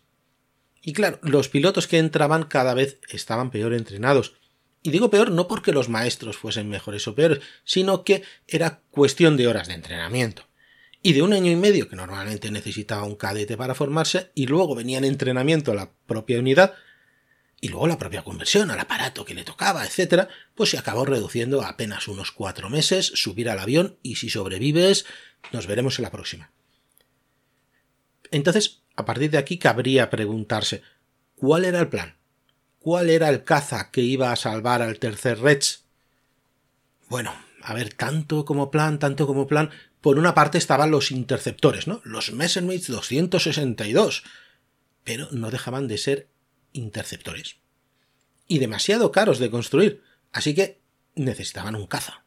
Y 0.82 0.92
claro, 0.92 1.20
los 1.22 1.48
pilotos 1.48 1.88
que 1.88 2.00
entraban 2.00 2.44
cada 2.44 2.74
vez 2.74 3.00
estaban 3.08 3.50
peor 3.50 3.74
entrenados. 3.74 4.34
Y 4.82 4.92
digo 4.92 5.10
peor 5.10 5.32
no 5.32 5.48
porque 5.48 5.72
los 5.72 5.88
maestros 5.88 6.36
fuesen 6.36 6.68
mejores 6.68 7.08
o 7.08 7.16
peores, 7.16 7.40
sino 7.64 8.04
que 8.04 8.24
era 8.46 8.82
cuestión 8.92 9.38
de 9.38 9.48
horas 9.48 9.70
de 9.70 9.76
entrenamiento. 9.76 10.44
Y 11.06 11.12
de 11.12 11.22
un 11.22 11.34
año 11.34 11.52
y 11.52 11.58
medio, 11.58 11.90
que 11.90 11.98
normalmente 11.98 12.50
necesitaba 12.50 13.04
un 13.04 13.18
cadete 13.18 13.58
para 13.58 13.76
formarse, 13.76 14.32
y 14.34 14.48
luego 14.48 14.74
venía 14.74 14.98
en 14.98 15.04
entrenamiento 15.04 15.74
a 15.74 15.76
la 15.76 15.92
propia 16.08 16.40
unidad, 16.40 16.74
y 17.60 17.68
luego 17.68 17.88
la 17.88 17.98
propia 17.98 18.24
conversión 18.24 18.72
al 18.72 18.80
aparato 18.80 19.26
que 19.26 19.34
le 19.34 19.44
tocaba, 19.44 19.86
etc., 19.86 20.30
pues 20.56 20.70
se 20.70 20.78
acabó 20.78 21.04
reduciendo 21.04 21.62
a 21.62 21.68
apenas 21.68 22.08
unos 22.08 22.32
cuatro 22.32 22.70
meses, 22.70 23.06
subir 23.06 23.50
al 23.50 23.60
avión, 23.60 24.00
y 24.02 24.16
si 24.16 24.30
sobrevives, 24.30 25.06
nos 25.52 25.68
veremos 25.68 26.00
en 26.00 26.04
la 26.04 26.12
próxima. 26.12 26.52
Entonces, 28.32 28.84
a 28.96 29.04
partir 29.04 29.30
de 29.30 29.38
aquí 29.38 29.58
cabría 29.58 30.10
preguntarse, 30.10 30.84
¿cuál 31.36 31.66
era 31.66 31.82
el 31.82 31.90
plan? 31.90 32.16
¿Cuál 32.80 33.10
era 33.10 33.28
el 33.28 33.44
caza 33.44 33.92
que 33.92 34.02
iba 34.02 34.32
a 34.32 34.38
salvar 34.38 34.82
al 34.82 35.00
tercer 35.00 35.40
Rex? 35.40 35.84
Bueno, 37.10 37.36
a 37.62 37.74
ver, 37.74 37.94
tanto 37.94 38.46
como 38.46 38.72
plan, 38.72 39.00
tanto 39.00 39.28
como 39.28 39.48
plan, 39.48 39.70
por 40.04 40.20
una 40.20 40.36
parte 40.36 40.58
estaban 40.58 40.92
los 40.92 41.12
interceptores, 41.12 41.88
¿no? 41.88 42.02
Los 42.04 42.34
Messerschmitt 42.34 42.88
262, 42.88 44.26
pero 45.06 45.30
no 45.32 45.50
dejaban 45.50 45.88
de 45.88 45.98
ser 45.98 46.28
interceptores. 46.74 47.56
Y 48.46 48.60
demasiado 48.60 49.14
caros 49.14 49.40
de 49.40 49.50
construir, 49.50 50.04
así 50.34 50.54
que 50.54 50.82
necesitaban 51.16 51.78
un 51.78 51.88
caza. 51.88 52.26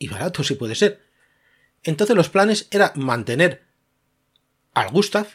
Y 0.00 0.08
barato 0.08 0.42
si 0.42 0.56
puede 0.56 0.74
ser. 0.74 1.00
Entonces 1.84 2.16
los 2.16 2.28
planes 2.28 2.66
era 2.72 2.92
mantener 2.96 3.62
al 4.74 4.90
Gustav 4.90 5.28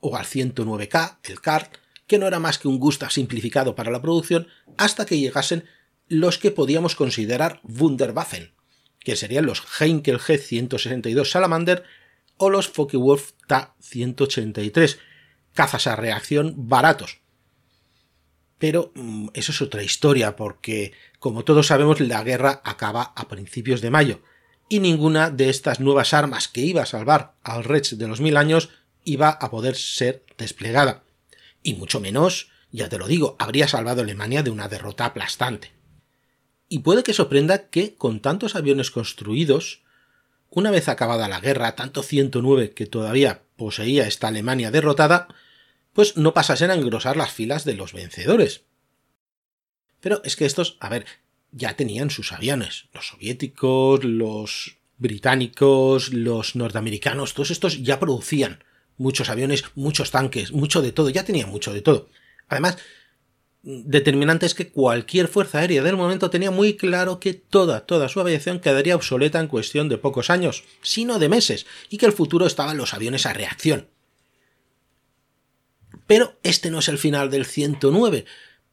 o 0.00 0.16
al 0.16 0.24
109K, 0.24 1.18
el 1.22 1.40
CART, 1.40 1.76
que 2.08 2.18
no 2.18 2.26
era 2.26 2.40
más 2.40 2.58
que 2.58 2.66
un 2.66 2.80
Gustav 2.80 3.12
simplificado 3.12 3.76
para 3.76 3.92
la 3.92 4.02
producción, 4.02 4.48
hasta 4.76 5.06
que 5.06 5.20
llegasen 5.20 5.68
los 6.08 6.36
que 6.36 6.50
podíamos 6.50 6.96
considerar 6.96 7.60
Wunderwaffen, 7.62 8.53
que 9.04 9.16
serían 9.16 9.46
los 9.46 9.62
Heinkel 9.78 10.18
G162 10.18 11.26
Salamander 11.26 11.84
o 12.36 12.50
los 12.50 12.68
Focke-Wulf 12.68 13.32
Ta-183, 13.46 14.98
cazas 15.52 15.86
a 15.86 15.94
reacción 15.94 16.54
baratos. 16.56 17.20
Pero 18.58 18.92
mm, 18.94 19.28
eso 19.34 19.52
es 19.52 19.62
otra 19.62 19.82
historia, 19.82 20.36
porque, 20.36 20.92
como 21.18 21.44
todos 21.44 21.68
sabemos, 21.68 22.00
la 22.00 22.22
guerra 22.24 22.60
acaba 22.64 23.12
a 23.14 23.28
principios 23.28 23.80
de 23.80 23.90
mayo, 23.90 24.22
y 24.68 24.80
ninguna 24.80 25.30
de 25.30 25.50
estas 25.50 25.80
nuevas 25.80 26.14
armas 26.14 26.48
que 26.48 26.62
iba 26.62 26.82
a 26.82 26.86
salvar 26.86 27.34
al 27.42 27.64
Reich 27.64 27.92
de 27.92 28.08
los 28.08 28.20
mil 28.20 28.36
años 28.36 28.70
iba 29.04 29.28
a 29.28 29.50
poder 29.50 29.76
ser 29.76 30.24
desplegada. 30.38 31.04
Y 31.62 31.74
mucho 31.74 32.00
menos, 32.00 32.50
ya 32.72 32.88
te 32.88 32.98
lo 32.98 33.06
digo, 33.06 33.36
habría 33.38 33.68
salvado 33.68 34.00
Alemania 34.00 34.42
de 34.42 34.50
una 34.50 34.68
derrota 34.68 35.04
aplastante. 35.04 35.73
Y 36.68 36.80
puede 36.80 37.02
que 37.02 37.12
sorprenda 37.12 37.68
que, 37.68 37.94
con 37.94 38.20
tantos 38.20 38.56
aviones 38.56 38.90
construidos, 38.90 39.82
una 40.50 40.70
vez 40.70 40.88
acabada 40.88 41.28
la 41.28 41.40
guerra, 41.40 41.74
tanto 41.74 42.02
109 42.02 42.72
que 42.72 42.86
todavía 42.86 43.42
poseía 43.56 44.06
esta 44.06 44.28
Alemania 44.28 44.70
derrotada, 44.70 45.28
pues 45.92 46.16
no 46.16 46.34
pasasen 46.34 46.70
a 46.70 46.74
engrosar 46.74 47.16
las 47.16 47.32
filas 47.32 47.64
de 47.64 47.74
los 47.74 47.92
vencedores. 47.92 48.62
Pero 50.00 50.20
es 50.24 50.36
que 50.36 50.44
estos, 50.44 50.76
a 50.80 50.88
ver, 50.88 51.06
ya 51.52 51.76
tenían 51.76 52.10
sus 52.10 52.32
aviones. 52.32 52.86
Los 52.92 53.08
soviéticos, 53.08 54.04
los 54.04 54.76
británicos, 54.98 56.12
los 56.12 56.56
norteamericanos, 56.56 57.34
todos 57.34 57.50
estos 57.50 57.82
ya 57.82 57.98
producían 57.98 58.62
muchos 58.96 59.28
aviones, 59.28 59.64
muchos 59.74 60.10
tanques, 60.10 60.52
mucho 60.52 60.82
de 60.82 60.92
todo, 60.92 61.10
ya 61.10 61.24
tenían 61.24 61.50
mucho 61.50 61.72
de 61.72 61.82
todo. 61.82 62.08
Además, 62.48 62.78
determinante 63.64 64.44
es 64.44 64.54
que 64.54 64.68
cualquier 64.68 65.26
fuerza 65.26 65.58
aérea 65.58 65.82
del 65.82 65.96
momento 65.96 66.28
tenía 66.28 66.50
muy 66.50 66.76
claro 66.76 67.18
que 67.18 67.32
toda, 67.32 67.86
toda 67.86 68.10
su 68.10 68.20
aviación 68.20 68.60
quedaría 68.60 68.94
obsoleta 68.94 69.40
en 69.40 69.48
cuestión 69.48 69.88
de 69.88 69.96
pocos 69.96 70.28
años, 70.28 70.64
sino 70.82 71.18
de 71.18 71.30
meses, 71.30 71.66
y 71.88 71.96
que 71.96 72.06
el 72.06 72.12
futuro 72.12 72.46
estaba 72.46 72.72
en 72.72 72.78
los 72.78 72.92
aviones 72.92 73.24
a 73.24 73.32
reacción. 73.32 73.88
Pero 76.06 76.38
este 76.42 76.70
no 76.70 76.80
es 76.80 76.88
el 76.88 76.98
final 76.98 77.30
del 77.30 77.46
109, 77.46 78.26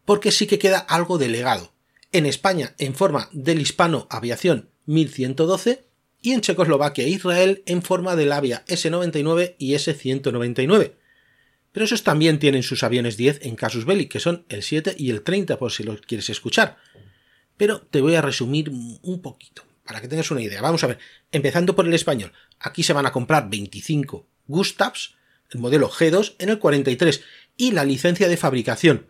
porque 0.03 0.31
sí 0.31 0.45
que 0.45 0.59
queda 0.59 0.79
algo 0.79 1.17
de 1.17 1.29
legado. 1.29 1.71
En 2.11 2.25
España, 2.25 2.75
en 2.77 2.93
forma 2.93 3.29
del 3.31 3.61
Hispano 3.61 4.07
Aviación 4.09 4.69
1112, 4.87 5.85
y 6.21 6.33
en 6.33 6.41
Checoslovaquia 6.41 7.05
e 7.05 7.09
Israel 7.09 7.63
en 7.65 7.81
forma 7.81 8.15
del 8.15 8.31
Avia 8.33 8.63
S-99 8.67 9.55
y 9.57 9.73
S-199 9.73 11.00
pero 11.71 11.85
esos 11.85 12.03
también 12.03 12.39
tienen 12.39 12.63
sus 12.63 12.83
aviones 12.83 13.17
10 13.17 13.45
en 13.45 13.55
casus 13.55 13.85
belli, 13.85 14.07
que 14.07 14.19
son 14.19 14.45
el 14.49 14.63
7 14.63 14.95
y 14.97 15.09
el 15.09 15.21
30 15.21 15.57
por 15.57 15.71
si 15.71 15.83
los 15.83 16.01
quieres 16.01 16.29
escuchar. 16.29 16.77
Pero 17.57 17.81
te 17.81 18.01
voy 18.01 18.15
a 18.15 18.21
resumir 18.21 18.69
un 18.69 19.21
poquito, 19.21 19.63
para 19.85 20.01
que 20.01 20.07
tengas 20.07 20.31
una 20.31 20.41
idea. 20.41 20.61
Vamos 20.61 20.83
a 20.83 20.87
ver, 20.87 20.99
empezando 21.31 21.75
por 21.75 21.87
el 21.87 21.93
español. 21.93 22.33
Aquí 22.59 22.83
se 22.83 22.93
van 22.93 23.05
a 23.05 23.11
comprar 23.11 23.49
25 23.49 24.27
Gustavs, 24.47 25.15
el 25.49 25.59
modelo 25.59 25.89
G2, 25.89 26.35
en 26.39 26.49
el 26.49 26.59
43, 26.59 27.23
y 27.55 27.71
la 27.71 27.85
licencia 27.85 28.27
de 28.27 28.37
fabricación. 28.37 29.07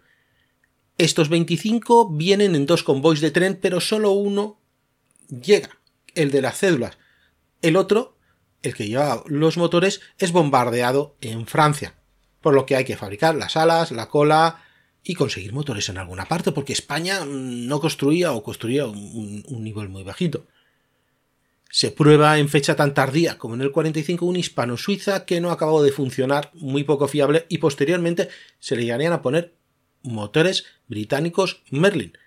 Estos 0.97 1.29
25 1.29 2.11
vienen 2.11 2.55
en 2.55 2.67
dos 2.67 2.83
convoys 2.83 3.21
de 3.21 3.31
tren, 3.31 3.57
pero 3.59 3.79
solo 3.79 4.11
uno 4.11 4.59
llega, 5.29 5.79
el 6.13 6.29
de 6.29 6.41
las 6.41 6.59
cédulas. 6.59 6.99
El 7.63 7.75
otro, 7.75 8.17
el 8.61 8.75
que 8.75 8.87
lleva 8.87 9.23
los 9.25 9.57
motores, 9.57 10.01
es 10.19 10.31
bombardeado 10.31 11.15
en 11.21 11.47
Francia 11.47 11.95
por 12.41 12.53
lo 12.53 12.65
que 12.65 12.75
hay 12.75 12.83
que 12.83 12.97
fabricar 12.97 13.35
las 13.35 13.55
alas, 13.55 13.91
la 13.91 14.09
cola 14.09 14.63
y 15.03 15.15
conseguir 15.15 15.53
motores 15.53 15.89
en 15.89 15.97
alguna 15.97 16.25
parte, 16.25 16.51
porque 16.51 16.73
España 16.73 17.23
mm, 17.23 17.67
no 17.67 17.79
construía 17.79 18.33
o 18.33 18.43
construía 18.43 18.85
un, 18.85 19.43
nivel 19.47 19.89
muy 19.89 20.03
bajito. 20.03 20.47
Se 21.69 21.91
prueba 21.91 22.37
en 22.37 22.49
fecha 22.49 22.75
tan 22.75 22.93
tardía 22.93 23.37
como 23.37 23.55
en 23.55 23.61
el 23.61 23.71
45 23.71 24.25
un 24.25 24.35
hispano-suiza 24.35 25.25
que 25.25 25.39
no 25.39 25.51
acabó 25.51 25.81
de 25.81 25.91
funcionar, 25.91 26.51
muy 26.53 26.83
poco 26.83 27.07
fiable, 27.07 27.45
y 27.47 27.59
posteriormente 27.59 28.29
se 28.59 28.75
le 28.75 28.83
llegarían 28.83 29.13
a 29.13 29.21
poner 29.21 29.53
motores 30.03 30.65
británicos 30.87 31.61
Merlin, 31.69 32.17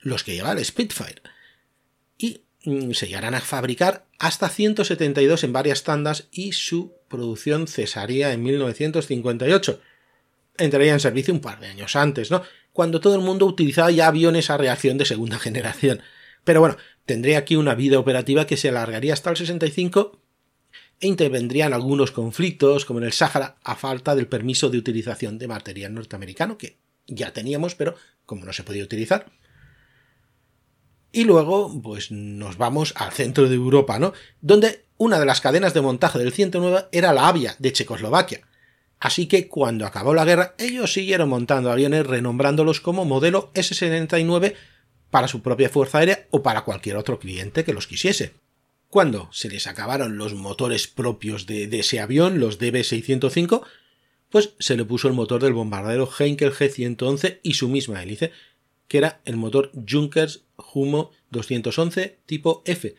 los 0.00 0.24
que 0.24 0.34
lleva 0.34 0.52
el 0.52 0.64
Spitfire. 0.64 1.22
Y 2.16 2.42
mm, 2.64 2.92
se 2.92 3.06
llegarán 3.06 3.34
a 3.34 3.40
fabricar 3.40 4.06
hasta 4.18 4.48
172 4.48 5.44
en 5.44 5.52
varias 5.52 5.84
tandas 5.84 6.28
y 6.32 6.52
su 6.52 6.97
producción 7.08 7.66
cesaría 7.66 8.32
en 8.32 8.42
1958. 8.42 9.80
Entraría 10.58 10.92
en 10.92 11.00
servicio 11.00 11.34
un 11.34 11.40
par 11.40 11.60
de 11.60 11.68
años 11.68 11.96
antes, 11.96 12.30
¿no? 12.30 12.42
Cuando 12.72 13.00
todo 13.00 13.14
el 13.14 13.22
mundo 13.22 13.46
utilizaba 13.46 13.90
ya 13.90 14.08
aviones 14.08 14.50
a 14.50 14.56
reacción 14.56 14.98
de 14.98 15.04
segunda 15.04 15.38
generación. 15.40 16.00
Pero 16.44 16.60
bueno, 16.60 16.76
tendría 17.04 17.38
aquí 17.38 17.56
una 17.56 17.74
vida 17.74 17.98
operativa 17.98 18.46
que 18.46 18.56
se 18.56 18.68
alargaría 18.68 19.12
hasta 19.12 19.30
el 19.30 19.36
65 19.36 20.20
e 21.00 21.06
intervendrían 21.06 21.72
algunos 21.72 22.10
conflictos, 22.10 22.84
como 22.84 22.98
en 22.98 23.06
el 23.06 23.12
Sáhara, 23.12 23.56
a 23.62 23.76
falta 23.76 24.16
del 24.16 24.26
permiso 24.26 24.68
de 24.68 24.78
utilización 24.78 25.38
de 25.38 25.46
material 25.46 25.94
norteamericano, 25.94 26.58
que 26.58 26.78
ya 27.06 27.32
teníamos, 27.32 27.74
pero 27.74 27.94
como 28.26 28.44
no 28.44 28.52
se 28.52 28.64
podía 28.64 28.82
utilizar. 28.82 29.30
Y 31.12 31.24
luego, 31.24 31.80
pues 31.82 32.10
nos 32.10 32.58
vamos 32.58 32.92
al 32.96 33.12
centro 33.12 33.48
de 33.48 33.54
Europa, 33.54 33.98
¿no? 33.98 34.12
Donde 34.40 34.87
una 34.98 35.18
de 35.18 35.26
las 35.26 35.40
cadenas 35.40 35.72
de 35.74 35.80
montaje 35.80 36.18
del 36.18 36.32
109 36.32 36.88
era 36.92 37.12
la 37.12 37.28
Avia 37.28 37.54
de 37.58 37.72
Checoslovaquia. 37.72 38.40
Así 39.00 39.26
que 39.26 39.48
cuando 39.48 39.86
acabó 39.86 40.12
la 40.12 40.24
guerra, 40.24 40.54
ellos 40.58 40.92
siguieron 40.92 41.28
montando 41.28 41.70
aviones 41.70 42.06
renombrándolos 42.06 42.80
como 42.80 43.04
modelo 43.04 43.50
S-79 43.54 44.54
para 45.10 45.28
su 45.28 45.40
propia 45.40 45.70
fuerza 45.70 45.98
aérea 45.98 46.26
o 46.30 46.42
para 46.42 46.62
cualquier 46.62 46.96
otro 46.96 47.18
cliente 47.18 47.64
que 47.64 47.72
los 47.72 47.86
quisiese. 47.86 48.34
Cuando 48.90 49.28
se 49.32 49.48
les 49.48 49.66
acabaron 49.66 50.18
los 50.18 50.34
motores 50.34 50.88
propios 50.88 51.46
de, 51.46 51.68
ese 51.78 52.00
avión, 52.00 52.40
los 52.40 52.58
DB605, 52.58 53.62
pues 54.30 54.54
se 54.58 54.76
le 54.76 54.84
puso 54.84 55.08
el 55.08 55.14
motor 55.14 55.42
del 55.42 55.52
bombardero 55.52 56.08
Heinkel 56.18 56.52
G111 56.52 57.38
y 57.42 57.54
su 57.54 57.68
misma 57.68 58.02
hélice, 58.02 58.32
que 58.88 58.98
era 58.98 59.20
el 59.24 59.36
motor 59.36 59.70
Junkers 59.88 60.44
Humo 60.72 61.12
211 61.30 62.18
tipo 62.26 62.62
F, 62.64 62.94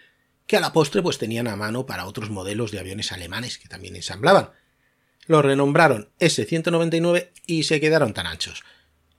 que 0.50 0.58
a 0.58 0.62
la 0.62 0.74
postre 0.74 1.04
pues 1.04 1.20
tenían 1.20 1.48
a 1.48 1.56
mano 1.56 1.86
para 1.86 2.08
otros 2.08 2.32
modelos 2.32 2.72
de 2.72 2.80
aviones 2.80 3.12
alemanes 3.12 3.60
que 3.60 3.70
también 3.70 3.96
ensamblaban. 3.96 4.50
Lo 5.28 5.44
renombraron 5.44 6.10
S-199 6.18 7.30
y 7.46 7.64
se 7.64 7.80
quedaron 7.80 8.16
tan 8.16 8.26
anchos. 8.26 8.64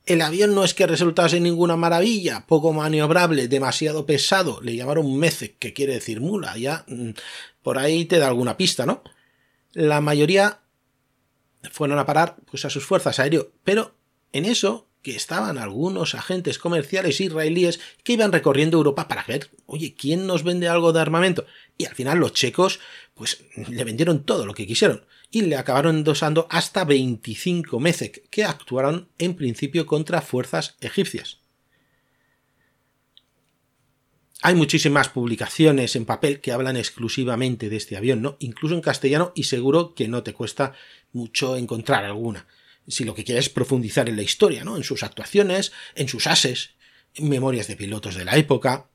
El 0.06 0.22
avión 0.22 0.56
no 0.56 0.64
es 0.64 0.74
que 0.74 0.88
resultase 0.88 1.38
ninguna 1.38 1.76
maravilla, 1.76 2.46
poco 2.48 2.72
maniobrable, 2.72 3.46
demasiado 3.46 4.06
pesado, 4.06 4.60
le 4.60 4.74
llamaron 4.74 5.16
Mece, 5.20 5.54
que 5.54 5.72
quiere 5.72 5.94
decir 5.94 6.20
mula, 6.20 6.56
ya 6.56 6.84
mm, 6.88 7.10
por 7.62 7.78
ahí 7.78 8.06
te 8.06 8.18
da 8.18 8.26
alguna 8.26 8.56
pista, 8.56 8.84
¿no? 8.84 9.04
La 9.72 10.00
mayoría 10.00 10.62
fueron 11.70 12.00
a 12.00 12.06
parar 12.06 12.38
pues 12.50 12.64
a 12.64 12.70
sus 12.70 12.84
fuerzas 12.84 13.20
aéreas, 13.20 13.44
pero 13.62 13.94
en 14.32 14.46
eso 14.46 14.88
que 15.02 15.16
estaban 15.16 15.58
algunos 15.58 16.14
agentes 16.14 16.58
comerciales 16.58 17.20
israelíes 17.20 17.80
que 18.04 18.14
iban 18.14 18.32
recorriendo 18.32 18.76
Europa 18.76 19.08
para 19.08 19.24
ver, 19.24 19.50
oye, 19.66 19.94
¿quién 19.94 20.26
nos 20.26 20.44
vende 20.44 20.68
algo 20.68 20.92
de 20.92 21.00
armamento? 21.00 21.46
Y 21.78 21.86
al 21.86 21.94
final 21.94 22.18
los 22.18 22.32
checos, 22.32 22.80
pues 23.14 23.44
le 23.56 23.84
vendieron 23.84 24.24
todo 24.24 24.46
lo 24.46 24.54
que 24.54 24.66
quisieron 24.66 25.04
y 25.30 25.42
le 25.42 25.56
acabaron 25.56 25.96
endosando 25.96 26.46
hasta 26.50 26.84
25 26.84 27.78
Mezek, 27.78 28.28
que 28.30 28.44
actuaron 28.44 29.08
en 29.18 29.34
principio 29.34 29.86
contra 29.86 30.20
fuerzas 30.20 30.76
egipcias. 30.80 31.38
Hay 34.42 34.54
muchísimas 34.54 35.10
publicaciones 35.10 35.96
en 35.96 36.06
papel 36.06 36.40
que 36.40 36.52
hablan 36.52 36.76
exclusivamente 36.76 37.68
de 37.68 37.76
este 37.76 37.96
avión, 37.96 38.22
¿no? 38.22 38.36
Incluso 38.40 38.74
en 38.74 38.80
castellano 38.80 39.32
y 39.34 39.44
seguro 39.44 39.94
que 39.94 40.08
no 40.08 40.22
te 40.22 40.32
cuesta 40.32 40.72
mucho 41.12 41.56
encontrar 41.56 42.04
alguna. 42.04 42.46
Si 42.90 43.04
lo 43.04 43.14
que 43.14 43.24
quieres 43.24 43.46
es 43.46 43.50
profundizar 43.50 44.08
en 44.08 44.16
la 44.16 44.22
historia, 44.22 44.64
¿no? 44.64 44.76
En 44.76 44.84
sus 44.84 45.02
actuaciones, 45.02 45.72
en 45.94 46.08
sus 46.08 46.26
ases, 46.26 46.70
en 47.14 47.28
memorias 47.28 47.68
de 47.68 47.76
pilotos 47.76 48.14
de 48.16 48.24
la 48.24 48.36
época. 48.36 48.88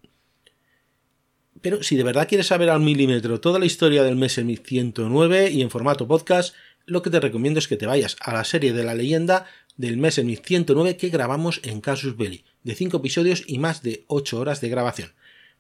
Pero 1.62 1.82
si 1.82 1.96
de 1.96 2.04
verdad 2.04 2.28
quieres 2.28 2.48
saber 2.48 2.70
al 2.70 2.82
milímetro 2.82 3.40
toda 3.40 3.60
la 3.60 3.66
historia 3.66 4.04
del 4.04 4.16
Messerschmitt 4.16 4.68
109 4.68 5.50
y 5.50 5.62
en 5.62 5.72
formato 5.72 6.08
podcast, 6.08 6.54
lo 6.86 7.02
que 7.02 7.10
te 7.10 7.20
recomiendo 7.20 7.60
es 7.60 7.68
que 7.68 7.78
te 7.78 7.88
vayas 7.88 8.18
a 8.20 8.34
la 8.34 8.44
serie 8.44 8.74
de 8.74 8.84
la 8.84 8.94
leyenda 8.94 9.48
del 9.78 9.98
Messerschmitt 9.98 10.46
109 10.46 10.98
que 10.98 11.10
grabamos 11.10 11.62
en 11.64 11.82
Casus 11.82 12.16
Belli, 12.16 12.46
de 12.64 12.76
5 12.76 12.98
episodios 12.98 13.44
y 13.48 13.58
más 13.58 13.82
de 13.82 14.06
8 14.08 14.40
horas 14.40 14.62
de 14.62 14.70
grabación 14.70 15.14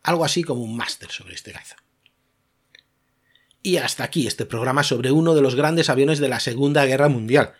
algo 0.05 0.23
así 0.23 0.43
como 0.43 0.61
un 0.61 0.77
máster 0.77 1.09
sobre 1.11 1.33
este 1.33 1.51
caza. 1.51 1.77
Y 3.63 3.77
hasta 3.77 4.03
aquí 4.03 4.27
este 4.27 4.45
programa 4.45 4.83
sobre 4.83 5.11
uno 5.11 5.33
de 5.33 5.41
los 5.41 5.55
grandes 5.55 5.89
aviones 5.89 6.19
de 6.19 6.29
la 6.29 6.39
Segunda 6.39 6.85
Guerra 6.85 7.09
Mundial. 7.09 7.53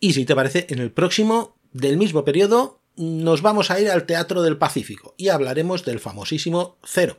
Y 0.00 0.14
si 0.14 0.24
te 0.24 0.34
parece, 0.34 0.66
en 0.70 0.78
el 0.78 0.90
próximo, 0.90 1.58
del 1.72 1.98
mismo 1.98 2.24
periodo, 2.24 2.80
nos 2.96 3.42
vamos 3.42 3.70
a 3.70 3.78
ir 3.78 3.90
al 3.90 4.06
Teatro 4.06 4.40
del 4.40 4.56
Pacífico 4.56 5.14
y 5.18 5.28
hablaremos 5.28 5.84
del 5.84 6.00
famosísimo 6.00 6.78
Cero. 6.82 7.18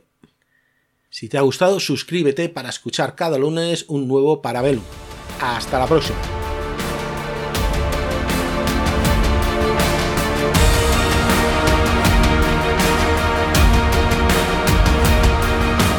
Si 1.08 1.28
te 1.28 1.38
ha 1.38 1.42
gustado, 1.42 1.78
suscríbete 1.78 2.48
para 2.48 2.70
escuchar 2.70 3.14
cada 3.14 3.38
lunes 3.38 3.84
un 3.86 4.08
nuevo 4.08 4.42
Parabellum. 4.42 4.82
Hasta 5.40 5.78
la 5.78 5.86
próxima. 5.86 6.18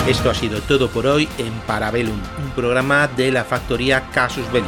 Esto 0.06 0.30
ha 0.30 0.36
sido 0.36 0.60
todo 0.62 0.90
por 0.90 1.08
hoy 1.08 1.30
en 1.38 1.54
Parabellum, 1.62 2.20
un 2.44 2.52
programa 2.52 3.08
de 3.08 3.32
la 3.32 3.46
factoría 3.46 4.10
Casus 4.12 4.52
Belli. 4.52 4.68